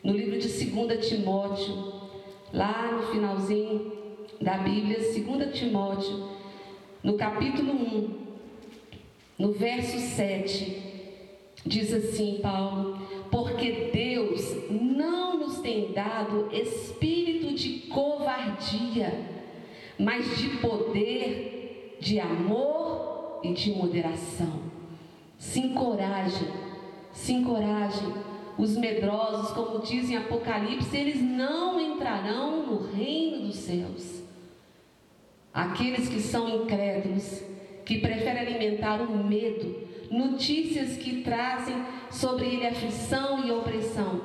No 0.03 0.13
livro 0.13 0.39
de 0.39 0.47
2 0.47 1.07
Timóteo, 1.07 2.01
lá 2.51 2.91
no 2.93 3.03
finalzinho 3.11 3.94
da 4.41 4.57
Bíblia, 4.57 4.97
2 4.99 5.57
Timóteo, 5.57 6.29
no 7.03 7.17
capítulo 7.17 7.73
1, 7.73 8.25
no 9.37 9.51
verso 9.51 9.99
7, 9.99 10.81
diz 11.65 11.93
assim 11.93 12.39
Paulo: 12.41 12.99
Porque 13.31 13.89
Deus 13.93 14.55
não 14.69 15.37
nos 15.39 15.59
tem 15.59 15.91
dado 15.93 16.49
espírito 16.51 17.53
de 17.53 17.87
covardia, 17.87 19.13
mas 19.97 20.37
de 20.37 20.49
poder, 20.57 21.97
de 21.99 22.19
amor 22.19 23.39
e 23.43 23.53
de 23.53 23.71
moderação. 23.71 24.61
Se 25.37 25.59
encoraje, 25.59 26.47
se 27.11 27.33
encoraje. 27.33 28.05
Os 28.57 28.77
medrosos, 28.77 29.51
como 29.51 29.79
diz 29.79 30.09
em 30.09 30.15
Apocalipse, 30.15 30.95
eles 30.95 31.21
não 31.21 31.77
entrarão 31.77 32.65
no 32.65 32.87
reino 32.89 33.47
dos 33.47 33.57
céus. 33.57 34.24
Aqueles 35.55 36.09
que 36.09 36.19
são 36.19 36.63
incrédulos, 36.63 37.41
que 37.85 37.99
preferem 37.99 38.41
alimentar 38.41 39.01
o 39.01 39.23
medo, 39.23 39.87
notícias 40.11 40.97
que 40.97 41.21
trazem 41.21 41.77
sobre 42.11 42.45
ele 42.45 42.67
aflição 42.67 43.47
e 43.47 43.51
opressão, 43.51 44.19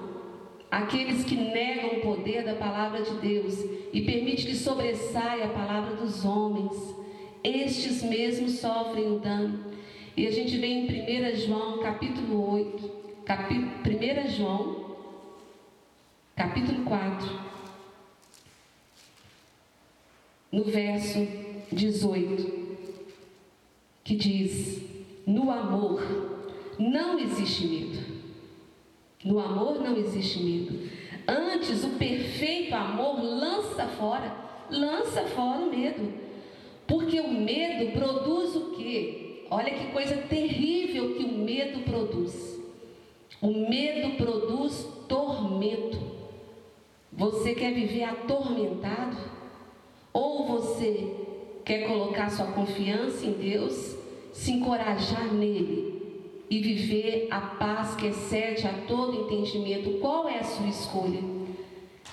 aqueles 0.68 1.22
que 1.22 1.37
negam 1.37 1.99
o 1.99 2.01
poder 2.01 2.45
da 2.45 2.55
palavra 2.55 3.03
de 3.03 3.14
Deus 3.18 3.64
e 3.93 4.01
permite 4.01 4.45
que 4.45 4.57
sobressaia 4.57 5.45
a 5.45 5.51
palavra 5.51 5.95
dos 5.95 6.24
homens, 6.24 6.76
estes 7.45 8.03
mesmos 8.03 8.59
sofrem 8.59 9.12
o 9.12 9.20
dano. 9.20 9.66
E 10.16 10.26
a 10.26 10.33
gente 10.33 10.59
vê 10.59 10.66
em 10.66 10.87
1 10.87 11.37
João 11.47 11.78
capítulo 11.78 12.51
8, 12.55 12.91
capi, 13.24 13.55
1 13.55 14.31
João 14.31 14.97
capítulo 16.35 16.85
4, 16.85 17.50
no 20.51 20.65
verso 20.65 21.27
18, 21.73 22.61
que 24.05 24.17
diz: 24.17 24.83
No 25.27 25.51
amor 25.51 26.03
não 26.79 27.19
existe 27.19 27.67
medo 27.67 28.21
no 29.25 29.39
amor 29.39 29.81
não 29.81 29.97
existe 29.97 30.43
medo. 30.43 30.89
Antes, 31.29 31.85
o 31.85 31.91
perfeito 31.91 32.75
amor 32.75 33.23
lança 33.23 33.87
fora, 33.87 34.35
lança 34.71 35.23
fora 35.29 35.61
o 35.61 35.71
medo. 35.71 36.13
Porque 36.87 37.21
o 37.21 37.31
medo 37.31 37.93
produz 37.93 38.57
o 38.57 38.71
quê? 38.73 39.45
Olha 39.51 39.71
que 39.71 39.93
coisa 39.93 40.17
terrível 40.17 41.15
que 41.15 41.25
o 41.25 41.33
medo 41.33 41.81
produz. 41.81 42.59
O 43.43 43.69
medo 43.69 44.17
produz 44.17 44.89
tormento. 45.07 45.99
Você 47.13 47.55
quer 47.55 47.75
viver 47.75 48.05
atormentado? 48.05 49.19
Ou 50.13 50.47
você 50.47 51.09
quer 51.65 51.87
colocar 51.87 52.31
sua 52.31 52.47
confiança 52.47 53.27
em 53.27 53.33
Deus, 53.33 53.97
se 54.33 54.53
encorajar 54.53 55.33
nele 55.33 56.01
e 56.51 56.59
viver 56.59 57.29
a 57.31 57.41
paz 57.41 57.95
que 57.95 58.07
excede 58.07 58.67
a 58.67 58.73
todo 58.87 59.25
entendimento. 59.25 60.01
Qual 60.01 60.29
é 60.29 60.39
a 60.39 60.45
sua 60.45 60.67
escolha? 60.67 61.21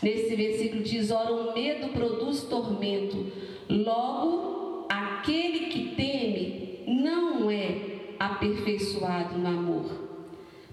Nesse 0.02 0.36
versículo 0.36 0.84
diz: 0.84 1.10
Ora, 1.10 1.34
o 1.34 1.54
medo 1.54 1.90
produz 1.90 2.44
tormento, 2.44 3.26
logo 3.68 4.86
aquele 4.90 5.68
que 5.68 5.96
teme 5.96 6.84
não 6.88 7.50
é 7.50 7.98
aperfeiçoado 8.20 9.38
no 9.38 9.48
amor. 9.48 9.86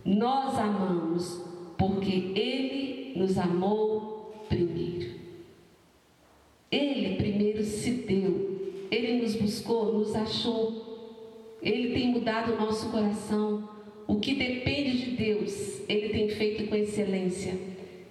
Nós 0.04 0.58
amamos 0.58 1.42
porque 1.78 2.32
Ele 2.34 3.14
nos 3.16 3.38
amou 3.38 4.44
primeiro. 4.48 5.03
Ele 6.74 7.14
primeiro 7.14 7.62
se 7.62 7.92
deu, 7.92 8.88
Ele 8.90 9.22
nos 9.22 9.36
buscou, 9.36 9.92
nos 9.92 10.12
achou 10.16 11.06
Ele 11.62 11.94
tem 11.94 12.08
mudado 12.08 12.52
o 12.52 12.60
nosso 12.60 12.90
coração. 12.90 13.68
O 14.08 14.18
que 14.18 14.34
depende 14.34 14.98
de 14.98 15.10
Deus, 15.12 15.80
Ele 15.88 16.08
tem 16.08 16.28
feito 16.30 16.68
com 16.68 16.74
excelência. 16.74 17.56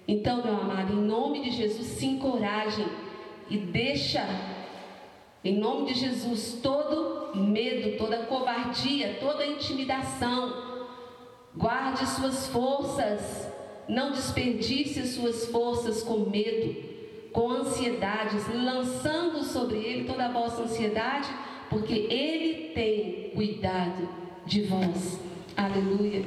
Então, 0.08 0.42
meu 0.42 0.54
amado, 0.54 0.94
em 0.94 1.02
nome 1.02 1.42
de 1.42 1.50
Jesus, 1.50 1.86
se 1.88 2.06
encorajem 2.06 2.86
e 3.50 3.58
deixa, 3.58 4.26
em 5.44 5.58
nome 5.58 5.92
de 5.92 6.00
Jesus, 6.00 6.58
todo 6.62 7.36
medo, 7.36 7.98
toda 7.98 8.24
covardia, 8.24 9.18
toda 9.20 9.46
intimidação. 9.46 10.88
Guarde 11.54 12.08
suas 12.08 12.46
forças, 12.46 13.46
não 13.86 14.10
desperdice 14.10 15.06
suas 15.06 15.46
forças 15.46 16.02
com 16.02 16.30
medo, 16.30 16.93
com 17.34 17.50
ansiedades, 17.50 18.44
lançando 18.54 19.42
sobre 19.42 19.78
Ele 19.78 20.04
toda 20.04 20.26
a 20.26 20.32
vossa 20.32 20.62
ansiedade, 20.62 21.28
porque 21.68 22.06
Ele 22.08 22.70
tem 22.72 23.32
cuidado 23.34 24.08
de 24.46 24.62
vós. 24.62 25.18
Aleluia. 25.56 26.22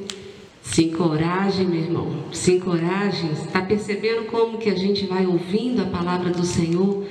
Se 0.62 0.84
encoraje, 0.84 1.64
meu 1.64 1.80
irmão. 1.80 2.26
Se 2.34 2.51
encoraje. 2.51 3.32
Está 3.32 3.62
percebendo 3.62 4.26
como 4.26 4.58
que 4.58 4.70
a 4.70 4.76
gente 4.76 5.05
vai 5.05 5.26
ouvindo 5.26 5.82
a 5.82 5.86
palavra 5.86 6.30
do 6.30 6.43
Senhor 6.43 7.08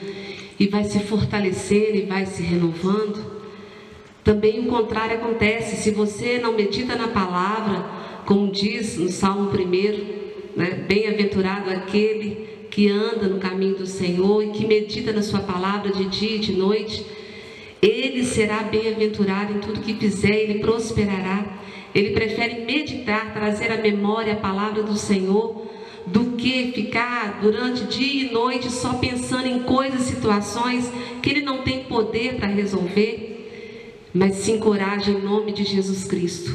e 0.61 0.67
vai 0.67 0.85
se 0.85 1.01
fortalecer 1.01 1.97
e 1.97 2.03
vai 2.03 2.27
se 2.27 2.43
renovando? 2.43 3.25
Também 4.23 4.61
o 4.61 4.67
contrário 4.67 5.17
acontece. 5.17 5.77
Se 5.77 5.91
você 5.91 6.39
não 6.39 6.53
medita 6.53 6.97
na 6.97 7.09
palavra, 7.09 7.87
como 8.27 8.53
diz 8.53 8.99
no 8.99 9.09
Salmo 9.09 9.51
1, 9.51 10.55
né? 10.55 10.85
bem-aventurado 10.87 11.71
aquele 11.71 12.56
que 12.77 12.91
anda 12.91 13.27
no 13.27 13.39
caminho 13.39 13.75
do 13.75 13.87
Senhor 13.87 14.45
e 14.45 14.51
que 14.51 14.67
medita 14.67 15.11
na 15.11 15.23
sua 15.23 15.41
palavra 15.41 15.91
de 15.91 16.05
dia 16.11 16.37
e 16.37 16.41
de 16.41 16.53
noite, 16.53 17.07
ele 17.81 18.23
será 18.23 18.65
bem-aventurado 18.65 19.55
em 19.55 19.61
tudo 19.61 19.81
que 19.81 19.95
fizer, 19.95 20.43
ele 20.43 20.59
prosperará. 20.59 21.59
Ele 21.95 22.11
prefere 22.11 22.67
meditar, 22.67 23.33
trazer 23.33 23.73
à 23.73 23.79
memória 23.79 24.35
a 24.35 24.37
palavra 24.37 24.83
do 24.83 24.95
Senhor, 24.95 25.67
do 26.07 26.37
que 26.37 26.71
ficar 26.73 27.41
durante 27.41 27.85
dia 27.85 28.27
e 28.27 28.31
noite 28.31 28.71
só 28.71 28.93
pensando 28.93 29.47
em 29.47 29.61
coisas, 29.61 30.03
situações 30.03 30.93
que 31.23 31.31
ele 31.31 31.41
não 31.41 31.63
tem 31.63 31.85
poder 31.85 32.35
para 32.35 32.49
resolver. 32.49 34.11
Mas 34.13 34.35
se 34.35 34.53
encoraje 34.53 35.13
em 35.13 35.23
nome 35.23 35.51
de 35.51 35.65
Jesus 35.65 36.05
Cristo. 36.05 36.55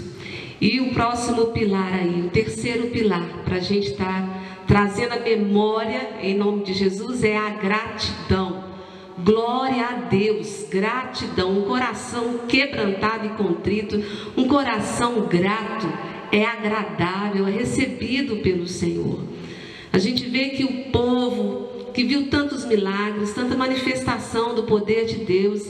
E 0.62 0.80
o 0.82 0.92
próximo 0.92 1.48
pilar 1.48 1.92
aí, 1.96 2.22
o 2.22 2.30
terceiro 2.30 2.90
pilar, 2.90 3.42
para 3.44 3.56
a 3.56 3.60
gente 3.60 3.88
estar 3.88 4.06
tá 4.06 4.41
trazendo 4.72 5.16
a 5.16 5.20
memória 5.20 6.12
em 6.22 6.34
nome 6.34 6.64
de 6.64 6.74
Jesus, 6.74 7.26
é 7.26 7.36
a 7.36 7.50
gratidão. 7.50 8.64
Glória 9.22 9.86
a 9.86 9.92
Deus, 10.08 10.66
gratidão, 10.70 11.60
um 11.60 11.64
coração 11.64 12.40
quebrantado 12.48 13.26
e 13.26 13.30
contrito, 13.32 14.02
um 14.38 14.48
coração 14.48 15.28
grato, 15.28 15.92
é 16.32 16.46
agradável, 16.46 17.46
é 17.46 17.52
recebido 17.52 18.38
pelo 18.38 18.66
Senhor. 18.66 19.20
A 19.92 19.98
gente 19.98 20.26
vê 20.30 20.52
que 20.52 20.64
o 20.64 20.90
povo 20.90 21.92
que 21.94 22.06
viu 22.06 22.30
tantos 22.30 22.64
milagres, 22.64 23.34
tanta 23.34 23.58
manifestação 23.58 24.56
do 24.56 24.64
poder 24.64 25.04
de 25.04 25.26
Deus, 25.26 25.70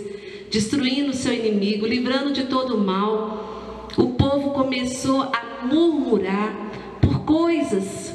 destruindo 0.52 1.10
o 1.10 1.16
seu 1.16 1.34
inimigo, 1.34 1.88
livrando 1.88 2.32
de 2.32 2.44
todo 2.44 2.76
o 2.76 2.86
mal, 2.86 3.90
o 3.98 4.10
povo 4.10 4.52
começou 4.52 5.24
a 5.24 5.66
murmurar 5.66 6.56
por 7.02 7.26
coisas. 7.26 8.11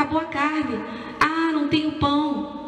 Acabou 0.00 0.18
a 0.18 0.24
carne. 0.24 0.80
Ah, 1.20 1.52
não 1.52 1.68
tenho 1.68 1.92
pão 1.92 2.60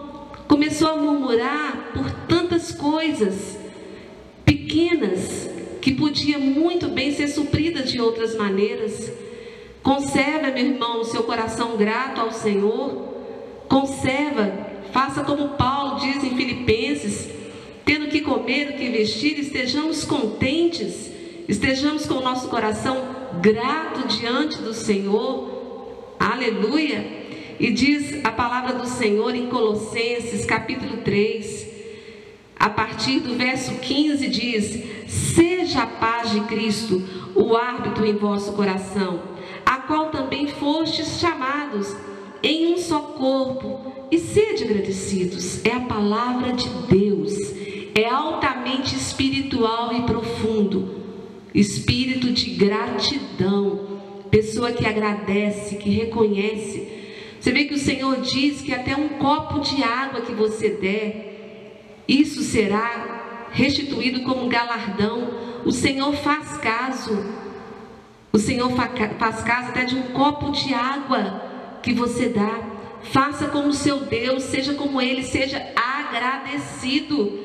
começou 0.53 0.89
a 0.89 0.97
murmurar 0.97 1.93
por 1.95 2.11
tantas 2.29 2.73
coisas 2.73 3.59
pequenas 4.45 5.49
que 5.81 5.95
podia 5.95 6.39
muito 6.39 6.89
bem 6.89 7.11
ser 7.11 7.29
supridas 7.29 7.91
de 7.91 7.99
outras 7.99 8.37
maneiras. 8.37 9.11
Conserva, 9.83 10.51
meu 10.51 10.67
irmão, 10.67 11.01
o 11.01 11.05
seu 11.07 11.23
coração 11.23 11.79
grato 11.79 12.21
ao 12.21 12.31
Senhor. 12.33 13.15
Conserva, 13.67 14.53
faça 14.93 15.25
como 15.25 15.57
Paulo 15.57 16.01
diz 16.01 16.23
em 16.23 16.37
Filipenses: 16.37 17.31
tendo 17.87 18.09
que 18.09 18.21
comer, 18.21 18.73
o 18.73 18.77
que 18.77 18.91
vestir, 18.91 19.39
estejamos 19.39 20.05
contentes, 20.05 21.11
estejamos 21.49 22.05
com 22.05 22.17
o 22.17 22.23
nosso 22.23 22.49
coração 22.49 23.03
grato 23.41 24.07
diante 24.07 24.59
do 24.59 24.75
Senhor. 24.75 26.15
Aleluia. 26.21 27.22
E 27.63 27.71
diz 27.71 28.25
a 28.25 28.33
palavra 28.33 28.75
do 28.75 28.89
Senhor 28.89 29.33
em 29.37 29.47
Colossenses, 29.47 30.45
capítulo 30.45 30.97
3, 30.97 31.65
a 32.59 32.69
partir 32.69 33.21
do 33.21 33.37
verso 33.37 33.75
15, 33.77 34.29
diz: 34.29 34.83
Seja 35.07 35.85
a 35.85 35.87
paz 35.87 36.33
de 36.33 36.41
Cristo 36.41 37.01
o 37.37 37.57
árbitro 37.57 38.05
em 38.05 38.17
vosso 38.17 38.53
coração, 38.55 39.23
a 39.65 39.77
qual 39.77 40.11
também 40.11 40.49
fostes 40.49 41.21
chamados 41.21 41.95
em 42.43 42.75
um 42.75 42.79
só 42.79 42.99
corpo, 42.99 44.09
e 44.11 44.19
sede 44.19 44.65
agradecidos. 44.65 45.65
É 45.65 45.71
a 45.71 45.83
palavra 45.83 46.55
de 46.55 46.69
Deus, 46.89 47.33
é 47.95 48.09
altamente 48.09 48.97
espiritual 48.97 49.95
e 49.95 50.03
profundo, 50.03 50.97
espírito 51.55 52.33
de 52.33 52.55
gratidão, 52.55 54.01
pessoa 54.33 54.73
que 54.73 54.85
agradece, 54.85 55.77
que 55.77 55.91
reconhece 55.91 56.92
você 57.43 57.51
vê 57.51 57.65
que 57.65 57.75
o 57.75 57.79
Senhor 57.79 58.21
diz 58.21 58.63
que 58.63 58.73
até 58.73 58.97
um 58.97 59.09
copo 59.19 59.59
de 59.59 59.83
água 59.83 60.21
que 60.21 60.33
você 60.33 60.69
der, 60.69 62.05
isso 62.07 62.41
será 62.41 63.49
restituído 63.51 64.21
como 64.21 64.49
galardão. 64.49 65.29
O 65.65 65.73
Senhor 65.73 66.15
faz 66.15 66.57
caso. 66.59 67.19
O 68.33 68.39
Senhor 68.39 68.71
faz 69.19 69.43
caso 69.43 69.71
até 69.71 69.85
de 69.85 69.97
um 69.97 70.03
copo 70.13 70.53
de 70.53 70.73
água 70.73 71.81
que 71.83 71.93
você 71.93 72.29
dá. 72.29 72.61
Faça 73.11 73.49
como 73.49 73.73
seu 73.73 74.05
Deus, 74.05 74.45
seja 74.45 74.75
como 74.75 75.01
Ele, 75.01 75.25
seja 75.25 75.61
agradecido. 75.75 77.41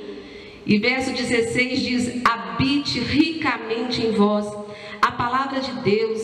E 0.64 0.78
verso 0.78 1.12
16 1.12 1.82
diz: 1.82 2.22
habite 2.24 3.00
ricamente 3.00 4.06
em 4.06 4.12
vós 4.12 4.46
a 5.02 5.12
palavra 5.12 5.60
de 5.60 5.72
Deus, 5.82 6.22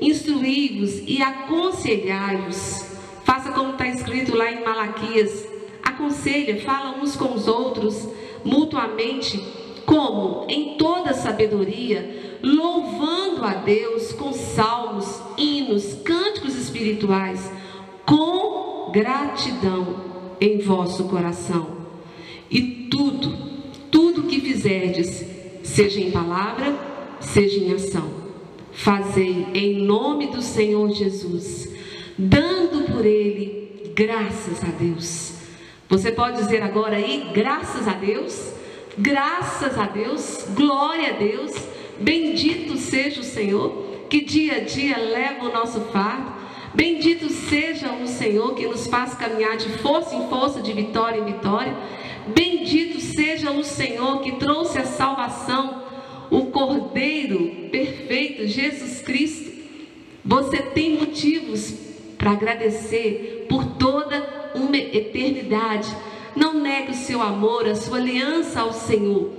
instruí-vos 0.00 1.02
e 1.08 1.20
aconselhai-vos 1.20 2.94
Faça 3.26 3.50
como 3.50 3.72
está 3.72 3.88
escrito 3.88 4.36
lá 4.36 4.52
em 4.52 4.62
Malaquias. 4.62 5.48
Aconselha, 5.82 6.60
fala 6.60 6.96
uns 6.96 7.16
com 7.16 7.34
os 7.34 7.48
outros, 7.48 8.08
mutuamente, 8.44 9.42
como? 9.84 10.46
Em 10.48 10.76
toda 10.76 11.12
sabedoria, 11.12 12.38
louvando 12.40 13.44
a 13.44 13.54
Deus 13.54 14.12
com 14.12 14.32
salmos, 14.32 15.20
hinos, 15.36 15.94
cânticos 16.04 16.54
espirituais, 16.54 17.50
com 18.06 18.92
gratidão 18.92 19.96
em 20.40 20.60
vosso 20.60 21.08
coração. 21.08 21.78
E 22.48 22.86
tudo, 22.88 23.36
tudo 23.90 24.28
que 24.28 24.40
fizerdes, 24.40 25.26
seja 25.64 26.00
em 26.00 26.12
palavra, 26.12 26.78
seja 27.18 27.58
em 27.58 27.72
ação, 27.72 28.08
fazei 28.70 29.48
em 29.52 29.82
nome 29.82 30.28
do 30.28 30.40
Senhor 30.40 30.88
Jesus 30.92 31.74
dando 32.18 32.92
por 32.92 33.04
ele 33.04 33.92
graças 33.94 34.62
a 34.62 34.68
Deus. 34.68 35.34
Você 35.88 36.10
pode 36.10 36.38
dizer 36.38 36.62
agora 36.62 36.96
aí, 36.96 37.30
graças 37.32 37.86
a 37.86 37.92
Deus, 37.92 38.52
graças 38.98 39.78
a 39.78 39.86
Deus, 39.86 40.46
glória 40.54 41.10
a 41.10 41.16
Deus, 41.16 41.52
bendito 41.98 42.76
seja 42.76 43.20
o 43.20 43.24
Senhor, 43.24 44.06
que 44.10 44.22
dia 44.22 44.56
a 44.56 44.60
dia 44.60 44.98
leva 44.98 45.46
o 45.46 45.52
nosso 45.52 45.80
fardo. 45.92 46.34
Bendito 46.74 47.30
seja 47.30 47.92
o 47.92 48.06
Senhor 48.06 48.54
que 48.54 48.66
nos 48.66 48.86
faz 48.86 49.14
caminhar 49.14 49.56
de 49.56 49.68
força 49.78 50.14
em 50.14 50.28
força, 50.28 50.60
de 50.60 50.72
vitória 50.74 51.18
em 51.18 51.24
vitória. 51.24 51.74
Bendito 52.26 53.00
seja 53.00 53.50
o 53.50 53.64
Senhor 53.64 54.20
que 54.20 54.32
trouxe 54.32 54.78
a 54.78 54.84
salvação, 54.84 55.84
o 56.30 56.46
Cordeiro 56.46 57.68
perfeito, 57.70 58.46
Jesus 58.46 59.00
Cristo. 59.00 59.52
Você 60.22 60.58
tem 60.58 60.98
motivos 60.98 61.85
para 62.16 62.32
agradecer 62.32 63.46
por 63.48 63.64
toda 63.64 64.52
uma 64.54 64.76
eternidade. 64.76 65.94
Não 66.34 66.54
negue 66.54 66.92
o 66.92 66.94
seu 66.94 67.22
amor, 67.22 67.66
a 67.66 67.74
sua 67.74 67.98
aliança 67.98 68.60
ao 68.60 68.72
Senhor, 68.72 69.30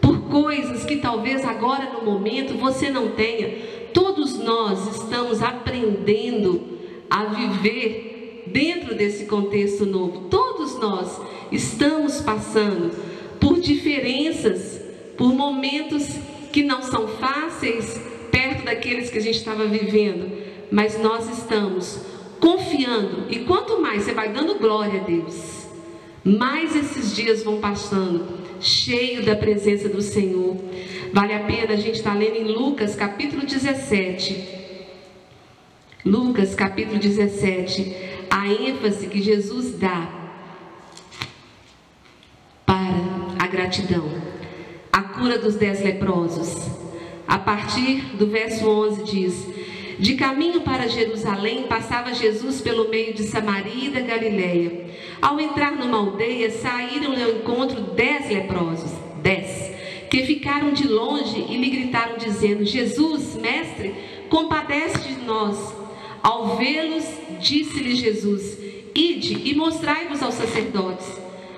por 0.00 0.22
coisas 0.28 0.84
que 0.84 0.96
talvez 0.96 1.44
agora 1.44 1.90
no 1.92 2.04
momento 2.04 2.58
você 2.58 2.90
não 2.90 3.10
tenha. 3.10 3.88
Todos 3.92 4.38
nós 4.38 4.96
estamos 4.96 5.42
aprendendo 5.42 6.60
a 7.08 7.24
viver 7.24 8.44
dentro 8.46 8.94
desse 8.94 9.26
contexto 9.26 9.86
novo. 9.86 10.28
Todos 10.28 10.78
nós 10.78 11.20
estamos 11.50 12.20
passando 12.20 12.90
por 13.38 13.60
diferenças, 13.60 14.80
por 15.16 15.32
momentos 15.34 16.16
que 16.52 16.62
não 16.62 16.82
são 16.82 17.08
fáceis 17.08 18.00
perto 18.30 18.64
daqueles 18.64 19.10
que 19.10 19.18
a 19.18 19.22
gente 19.22 19.38
estava 19.38 19.66
vivendo, 19.66 20.30
mas 20.70 20.98
nós 20.98 21.28
estamos 21.38 22.11
confiando. 22.42 23.26
E 23.30 23.44
quanto 23.44 23.80
mais 23.80 24.02
você 24.02 24.12
vai 24.12 24.32
dando 24.32 24.56
glória 24.56 25.00
a 25.00 25.04
Deus, 25.04 25.68
mais 26.24 26.74
esses 26.74 27.14
dias 27.14 27.44
vão 27.44 27.60
passando, 27.60 28.40
cheio 28.60 29.24
da 29.24 29.36
presença 29.36 29.88
do 29.88 30.02
Senhor. 30.02 30.56
Vale 31.12 31.34
a 31.34 31.44
pena 31.44 31.74
a 31.74 31.76
gente 31.76 31.98
estar 31.98 32.12
tá 32.12 32.18
lendo 32.18 32.36
em 32.36 32.52
Lucas 32.52 32.96
capítulo 32.96 33.46
17. 33.46 34.60
Lucas 36.04 36.52
capítulo 36.56 36.98
17, 36.98 37.94
a 38.28 38.48
ênfase 38.48 39.06
que 39.06 39.22
Jesus 39.22 39.78
dá 39.78 40.10
para 42.66 43.36
a 43.38 43.46
gratidão, 43.46 44.10
a 44.92 45.00
cura 45.00 45.38
dos 45.38 45.54
dez 45.54 45.80
leprosos. 45.80 46.68
A 47.28 47.38
partir 47.38 48.16
do 48.16 48.26
verso 48.26 48.68
11 48.68 49.04
diz: 49.04 49.46
De 50.02 50.14
caminho 50.14 50.62
para 50.62 50.88
Jerusalém 50.88 51.68
passava 51.68 52.12
Jesus 52.12 52.60
pelo 52.60 52.88
meio 52.88 53.14
de 53.14 53.22
Samaria 53.22 53.86
e 53.86 53.90
da 53.92 54.00
Galiléia. 54.00 54.86
Ao 55.22 55.38
entrar 55.38 55.70
numa 55.76 55.96
aldeia, 55.96 56.50
saíram-lhe 56.50 57.22
ao 57.22 57.30
encontro 57.30 57.80
dez 57.94 58.28
leprosos, 58.28 58.90
dez 59.22 59.70
que 60.10 60.24
ficaram 60.24 60.72
de 60.72 60.88
longe 60.88 61.46
e 61.48 61.56
lhe 61.56 61.70
gritaram, 61.70 62.18
dizendo: 62.18 62.64
Jesus, 62.64 63.36
mestre, 63.36 63.94
compadece 64.28 65.08
de 65.08 65.24
nós. 65.24 65.72
Ao 66.20 66.56
vê-los, 66.56 67.04
disse-lhe 67.38 67.94
Jesus: 67.94 68.58
Ide 68.96 69.48
e 69.48 69.54
mostrai-vos 69.54 70.20
aos 70.20 70.34
sacerdotes. 70.34 71.06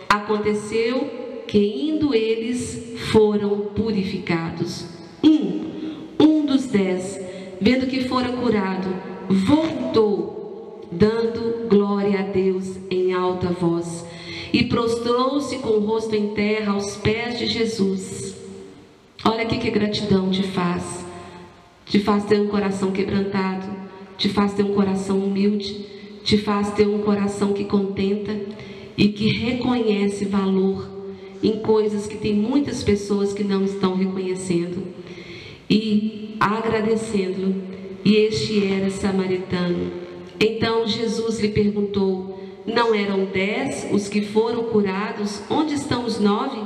Aconteceu 0.06 1.42
que, 1.48 1.58
indo 1.58 2.14
eles, 2.14 2.94
foram 3.10 3.72
purificados. 3.74 4.84
Um, 5.24 6.04
um 6.20 6.44
dos 6.44 6.66
dez, 6.66 7.23
vendo 7.60 7.86
que 7.86 8.04
fora 8.04 8.32
curado, 8.32 8.88
voltou, 9.28 10.88
dando 10.90 11.68
glória 11.68 12.20
a 12.20 12.22
Deus 12.22 12.76
em 12.90 13.12
alta 13.12 13.48
voz, 13.48 14.04
e 14.52 14.64
prostrou-se 14.64 15.58
com 15.58 15.70
o 15.70 15.86
rosto 15.86 16.14
em 16.14 16.28
terra 16.28 16.72
aos 16.72 16.96
pés 16.96 17.38
de 17.38 17.46
Jesus. 17.46 18.36
Olha 19.24 19.44
o 19.44 19.48
que 19.48 19.70
gratidão 19.70 20.30
te 20.30 20.42
faz. 20.42 21.04
Te 21.86 21.98
faz 21.98 22.24
ter 22.24 22.40
um 22.40 22.48
coração 22.48 22.92
quebrantado, 22.92 23.66
te 24.16 24.28
faz 24.28 24.54
ter 24.54 24.62
um 24.62 24.74
coração 24.74 25.18
humilde, 25.18 25.86
te 26.24 26.38
faz 26.38 26.72
ter 26.72 26.86
um 26.86 27.00
coração 27.00 27.52
que 27.52 27.64
contenta 27.64 28.34
e 28.96 29.08
que 29.08 29.28
reconhece 29.28 30.24
valor 30.24 30.88
em 31.42 31.58
coisas 31.58 32.06
que 32.06 32.16
tem 32.16 32.34
muitas 32.34 32.82
pessoas 32.82 33.32
que 33.32 33.44
não 33.44 33.64
estão 33.64 33.94
reconhecendo 33.94 34.82
e 35.68 36.23
agradecendo. 36.38 37.54
E 38.04 38.16
este 38.16 38.66
era 38.66 38.90
samaritano. 38.90 39.92
Então 40.38 40.86
Jesus 40.86 41.40
lhe 41.40 41.48
perguntou: 41.48 42.40
Não 42.66 42.94
eram 42.94 43.24
dez 43.24 43.88
os 43.92 44.08
que 44.08 44.22
foram 44.22 44.64
curados? 44.64 45.42
Onde 45.48 45.74
estão 45.74 46.04
os 46.04 46.18
nove? 46.18 46.60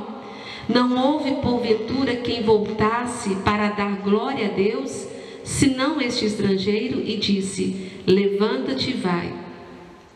Não 0.69 0.97
houve 1.03 1.37
porventura 1.37 2.17
quem 2.17 2.43
voltasse 2.43 3.37
para 3.37 3.71
dar 3.71 4.03
glória 4.03 4.49
a 4.49 4.51
Deus, 4.51 5.07
senão 5.43 6.01
este 6.01 6.27
estrangeiro, 6.27 7.01
e 7.01 7.17
disse: 7.17 7.91
Levanta-te 8.07 8.91
e 8.91 8.95
vai, 8.95 9.33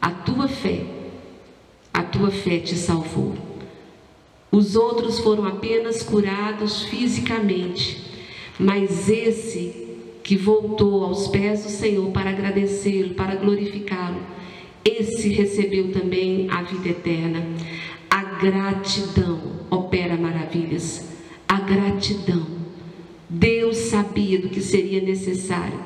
a 0.01 0.11
tua 0.11 0.49
fé, 0.49 0.85
a 1.93 2.03
tua 2.03 2.31
fé 2.31 2.59
te 2.59 2.75
salvou. 2.75 3.35
Os 4.51 4.77
outros 4.77 5.19
foram 5.21 5.47
apenas 5.47 6.03
curados 6.03 6.83
fisicamente, 6.83 8.12
mas 8.63 9.09
esse 9.09 9.89
que 10.23 10.37
voltou 10.37 11.05
aos 11.05 11.27
pés 11.27 11.65
do 11.65 11.69
Senhor 11.69 12.13
para 12.13 12.31
agradecê-lo, 12.31 13.15
para 13.15 13.35
glorificá-lo, 13.35 14.21
esse 14.85 15.31
recebeu 15.31 15.91
também 15.91 16.49
a 16.49 16.63
vida 16.63 16.91
eterna. 16.91 17.45
A 18.09 18.23
gratidão 18.23 19.41
opera 19.69 20.17
maravilhas. 20.17 21.09
A 21.49 21.59
gratidão. 21.59 22.47
Deus 23.29 23.77
sabia 23.77 24.39
do 24.39 24.49
que 24.49 24.61
seria 24.61 25.01
necessário. 25.01 25.81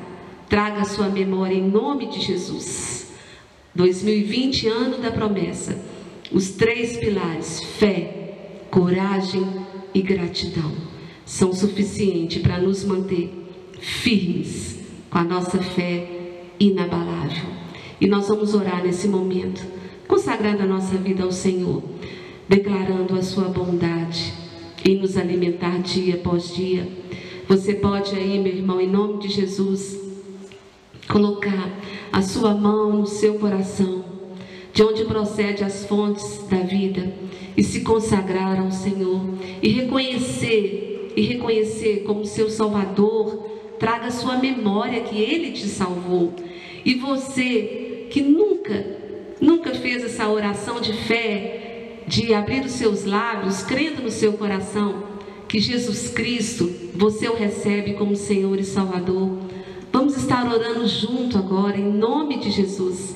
Traga 0.47 0.81
a 0.81 0.85
sua 0.85 1.09
memória 1.09 1.55
em 1.55 1.67
nome 1.67 2.07
de 2.07 2.21
Jesus. 2.21 3.11
2020, 3.73 4.67
ano 4.67 4.97
da 4.99 5.09
promessa. 5.09 5.83
Os 6.31 6.51
três 6.51 6.97
pilares: 6.97 7.63
fé, 7.79 8.67
coragem 8.69 9.45
e 9.93 10.01
gratidão 10.01 10.86
são 11.27 11.53
suficientes 11.53 12.41
para 12.41 12.57
nos 12.57 12.83
manter 12.83 13.29
firmes 13.79 14.79
com 15.11 15.19
a 15.19 15.23
nossa 15.23 15.59
fé 15.59 16.07
inabalável. 16.59 17.45
E 18.01 18.07
nós 18.07 18.27
vamos 18.27 18.55
orar 18.55 18.83
nesse 18.83 19.07
momento, 19.07 19.63
consagrando 20.07 20.63
a 20.63 20.65
nossa 20.65 20.97
vida 20.97 21.23
ao 21.23 21.31
Senhor 21.31 21.83
declarando 22.47 23.15
a 23.15 23.21
sua 23.21 23.49
bondade 23.49 24.33
e 24.85 24.95
nos 24.95 25.17
alimentar 25.17 25.79
dia 25.79 26.15
após 26.15 26.55
dia. 26.55 26.87
Você 27.47 27.73
pode 27.73 28.15
aí, 28.15 28.39
meu 28.39 28.53
irmão, 28.53 28.79
em 28.79 28.89
nome 28.89 29.19
de 29.19 29.29
Jesus, 29.29 29.97
colocar 31.07 31.69
a 32.11 32.21
sua 32.21 32.53
mão 32.53 32.97
no 32.97 33.05
seu 33.05 33.35
coração, 33.35 34.03
de 34.73 34.83
onde 34.83 35.05
procede 35.05 35.63
as 35.63 35.85
fontes 35.85 36.45
da 36.49 36.57
vida, 36.57 37.11
e 37.55 37.63
se 37.63 37.81
consagrar 37.81 38.59
ao 38.59 38.71
Senhor 38.71 39.21
e 39.63 39.69
reconhecer 39.69 40.96
e 41.17 41.21
reconhecer 41.23 42.03
como 42.05 42.27
seu 42.27 42.47
Salvador, 42.47 43.49
traga 43.79 44.11
sua 44.11 44.37
memória 44.37 45.01
que 45.01 45.19
ele 45.19 45.51
te 45.51 45.67
salvou. 45.67 46.31
E 46.85 46.93
você 46.93 48.05
que 48.11 48.21
nunca, 48.21 48.85
nunca 49.41 49.73
fez 49.73 50.03
essa 50.03 50.29
oração 50.29 50.79
de 50.79 50.93
fé, 50.93 52.03
de 52.07 52.35
abrir 52.35 52.63
os 52.63 52.73
seus 52.73 53.03
lábios, 53.03 53.63
crendo 53.63 54.03
no 54.03 54.11
seu 54.11 54.33
coração 54.33 55.17
que 55.47 55.59
Jesus 55.59 56.09
Cristo, 56.09 56.71
você 56.93 57.27
o 57.27 57.35
recebe 57.35 57.93
como 57.93 58.15
Senhor 58.15 58.59
e 58.59 58.63
Salvador. 58.63 59.39
Vamos 59.91 60.15
estar 60.17 60.45
orando 60.45 60.87
junto 60.87 61.35
agora, 61.35 61.77
em 61.77 61.91
nome 61.91 62.37
de 62.37 62.51
Jesus, 62.51 63.15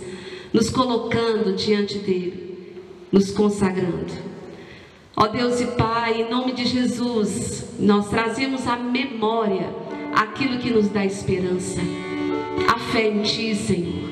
nos 0.52 0.72
colocando 0.72 1.56
diante 1.56 2.00
dele, 2.00 2.74
nos 3.12 3.30
consagrando. 3.30 4.32
Ó 5.16 5.28
Deus 5.28 5.60
e 5.60 5.68
Pai, 5.68 6.22
em 6.22 6.30
nome 6.30 6.54
de 6.54 6.66
Jesus, 6.66 7.66
nós 7.78 8.10
trazemos 8.10 8.66
à 8.66 8.78
memória 8.78 9.70
aquilo 10.16 10.58
que 10.58 10.70
nos 10.70 10.88
dá 10.88 11.06
esperança, 11.06 11.82
a 12.68 12.80
fé 12.80 13.08
em 13.10 13.22
Ti, 13.22 13.54
Senhor, 13.56 14.10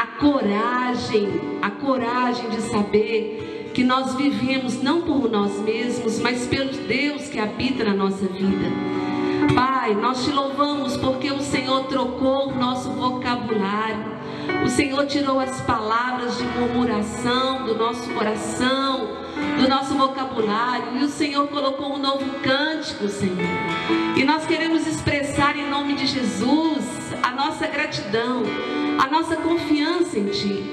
a 0.00 0.06
coragem, 0.20 1.28
a 1.60 1.70
coragem 1.70 2.48
de 2.50 2.60
saber 2.62 3.70
que 3.74 3.82
nós 3.82 4.14
vivemos 4.14 4.80
não 4.82 5.02
por 5.02 5.30
nós 5.30 5.60
mesmos, 5.60 6.20
mas 6.20 6.46
pelo 6.46 6.72
Deus 6.72 7.28
que 7.28 7.38
habita 7.38 7.84
na 7.84 7.94
nossa 7.94 8.26
vida. 8.26 8.70
Pai, 9.54 9.94
nós 9.94 10.24
te 10.24 10.30
louvamos 10.30 10.96
porque 10.96 11.30
o 11.30 11.40
Senhor 11.40 11.84
trocou 11.84 12.48
o 12.48 12.54
nosso 12.54 12.90
vocabulário. 12.90 14.16
O 14.66 14.68
Senhor 14.68 15.06
tirou 15.06 15.38
as 15.38 15.60
palavras 15.60 16.36
de 16.36 16.42
murmuração 16.42 17.64
do 17.64 17.76
nosso 17.76 18.10
coração, 18.10 19.06
do 19.60 19.68
nosso 19.68 19.94
vocabulário, 19.94 20.98
e 20.98 21.04
o 21.04 21.08
Senhor 21.08 21.46
colocou 21.46 21.94
um 21.94 21.98
novo 21.98 22.28
cântico, 22.42 23.06
Senhor. 23.06 23.36
E 24.16 24.24
nós 24.24 24.44
queremos 24.44 24.84
expressar 24.84 25.56
em 25.56 25.70
nome 25.70 25.94
de 25.94 26.06
Jesus 26.06 26.84
a 27.22 27.30
nossa 27.30 27.68
gratidão, 27.68 28.42
a 28.98 29.06
nossa 29.08 29.36
confiança 29.36 30.18
em 30.18 30.30
Ti. 30.30 30.64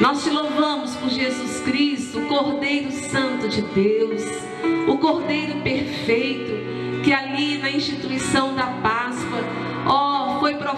Nós 0.00 0.24
te 0.24 0.30
louvamos 0.30 0.96
por 0.96 1.10
Jesus 1.10 1.60
Cristo, 1.60 2.20
o 2.20 2.28
Cordeiro 2.28 2.90
Santo 2.90 3.46
de 3.46 3.60
Deus, 3.60 4.22
o 4.88 4.96
Cordeiro 4.96 5.60
perfeito, 5.60 7.02
que 7.04 7.12
ali 7.12 7.58
na 7.58 7.70
instituição 7.70 8.54
da 8.54 8.68
foi 8.68 8.97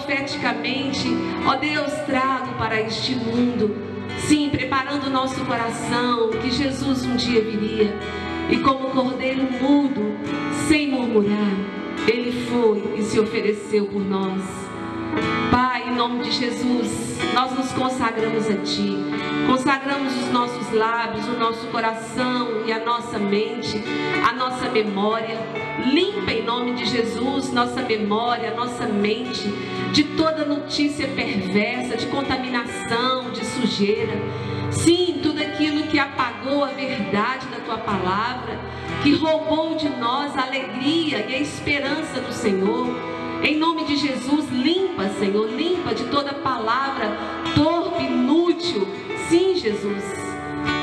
profeticamente, 0.00 1.08
ó 1.46 1.56
Deus, 1.56 1.92
trago 2.06 2.54
para 2.54 2.80
este 2.80 3.14
mundo, 3.14 3.76
sim, 4.18 4.48
preparando 4.48 5.06
o 5.06 5.10
nosso 5.10 5.44
coração, 5.44 6.30
que 6.30 6.50
Jesus 6.50 7.04
um 7.04 7.16
dia 7.16 7.42
viria, 7.42 7.94
e 8.48 8.56
como 8.58 8.90
Cordeiro 8.90 9.42
mudo, 9.42 10.00
sem 10.68 10.90
murmurar, 10.90 11.54
ele 12.06 12.32
foi 12.46 12.94
e 12.96 13.02
se 13.02 13.20
ofereceu 13.20 13.86
por 13.86 14.02
nós. 14.02 14.69
Pai, 15.50 15.88
em 15.88 15.94
nome 15.94 16.22
de 16.22 16.32
Jesus, 16.32 17.18
nós 17.34 17.52
nos 17.52 17.72
consagramos 17.72 18.48
a 18.48 18.56
Ti. 18.56 18.96
Consagramos 19.46 20.14
os 20.16 20.30
nossos 20.30 20.72
lábios, 20.72 21.26
o 21.28 21.38
nosso 21.38 21.66
coração 21.68 22.64
e 22.66 22.72
a 22.72 22.84
nossa 22.84 23.18
mente, 23.18 23.82
a 24.28 24.32
nossa 24.32 24.68
memória. 24.68 25.38
Limpa 25.86 26.32
em 26.32 26.44
nome 26.44 26.74
de 26.74 26.84
Jesus 26.84 27.52
nossa 27.52 27.82
memória, 27.82 28.54
nossa 28.54 28.86
mente 28.86 29.48
de 29.92 30.04
toda 30.04 30.44
notícia 30.44 31.08
perversa, 31.08 31.96
de 31.96 32.06
contaminação, 32.06 33.30
de 33.30 33.44
sujeira. 33.44 34.14
Sim, 34.70 35.20
tudo 35.22 35.40
aquilo 35.40 35.82
que 35.88 35.98
apagou 35.98 36.64
a 36.64 36.68
verdade 36.68 37.46
da 37.48 37.58
tua 37.58 37.78
palavra, 37.78 38.58
que 39.02 39.14
roubou 39.14 39.74
de 39.74 39.88
nós 39.88 40.36
a 40.36 40.42
alegria 40.42 41.26
e 41.28 41.34
a 41.34 41.38
esperança 41.38 42.20
do 42.20 42.32
Senhor. 42.32 43.19
Em 43.42 43.56
nome 43.56 43.84
de 43.84 43.96
Jesus, 43.96 44.50
limpa, 44.50 45.08
Senhor, 45.18 45.48
limpa 45.48 45.94
de 45.94 46.04
toda 46.04 46.34
palavra 46.34 47.10
torpe, 47.54 48.04
inútil. 48.04 48.86
Sim, 49.28 49.54
Jesus. 49.54 50.20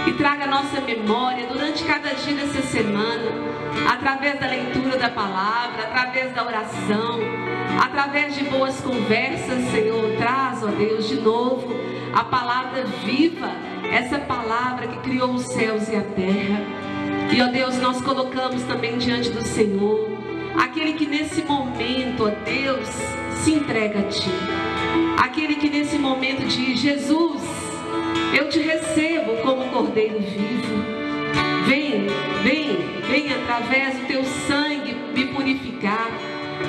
e 0.08 0.14
traga 0.14 0.46
a 0.46 0.48
nossa 0.48 0.82
memória 0.82 1.48
durante 1.48 1.84
cada 1.84 2.14
dia 2.14 2.34
dessa 2.34 2.62
semana, 2.62 3.30
através 3.92 4.40
da 4.40 4.48
leitura 4.48 4.98
da 4.98 5.10
palavra, 5.10 5.84
através 5.84 6.34
da 6.34 6.46
oração, 6.46 7.20
através 7.80 8.34
de 8.34 8.46
boas 8.46 8.80
conversas, 8.80 9.66
Senhor. 9.72 10.16
Traz, 10.18 10.64
ó 10.64 10.68
Deus, 10.68 11.08
de 11.08 11.20
novo 11.22 11.76
a 12.14 12.24
palavra 12.24 12.86
viva, 13.06 13.52
essa 13.92 14.18
palavra 14.18 14.88
que 14.88 14.98
criou 15.00 15.32
os 15.32 15.44
céus 15.44 15.88
e 15.90 15.96
a 15.96 16.02
terra. 16.02 16.62
E, 17.32 17.42
ó 17.42 17.48
Deus, 17.48 17.78
nós 17.78 18.02
colocamos 18.02 18.64
também 18.64 18.98
diante 18.98 19.30
do 19.30 19.44
Senhor 19.44 20.17
aquele 20.58 20.94
que 20.94 21.06
nesse 21.06 21.42
momento, 21.44 22.26
ó 22.26 22.30
Deus, 22.44 22.90
se 23.44 23.54
entrega 23.54 24.00
a 24.00 24.04
Ti. 24.04 24.30
Aquele 25.18 25.56
que 25.56 25.70
nesse 25.70 25.98
momento 25.98 26.46
diz: 26.46 26.80
Jesus, 26.80 27.42
eu 28.38 28.50
te 28.50 28.60
recebo 28.60 29.38
como 29.44 29.70
cordeiro 29.70 30.20
vivo. 30.20 30.78
Vem, 31.66 32.08
vem, 32.44 32.78
vem 33.10 33.34
através 33.34 33.98
do 34.00 34.08
teu 34.08 34.24
sangue 34.24 34.96
me 35.14 35.26
purificar. 35.28 36.10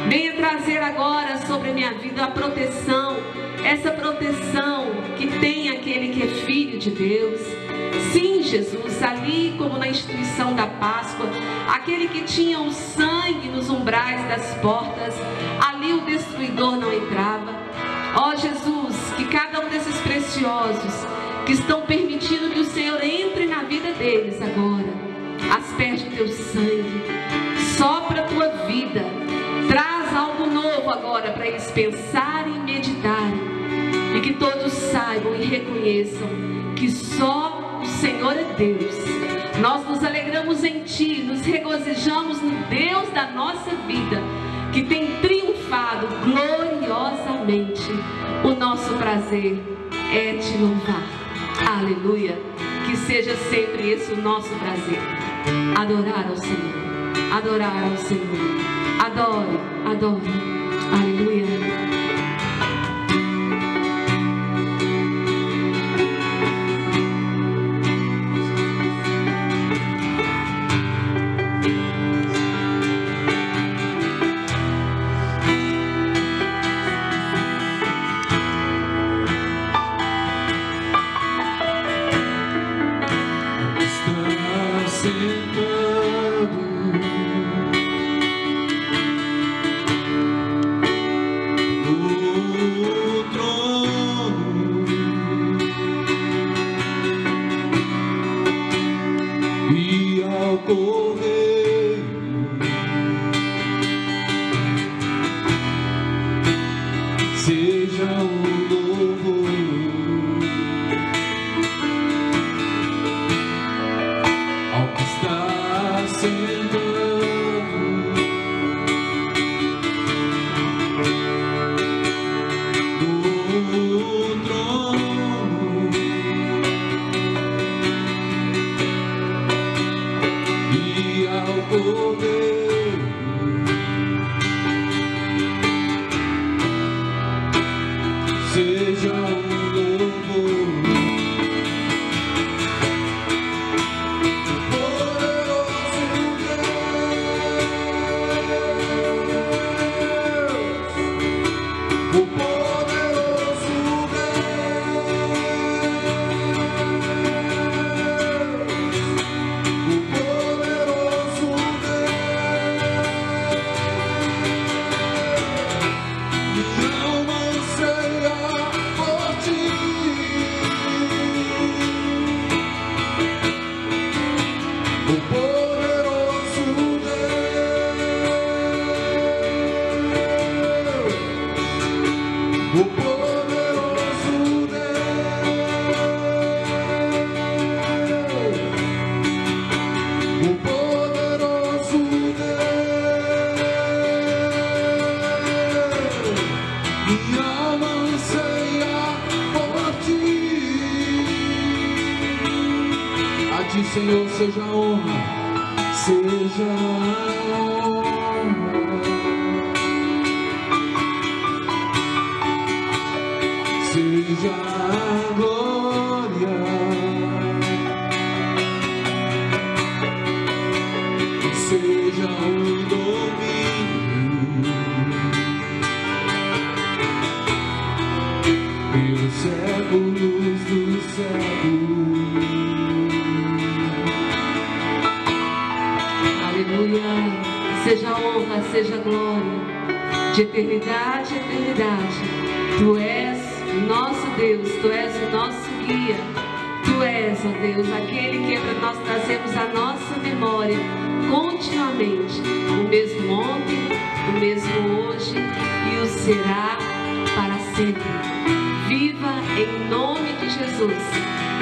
Venha 0.09 0.34
trazer 0.34 0.78
agora 0.78 1.39
sobre 1.47 1.70
a 1.70 1.72
minha 1.72 1.95
vida 1.95 2.24
a 2.24 2.28
proteção, 2.28 3.16
essa 3.64 3.91
proteção 3.91 4.86
que 5.16 5.26
tem 5.39 5.70
aquele 5.70 6.09
que 6.09 6.22
é 6.22 6.26
filho 6.26 6.78
de 6.78 6.91
Deus. 6.91 7.41
Sim, 8.12 8.43
Jesus, 8.43 9.03
ali 9.03 9.55
como 9.59 9.78
na 9.78 9.89
instituição 9.89 10.55
da 10.55 10.66
Páscoa, 10.66 11.26
aquele 11.68 12.09
que 12.09 12.22
tinha 12.22 12.61
o 12.61 12.72
sangue 12.72 13.49
nos 13.49 13.68
umbrais 13.68 14.26
das 14.28 14.55
portas, 14.57 15.14
ali 15.61 15.93
o 15.93 16.01
destruidor 16.03 16.76
não 16.76 16.93
entrava. 16.93 17.55
Ó 18.14 18.30
oh, 18.30 18.36
Jesus, 18.36 18.97
que 19.16 19.24
cada 19.26 19.61
um 19.61 19.68
desses 19.68 19.99
preciosos 20.01 21.07
que 21.45 21.53
estão 21.53 21.82
permitindo 21.82 22.51
que 22.51 22.61
o 22.61 22.64
Senhor 22.64 23.03
entre 23.03 23.47
na 23.47 23.62
vida 23.62 23.93
deles 23.93 24.41
agora, 24.41 24.89
asperge 25.57 26.07
o 26.09 26.11
teu 26.11 26.28
sangue, 26.28 27.03
que 36.76 36.91
só 36.91 37.80
o 37.82 37.86
Senhor 37.86 38.36
é 38.36 38.45
Deus. 38.59 38.95
Nós 39.59 39.89
nos 39.89 40.05
alegramos 40.05 40.62
em 40.62 40.82
Ti, 40.82 41.22
nos 41.22 41.41
regozijamos 41.41 42.43
no 42.43 42.51
Deus 42.66 43.09
da 43.14 43.30
nossa 43.30 43.70
vida, 43.86 44.22
que 44.70 44.82
tem 44.82 45.18
triunfado 45.22 46.07
gloriosamente. 46.24 47.91
O 48.45 48.51
nosso 48.51 48.93
prazer 48.95 49.59
é 50.12 50.34
te 50.34 50.59
louvar. 50.59 51.07
Aleluia. 51.66 52.39
Que 52.84 52.95
seja 52.95 53.34
sempre 53.51 53.91
esse 53.91 54.12
o 54.12 54.20
nosso 54.20 54.51
prazer. 54.57 55.01
Adorar 55.74 56.26
ao 56.28 56.36
Senhor. 56.36 57.32
Adorar 57.32 57.82
ao 57.91 57.97
Senhor. 57.97 58.24
Adore, 59.01 59.59
adore. 59.86 60.57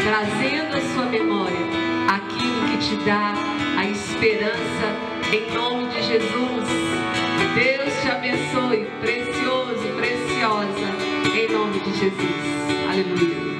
Trazendo 0.02 0.76
a 0.76 0.80
sua 0.94 1.06
memória 1.06 1.56
dá 3.04 3.34
a 3.76 3.84
esperança 3.84 4.86
em 5.32 5.52
nome 5.52 5.86
de 5.88 6.02
Jesus. 6.02 6.68
Deus 7.54 8.02
te 8.02 8.08
abençoe, 8.08 8.86
precioso, 9.00 9.88
preciosa, 9.96 11.36
em 11.36 11.52
nome 11.52 11.80
de 11.80 11.98
Jesus. 11.98 12.86
Aleluia. 12.88 13.55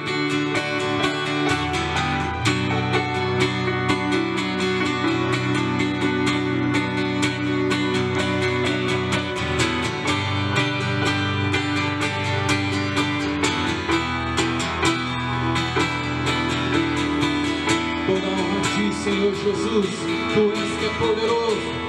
Jesus, 19.35 19.87
tu 20.33 20.51
és 20.53 20.79
que 20.79 20.85
é 20.85 20.89
poderoso, 20.99 21.86